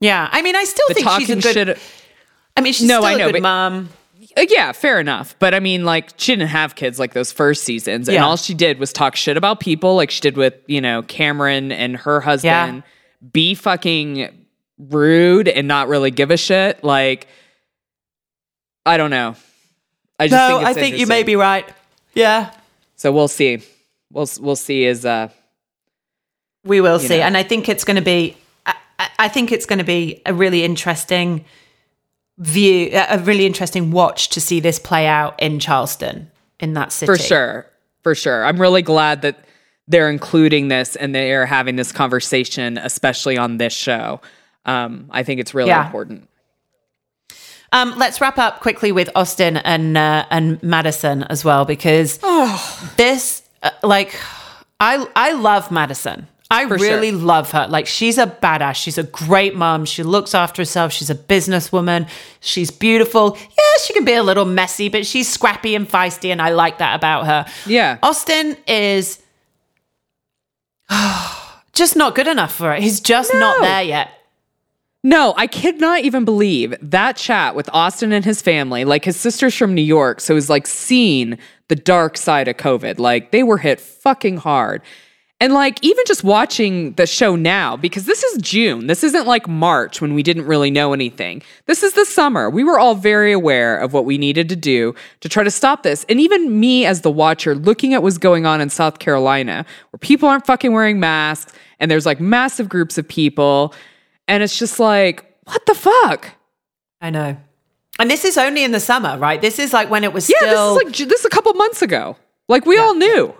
yeah, 0.00 0.28
I 0.30 0.42
mean, 0.42 0.56
I 0.56 0.64
still 0.64 0.86
The 0.88 0.94
think 0.94 1.08
she's 1.18 1.30
a 1.30 1.34
good. 1.36 1.54
shit. 1.68 1.78
I 2.56 2.60
mean, 2.60 2.72
she's 2.72 2.86
No, 2.86 3.00
still 3.00 3.04
I 3.06 3.12
a 3.12 3.18
know, 3.18 3.26
good 3.28 3.32
but- 3.34 3.42
mom. 3.42 3.88
Uh, 4.36 4.44
yeah, 4.48 4.70
fair 4.70 5.00
enough. 5.00 5.34
But 5.40 5.54
I 5.54 5.60
mean, 5.60 5.84
like 5.84 6.10
she 6.16 6.32
didn't 6.32 6.50
have 6.50 6.76
kids 6.76 6.98
like 7.00 7.14
those 7.14 7.32
first 7.32 7.64
seasons, 7.64 8.06
and 8.06 8.14
Yeah. 8.14 8.24
all 8.24 8.36
she 8.36 8.54
did 8.54 8.78
was 8.78 8.92
talk 8.92 9.16
shit 9.16 9.36
about 9.36 9.58
people, 9.58 9.96
like 9.96 10.10
she 10.12 10.20
did 10.20 10.36
with 10.36 10.54
you 10.66 10.80
know 10.80 11.02
Cameron 11.02 11.72
and 11.72 11.96
her 11.96 12.20
husband. 12.20 12.84
Be 13.32 13.54
fucking 13.54 14.46
rude 14.78 15.48
and 15.48 15.66
not 15.66 15.88
really 15.88 16.10
give 16.12 16.30
a 16.30 16.36
shit. 16.36 16.84
Like 16.84 17.26
I 18.90 18.96
don't 18.96 19.10
know. 19.10 19.36
I 20.18 20.26
just 20.28 20.32
No, 20.32 20.56
think 20.58 20.68
I 20.68 20.74
think 20.74 20.98
you 20.98 21.06
may 21.06 21.22
be 21.22 21.36
right. 21.36 21.66
Yeah, 22.14 22.50
So 22.96 23.12
we'll 23.12 23.28
see. 23.28 23.62
We'll 24.12 24.28
we'll 24.40 24.56
see. 24.56 24.84
Is 24.84 25.04
uh 25.06 25.28
we 26.64 26.80
will 26.80 26.98
see, 26.98 27.18
know. 27.18 27.24
and 27.24 27.36
I 27.36 27.42
think 27.44 27.68
it's 27.68 27.84
going 27.84 27.96
to 27.96 28.02
be. 28.02 28.36
I, 28.66 28.74
I- 29.18 29.28
think 29.28 29.50
it's 29.52 29.64
going 29.64 29.78
to 29.78 29.84
be 29.84 30.20
a 30.26 30.34
really 30.34 30.62
interesting 30.64 31.44
view, 32.38 32.90
a 32.92 33.18
really 33.18 33.46
interesting 33.46 33.90
watch 33.92 34.28
to 34.30 34.40
see 34.40 34.60
this 34.60 34.78
play 34.78 35.06
out 35.06 35.40
in 35.40 35.58
Charleston, 35.60 36.30
in 36.58 36.74
that 36.74 36.92
city. 36.92 37.06
for 37.12 37.16
sure, 37.18 37.66
for 38.02 38.14
sure. 38.14 38.44
I'm 38.44 38.60
really 38.60 38.82
glad 38.82 39.22
that 39.22 39.38
they're 39.88 40.10
including 40.10 40.68
this 40.68 40.96
and 40.96 41.14
they 41.14 41.32
are 41.32 41.46
having 41.46 41.76
this 41.76 41.92
conversation, 41.92 42.76
especially 42.78 43.38
on 43.38 43.56
this 43.58 43.72
show. 43.72 44.20
Um, 44.66 45.06
I 45.10 45.22
think 45.22 45.40
it's 45.40 45.54
really 45.54 45.68
Yeah. 45.70 45.84
important. 45.86 46.28
Um, 47.72 47.94
let's 47.96 48.20
wrap 48.20 48.36
up 48.38 48.60
quickly 48.60 48.90
with 48.92 49.08
Austen 49.14 49.56
and 49.58 49.96
uh, 49.96 50.26
and 50.30 50.60
Madison 50.62 51.22
as 51.24 51.44
well 51.44 51.64
because 51.64 52.18
this, 52.96 53.42
uh, 53.62 53.70
like, 53.82 54.14
I 54.80 55.06
I 55.14 55.32
love 55.32 55.70
Madison. 55.70 56.26
I 56.52 56.66
For 56.66 56.74
really 56.78 57.10
sure. 57.10 57.18
love 57.20 57.52
her. 57.52 57.68
Like, 57.68 57.86
she's 57.86 58.18
a 58.18 58.26
badass. 58.26 58.74
She's 58.74 58.98
a 58.98 59.04
great 59.04 59.54
mom. 59.54 59.84
She 59.84 60.02
looks 60.02 60.34
after 60.34 60.62
herself. 60.62 60.90
She's 60.92 61.08
a 61.08 61.14
businesswoman. 61.14 62.08
She's 62.40 62.72
beautiful. 62.72 63.36
Yeah, 63.38 63.82
she 63.84 63.92
can 63.94 64.04
be 64.04 64.14
a 64.14 64.22
little 64.24 64.44
messy, 64.46 64.88
but 64.88 65.06
she's 65.06 65.28
scrappy 65.28 65.76
and 65.76 65.88
feisty, 65.88 66.30
and 66.32 66.42
I 66.42 66.48
like 66.50 66.78
that 66.78 66.96
about 66.96 67.26
her. 67.26 67.46
Yeah. 67.66 67.98
Austen 68.02 68.56
is 68.66 69.22
just 71.72 71.94
not 71.94 72.16
good 72.16 72.26
enough 72.26 72.52
for 72.52 72.72
it. 72.74 72.82
He's 72.82 72.98
just 72.98 73.32
not 73.34 73.60
there 73.60 73.82
yet. 73.82 74.10
No, 75.02 75.32
I 75.36 75.46
cannot 75.46 76.00
even 76.00 76.26
believe 76.26 76.74
that 76.82 77.16
chat 77.16 77.54
with 77.54 77.70
Austen 77.72 78.12
and 78.12 78.24
his 78.24 78.42
family. 78.42 78.84
Like 78.84 79.04
his 79.04 79.16
sister's 79.16 79.54
from 79.54 79.74
New 79.74 79.82
York, 79.82 80.20
so 80.20 80.34
he's 80.34 80.50
like 80.50 80.66
seen 80.66 81.38
the 81.68 81.76
dark 81.76 82.18
side 82.18 82.48
of 82.48 82.56
COVID. 82.56 82.98
Like 82.98 83.30
they 83.30 83.42
were 83.42 83.58
hit 83.58 83.80
fucking 83.80 84.38
hard. 84.38 84.82
And 85.42 85.54
like 85.54 85.82
even 85.82 86.04
just 86.06 86.22
watching 86.22 86.92
the 86.94 87.06
show 87.06 87.34
now, 87.34 87.74
because 87.78 88.04
this 88.04 88.22
is 88.22 88.42
June, 88.42 88.88
this 88.88 89.02
isn't 89.02 89.26
like 89.26 89.48
March 89.48 90.02
when 90.02 90.12
we 90.12 90.22
didn't 90.22 90.44
really 90.44 90.70
know 90.70 90.92
anything. 90.92 91.42
This 91.64 91.82
is 91.82 91.94
the 91.94 92.04
summer. 92.04 92.50
We 92.50 92.62
were 92.62 92.78
all 92.78 92.94
very 92.94 93.32
aware 93.32 93.78
of 93.78 93.94
what 93.94 94.04
we 94.04 94.18
needed 94.18 94.50
to 94.50 94.56
do 94.56 94.94
to 95.20 95.30
try 95.30 95.42
to 95.42 95.50
stop 95.50 95.82
this. 95.82 96.04
And 96.10 96.20
even 96.20 96.60
me 96.60 96.84
as 96.84 97.00
the 97.00 97.10
watcher, 97.10 97.54
looking 97.54 97.94
at 97.94 98.02
what's 98.02 98.18
going 98.18 98.44
on 98.44 98.60
in 98.60 98.68
South 98.68 98.98
Carolina, 98.98 99.64
where 99.92 99.98
people 99.98 100.28
aren't 100.28 100.44
fucking 100.44 100.74
wearing 100.74 101.00
masks 101.00 101.54
and 101.78 101.90
there's 101.90 102.04
like 102.04 102.20
massive 102.20 102.68
groups 102.68 102.98
of 102.98 103.08
people. 103.08 103.74
And 104.30 104.42
it's 104.42 104.56
just 104.58 104.78
like, 104.78 105.24
what 105.44 105.66
the 105.66 105.74
fuck? 105.74 106.30
I 107.00 107.10
know. 107.10 107.36
And 107.98 108.10
this 108.10 108.24
is 108.24 108.38
only 108.38 108.62
in 108.64 108.70
the 108.72 108.80
summer, 108.80 109.18
right? 109.18 109.40
This 109.40 109.58
is 109.58 109.72
like 109.72 109.90
when 109.90 110.04
it 110.04 110.12
was 110.12 110.30
Yeah, 110.30 110.36
still. 110.38 110.74
this 110.76 110.82
is 110.82 111.00
like 111.00 111.08
this 111.08 111.20
is 111.20 111.26
a 111.26 111.30
couple 111.30 111.52
months 111.54 111.82
ago. 111.82 112.16
Like 112.48 112.64
we 112.64 112.78
all 112.78 112.94
knew. 112.94 113.34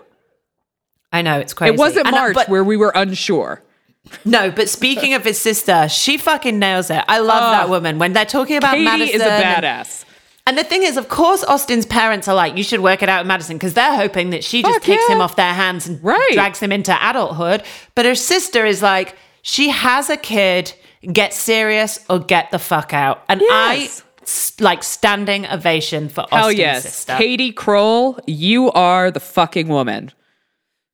I 1.11 1.21
know 1.21 1.39
it's 1.39 1.53
crazy. 1.53 1.73
It 1.73 1.79
wasn't 1.79 2.07
And, 2.07 2.15
uh, 2.15 2.19
March 2.19 2.33
but 2.35 2.49
where 2.49 2.63
we 2.63 2.77
were 2.77 2.91
unsure. 2.93 3.63
no. 4.25 4.51
But 4.51 4.69
speaking 4.69 5.13
of 5.13 5.23
his 5.23 5.39
sister, 5.39 5.87
she 5.89 6.17
fucking 6.17 6.59
nails 6.59 6.89
it. 6.89 7.03
I 7.07 7.19
love 7.19 7.43
Oh. 7.43 7.51
that 7.51 7.69
woman 7.69 7.97
when 7.97 8.13
they're 8.13 8.25
talking 8.25 8.57
about 8.57 8.73
Katie 8.73 8.83
Madison. 8.85 9.15
is 9.15 9.21
a 9.21 9.31
and- 9.31 9.63
badass. 9.63 10.05
And 10.47 10.57
the 10.57 10.63
thing 10.63 10.81
is, 10.83 10.97
of 10.97 11.07
course, 11.07 11.43
Austen's 11.43 11.85
parents 11.85 12.27
are 12.27 12.33
like, 12.33 12.57
you 12.57 12.63
should 12.63 12.79
work 12.79 13.03
it 13.03 13.09
out 13.09 13.21
with 13.21 13.27
Madison 13.27 13.57
because 13.57 13.75
they're 13.75 13.95
hoping 13.95 14.31
that 14.31 14.43
she 14.43 14.63
just 14.63 14.73
Fuck 14.73 14.83
takes 14.83 15.03
yeah. 15.07 15.15
him 15.15 15.21
off 15.21 15.35
their 15.35 15.53
hands 15.53 15.87
and 15.87 16.03
Right. 16.03 16.31
drags 16.33 16.59
him 16.59 16.71
into 16.71 16.91
adulthood. 17.09 17.61
But 17.93 18.05
her 18.05 18.15
sister 18.15 18.65
is 18.65 18.81
like, 18.81 19.15
she 19.43 19.69
has 19.69 20.09
a 20.09 20.17
kid, 20.17 20.73
get 21.11 21.33
serious 21.33 21.99
or 22.09 22.19
get 22.19 22.51
the 22.51 22.59
fuck 22.59 22.93
out. 22.93 23.23
And 23.29 23.41
Yes. 23.41 24.03
I 24.03 24.63
like 24.63 24.83
standing 24.83 25.47
ovation 25.47 26.09
for 26.09 26.21
Austen's 26.21 26.39
Hell 26.41 26.51
yes. 26.51 26.83
sister. 26.83 27.15
Katie 27.17 27.51
Kroll, 27.51 28.19
you 28.27 28.71
are 28.71 29.11
the 29.11 29.19
fucking 29.19 29.67
woman. 29.67 30.11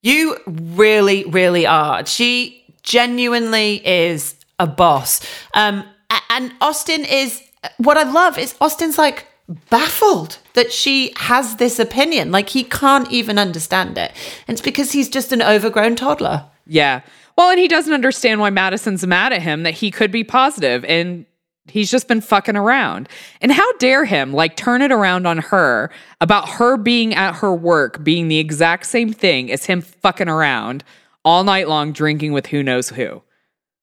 You 0.01 0.37
really, 0.45 1.25
really 1.25 1.65
are. 1.65 2.05
She 2.05 2.63
genuinely 2.83 3.85
is 3.85 4.35
a 4.59 4.67
boss. 4.67 5.19
Um, 5.53 5.83
and 6.29 6.53
Austen 6.61 7.03
is 7.03 7.41
what 7.77 7.97
I 7.97 8.03
love 8.03 8.37
is 8.37 8.55
Austen's 8.61 8.97
like 8.97 9.27
baffled 9.69 10.37
that 10.53 10.71
she 10.71 11.13
has 11.17 11.55
this 11.57 11.79
opinion. 11.79 12.31
Like 12.31 12.49
he 12.49 12.63
can't 12.63 13.11
even 13.11 13.37
understand 13.37 13.97
it. 13.97 14.11
And 14.47 14.55
it's 14.55 14.61
because 14.61 14.91
he's 14.91 15.09
just 15.09 15.31
an 15.31 15.41
overgrown 15.41 15.95
toddler. 15.95 16.45
Yeah. 16.65 17.01
Well, 17.37 17.49
and 17.51 17.59
he 17.59 17.67
doesn't 17.67 17.93
understand 17.93 18.39
why 18.41 18.49
Madison's 18.49 19.05
mad 19.05 19.31
at 19.31 19.41
him 19.41 19.63
that 19.63 19.75
he 19.75 19.91
could 19.91 20.11
be 20.11 20.23
positive 20.23 20.83
and 20.85 21.25
he's 21.67 21.91
just 21.91 22.07
been 22.07 22.21
fucking 22.21 22.55
around. 22.55 23.09
And 23.41 23.51
how 23.51 23.71
dare 23.73 24.05
him 24.05 24.33
like 24.33 24.55
turn 24.55 24.81
it 24.81 24.91
around 24.91 25.27
on 25.27 25.37
her 25.37 25.91
about 26.19 26.49
her 26.49 26.77
being 26.77 27.13
at 27.13 27.35
her 27.35 27.53
work 27.53 28.03
being 28.03 28.27
the 28.27 28.39
exact 28.39 28.85
same 28.87 29.13
thing 29.13 29.51
as 29.51 29.65
him 29.65 29.81
fucking 29.81 30.29
around 30.29 30.83
all 31.23 31.43
night 31.43 31.67
long 31.67 31.91
drinking 31.91 32.31
with 32.33 32.47
who 32.47 32.63
knows 32.63 32.89
who. 32.89 33.21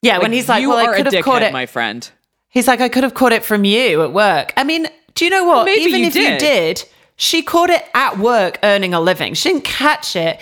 Yeah, 0.03 0.19
when 0.19 0.33
he's 0.33 0.49
like, 0.49 0.61
you 0.61 0.71
well, 0.71 0.85
are 0.87 0.95
I 0.95 0.97
could 0.97 1.13
a 1.13 1.17
have 1.17 1.25
caught 1.25 1.43
it. 1.43 1.53
my 1.53 1.67
friend. 1.67 2.11
He's 2.49 2.67
like, 2.69 2.81
I 2.81 2.89
could 2.89 3.05
have 3.05 3.15
caught 3.15 3.33
it 3.33 3.45
from 3.45 3.65
you 3.65 4.03
at 4.03 4.13
work. 4.13 4.53
I 4.57 4.65
mean, 4.65 4.87
do 5.15 5.25
you 5.25 5.31
know 5.31 5.45
what? 5.45 5.65
Maybe 5.65 5.83
Even 5.83 6.01
you 6.01 6.07
if 6.07 6.15
you 6.15 6.29
did. 6.29 6.39
did, 6.39 6.85
she 7.17 7.43
caught 7.43 7.71
it 7.71 7.85
at 7.95 8.19
work 8.19 8.59
earning 8.63 8.95
a 8.95 9.01
living. 9.01 9.35
She 9.35 9.49
didn't 9.49 9.65
catch 9.65 10.17
it 10.17 10.41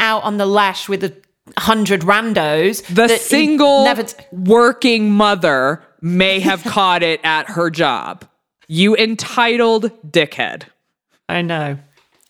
out 0.00 0.22
on 0.24 0.38
the 0.38 0.46
lash 0.46 0.88
with 0.88 1.04
a 1.04 1.14
hundred 1.56 2.02
randos. 2.02 2.82
The 2.94 3.08
single 3.08 3.84
never 3.84 4.02
t- 4.04 4.24
working 4.32 5.10
mother 5.10 5.82
may 6.00 6.40
have 6.40 6.62
caught 6.74 7.02
it 7.02 7.20
at 7.24 7.50
her 7.50 7.70
job. 7.70 8.24
You 8.68 8.96
entitled 8.96 9.90
dickhead. 10.10 10.64
I 11.28 11.42
know. 11.42 11.78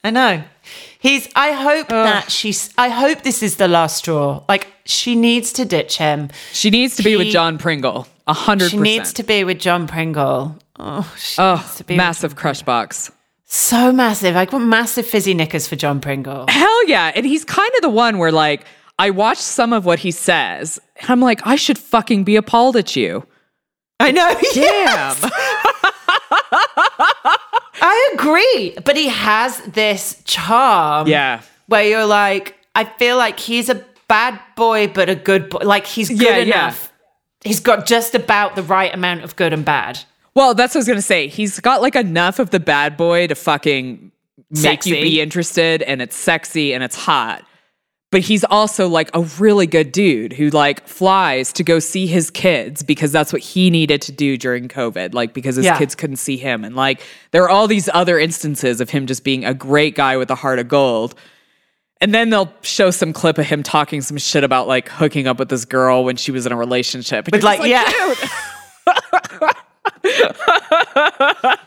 I 0.05 0.11
know. 0.11 0.43
He's 1.01 1.29
I 1.35 1.53
hope 1.53 1.89
that 1.89 2.31
she's 2.31 2.73
I 2.79 2.89
hope 2.89 3.23
this 3.23 3.43
is 3.43 3.57
the 3.57 3.69
last 3.69 3.99
straw. 3.99 4.43
Like 4.49 4.67
she 4.85 5.15
needs 5.17 5.53
to 5.55 5.65
ditch 5.65 5.99
him. 5.99 6.31
She 6.53 6.71
needs 6.71 6.97
to 6.97 7.03
be 7.03 7.17
with 7.17 7.29
John 7.29 7.59
Pringle. 7.59 8.07
A 8.27 8.33
hundred 8.33 8.71
She 8.73 8.79
needs 8.79 9.13
to 9.15 9.23
be 9.23 9.45
with 9.45 9.59
John 9.59 9.87
Pringle. 9.87 10.57
Oh, 10.79 11.15
she 11.19 11.41
Oh, 11.41 11.57
needs 11.57 11.77
to 11.77 11.85
be 11.85 11.97
massive 11.97 12.37
crush 12.37 12.63
box. 12.63 13.11
so 13.45 13.93
massive. 13.93 14.35
Like 14.35 14.53
what 14.53 14.59
massive 14.61 15.07
fizzy 15.07 15.33
knickers 15.35 15.67
for 15.69 15.77
John 15.77 16.01
Pringle. 16.01 16.47
Hell 16.49 16.89
yeah. 16.89 17.13
And 17.15 17.25
he's 17.25 17.45
kind 17.45 17.71
of 17.77 17.83
the 17.83 17.89
one 17.91 18.19
where, 18.19 18.33
like, 18.33 18.65
I 18.99 19.11
watch 19.11 19.39
some 19.39 19.73
of 19.73 19.85
what 19.85 19.99
he 20.01 20.11
says, 20.11 20.81
and 21.01 21.11
I'm 21.11 21.21
like, 21.21 21.47
I 21.47 21.57
should 21.57 21.79
fucking 21.79 22.25
be 22.25 22.37
appalled 22.37 22.77
at 22.77 22.97
you. 22.97 23.27
I 24.01 24.11
know. 24.11 24.29
Damn. 24.55 24.63
yes. 24.65 25.21
I 27.81 28.11
agree. 28.15 28.77
But 28.85 28.97
he 28.97 29.09
has 29.09 29.59
this 29.63 30.23
charm. 30.25 31.07
Yeah. 31.09 31.43
Where 31.67 31.85
you're 31.85 32.07
like, 32.07 32.57
I 32.75 32.85
feel 32.85 33.17
like 33.17 33.39
he's 33.39 33.69
a 33.69 33.85
bad 34.09 34.39
boy, 34.57 34.89
but 34.89 35.09
a 35.09 35.15
good 35.15 35.51
boy. 35.51 35.59
Like 35.63 35.87
he's 35.87 36.09
good 36.09 36.21
Yeah, 36.21 36.37
yeah. 36.39 36.43
enough. 36.65 36.93
He's 37.43 37.61
got 37.61 37.87
just 37.87 38.15
about 38.15 38.57
the 38.57 38.63
right 38.63 38.93
amount 38.93 39.25
of 39.25 39.37
good 39.37 39.53
and 39.53 39.65
bad. 39.65 40.01
Well, 40.35 40.55
that's 40.55 40.75
what 40.75 40.79
I 40.79 40.81
was 40.81 40.87
going 40.87 40.99
to 40.99 41.03
say. 41.03 41.29
He's 41.29 41.61
got 41.61 41.81
like 41.83 41.97
enough 41.97 42.39
of 42.39 42.51
the 42.51 42.61
bad 42.61 42.97
boy 42.97 43.27
to 43.29 43.35
fucking 43.35 44.11
make 44.51 44.85
you 44.87 44.95
be 44.95 45.21
interested, 45.21 45.83
and 45.83 46.03
it's 46.03 46.17
sexy 46.17 46.73
and 46.75 46.83
it's 46.85 46.97
hot. 46.97 47.45
But 48.13 48.21
he's 48.21 48.45
also 48.45 48.87
like 48.89 49.11
a 49.15 49.23
really 49.39 49.67
good 49.67 49.91
dude 49.91 50.33
who 50.33 50.49
like 50.51 50.87
flies 50.87 51.53
to 51.55 51.65
go 51.65 51.81
see 51.81 52.07
his 52.07 52.31
kids 52.31 52.83
because 52.85 53.11
that's 53.11 53.33
what 53.33 53.43
he 53.43 53.69
needed 53.69 54.01
to 54.03 54.13
do 54.13 54.37
during 54.37 54.69
COVID, 54.69 55.13
like 55.13 55.35
because 55.35 55.57
his 55.57 55.65
Yeah. 55.65 55.77
kids 55.77 55.95
couldn't 55.97 56.17
see 56.17 56.37
him. 56.37 56.65
And 56.65 56.77
like 56.77 57.03
there 57.33 57.43
are 57.43 57.49
all 57.51 57.67
these 57.67 57.89
other 57.93 58.17
instances 58.19 58.81
of 58.81 58.91
him 58.91 59.07
just 59.07 59.25
being 59.25 59.45
a 59.45 59.53
great 59.55 59.97
guy 59.97 60.17
with 60.17 60.31
a 60.31 60.37
heart 60.37 60.61
of 60.61 60.69
gold. 60.69 61.17
And 62.01 62.15
then 62.15 62.31
they'll 62.31 62.53
show 62.63 62.91
some 62.93 63.13
clip 63.13 63.39
of 63.39 63.47
him 63.47 63.63
talking 63.65 64.01
some 64.03 64.19
shit 64.19 64.45
about 64.45 64.69
like 64.69 64.89
hooking 64.89 65.27
up 65.27 65.39
with 65.41 65.49
this 65.49 65.65
girl 65.65 66.05
when 66.05 66.15
she 66.17 66.31
was 66.31 66.47
in 66.47 66.53
a 66.53 66.57
relationship. 66.57 67.27
And 67.27 67.33
But 67.33 67.43
like, 67.43 67.61
just 67.63 68.33
yeah. 68.87 69.51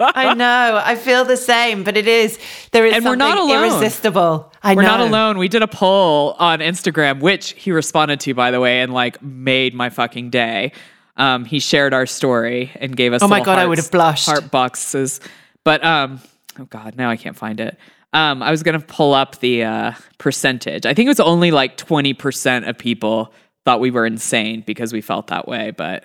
I 0.01 0.33
know. 0.37 0.81
I 0.83 0.95
feel 0.95 1.25
the 1.25 1.37
same, 1.37 1.83
but 1.83 1.97
it 1.97 2.07
is 2.07 2.39
there 2.71 2.85
is 2.85 2.95
And 2.95 3.05
we're 3.05 3.15
not 3.15 3.37
something 3.37 3.55
alone. 3.55 3.71
irresistible. 3.71 4.51
I 4.63 4.75
We're 4.75 4.81
know. 4.83 4.87
not 4.89 4.99
alone. 5.01 5.37
We 5.37 5.47
did 5.47 5.61
a 5.61 5.67
poll 5.67 6.35
on 6.39 6.59
Instagram, 6.59 7.19
which 7.21 7.51
he 7.51 7.71
responded 7.71 8.19
to, 8.21 8.33
by 8.33 8.51
the 8.51 8.59
way, 8.59 8.81
and 8.81 8.93
like 8.93 9.21
made 9.21 9.73
my 9.73 9.89
fucking 9.89 10.29
day. 10.29 10.71
Um, 11.17 11.45
he 11.45 11.59
shared 11.59 11.93
our 11.93 12.05
story 12.05 12.71
and 12.75 12.95
gave 12.95 13.13
us. 13.13 13.21
Oh 13.23 13.27
my 13.27 13.41
God, 13.41 13.57
I 13.59 13.65
would 13.65 13.77
have 13.77 13.91
blushed. 13.91 14.25
Heart 14.25 14.51
boxes, 14.51 15.19
but 15.63 15.83
um, 15.83 16.21
oh 16.59 16.65
god, 16.65 16.95
now 16.95 17.09
I 17.09 17.17
can't 17.17 17.35
find 17.37 17.59
it. 17.59 17.77
Um, 18.13 18.41
I 18.41 18.51
was 18.51 18.63
gonna 18.63 18.79
pull 18.79 19.13
up 19.13 19.39
the 19.39 19.63
uh, 19.63 19.91
percentage. 20.17 20.85
I 20.85 20.93
think 20.93 21.05
it 21.07 21.09
was 21.09 21.19
only 21.19 21.51
like 21.51 21.77
twenty 21.77 22.13
percent 22.13 22.65
of 22.67 22.77
people 22.77 23.33
thought 23.65 23.79
we 23.81 23.91
were 23.91 24.05
insane 24.05 24.63
because 24.65 24.93
we 24.93 25.01
felt 25.01 25.27
that 25.27 25.47
way. 25.47 25.71
But 25.71 26.03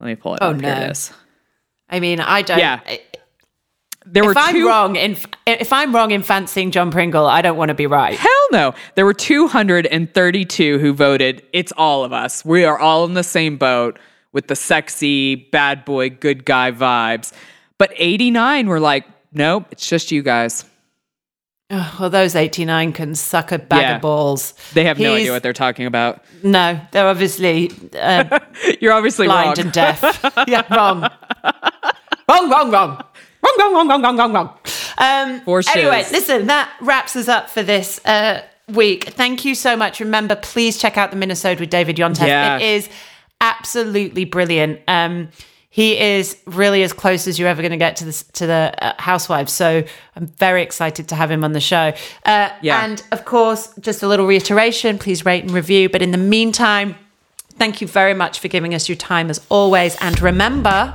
let 0.00 0.06
me 0.06 0.14
pull 0.14 0.34
it 0.34 0.38
Oh, 0.42 0.50
up. 0.50 0.60
Here 0.60 0.74
no. 0.74 0.80
it 0.86 0.90
is. 0.92 1.12
I 1.94 2.00
mean, 2.00 2.20
I 2.20 2.42
don't. 2.42 2.58
Yeah. 2.58 2.80
There 4.06 4.24
were 4.24 4.32
If 4.32 4.36
I'm 4.36 4.54
two. 4.54 4.68
wrong 4.68 4.96
in 4.96 5.16
if 5.46 5.72
I'm 5.72 5.94
wrong 5.94 6.10
in 6.10 6.22
fancying 6.22 6.70
John 6.72 6.90
Pringle, 6.90 7.26
I 7.26 7.40
don't 7.40 7.56
want 7.56 7.70
to 7.70 7.74
be 7.74 7.86
right. 7.86 8.14
Hell 8.18 8.46
no. 8.52 8.74
There 8.96 9.06
were 9.06 9.14
232 9.14 10.78
who 10.78 10.92
voted. 10.92 11.42
It's 11.52 11.72
all 11.76 12.04
of 12.04 12.12
us. 12.12 12.44
We 12.44 12.64
are 12.64 12.78
all 12.78 13.04
in 13.06 13.14
the 13.14 13.22
same 13.22 13.56
boat 13.56 13.98
with 14.32 14.48
the 14.48 14.56
sexy, 14.56 15.36
bad 15.36 15.84
boy, 15.84 16.10
good 16.10 16.44
guy 16.44 16.70
vibes. 16.72 17.32
But 17.78 17.92
89 17.96 18.66
were 18.66 18.80
like, 18.80 19.06
nope, 19.32 19.66
it's 19.70 19.88
just 19.88 20.10
you 20.12 20.22
guys. 20.22 20.64
Ugh, 21.70 22.00
well, 22.00 22.10
those 22.10 22.34
89 22.36 22.92
can 22.92 23.14
suck 23.14 23.52
a 23.52 23.58
bag 23.58 23.80
Yeah. 23.80 23.96
of 23.96 24.02
balls. 24.02 24.52
They 24.74 24.84
have 24.84 24.98
no 24.98 25.14
idea 25.14 25.32
what 25.32 25.42
they're 25.42 25.54
talking 25.54 25.86
about. 25.86 26.22
No, 26.42 26.78
they're 26.90 27.06
obviously 27.08 27.70
uh, 27.98 28.38
You're 28.80 28.92
obviously 28.92 29.26
blind 29.28 29.56
wrong. 29.58 29.66
and 29.66 29.72
deaf. 29.72 30.20
yeah, 30.46 30.62
wrong. 30.74 31.08
Wrong, 32.28 32.50
wrong, 32.50 32.70
wrong. 32.70 33.04
Wrong, 33.42 33.54
wrong, 33.58 33.74
wrong, 33.74 33.88
wrong, 33.88 34.02
wrong, 34.02 34.16
wrong, 34.18 34.32
wrong. 34.32 34.58
Um, 34.98 35.40
For 35.42 35.62
anyway, 35.74 36.02
shiz. 36.04 36.12
listen, 36.12 36.46
that 36.46 36.72
wraps 36.80 37.14
us 37.16 37.28
up 37.28 37.50
for 37.50 37.62
this 37.62 38.02
uh, 38.06 38.42
week. 38.68 39.04
Thank 39.10 39.44
you 39.44 39.54
so 39.54 39.76
much. 39.76 40.00
Remember, 40.00 40.34
please 40.36 40.78
check 40.78 40.96
out 40.96 41.10
the 41.10 41.16
minisode 41.16 41.60
with 41.60 41.68
David 41.70 41.96
Yontef. 41.96 42.26
Yeah. 42.26 42.56
It 42.56 42.62
is 42.62 42.88
absolutely 43.40 44.24
brilliant. 44.24 44.80
Um, 44.88 45.28
he 45.68 45.98
is 45.98 46.38
really 46.46 46.82
as 46.84 46.92
close 46.92 47.26
as 47.26 47.38
you're 47.38 47.48
ever 47.48 47.60
going 47.60 47.72
to 47.72 47.76
get 47.76 47.96
to 47.96 48.04
the 48.04 48.24
to 48.34 48.46
the 48.46 48.72
uh, 48.80 48.94
housewives. 48.98 49.52
So 49.52 49.82
I'm 50.14 50.26
very 50.28 50.62
excited 50.62 51.08
to 51.08 51.16
have 51.16 51.30
him 51.30 51.42
on 51.44 51.52
the 51.52 51.60
show. 51.60 51.92
Uh, 52.24 52.50
Yeah. 52.62 52.84
And 52.84 53.02
of 53.10 53.24
course, 53.24 53.74
just 53.80 54.02
a 54.02 54.08
little 54.08 54.26
reiteration: 54.26 54.98
please 54.98 55.24
rate 55.26 55.42
and 55.42 55.50
review. 55.52 55.88
But 55.88 56.00
in 56.00 56.12
the 56.12 56.18
meantime, 56.18 56.94
thank 57.58 57.80
you 57.80 57.88
very 57.88 58.14
much 58.14 58.38
for 58.38 58.46
giving 58.48 58.72
us 58.72 58.88
your 58.88 58.96
time 58.96 59.28
as 59.30 59.44
always. 59.50 59.96
And 60.00 60.20
remember, 60.22 60.94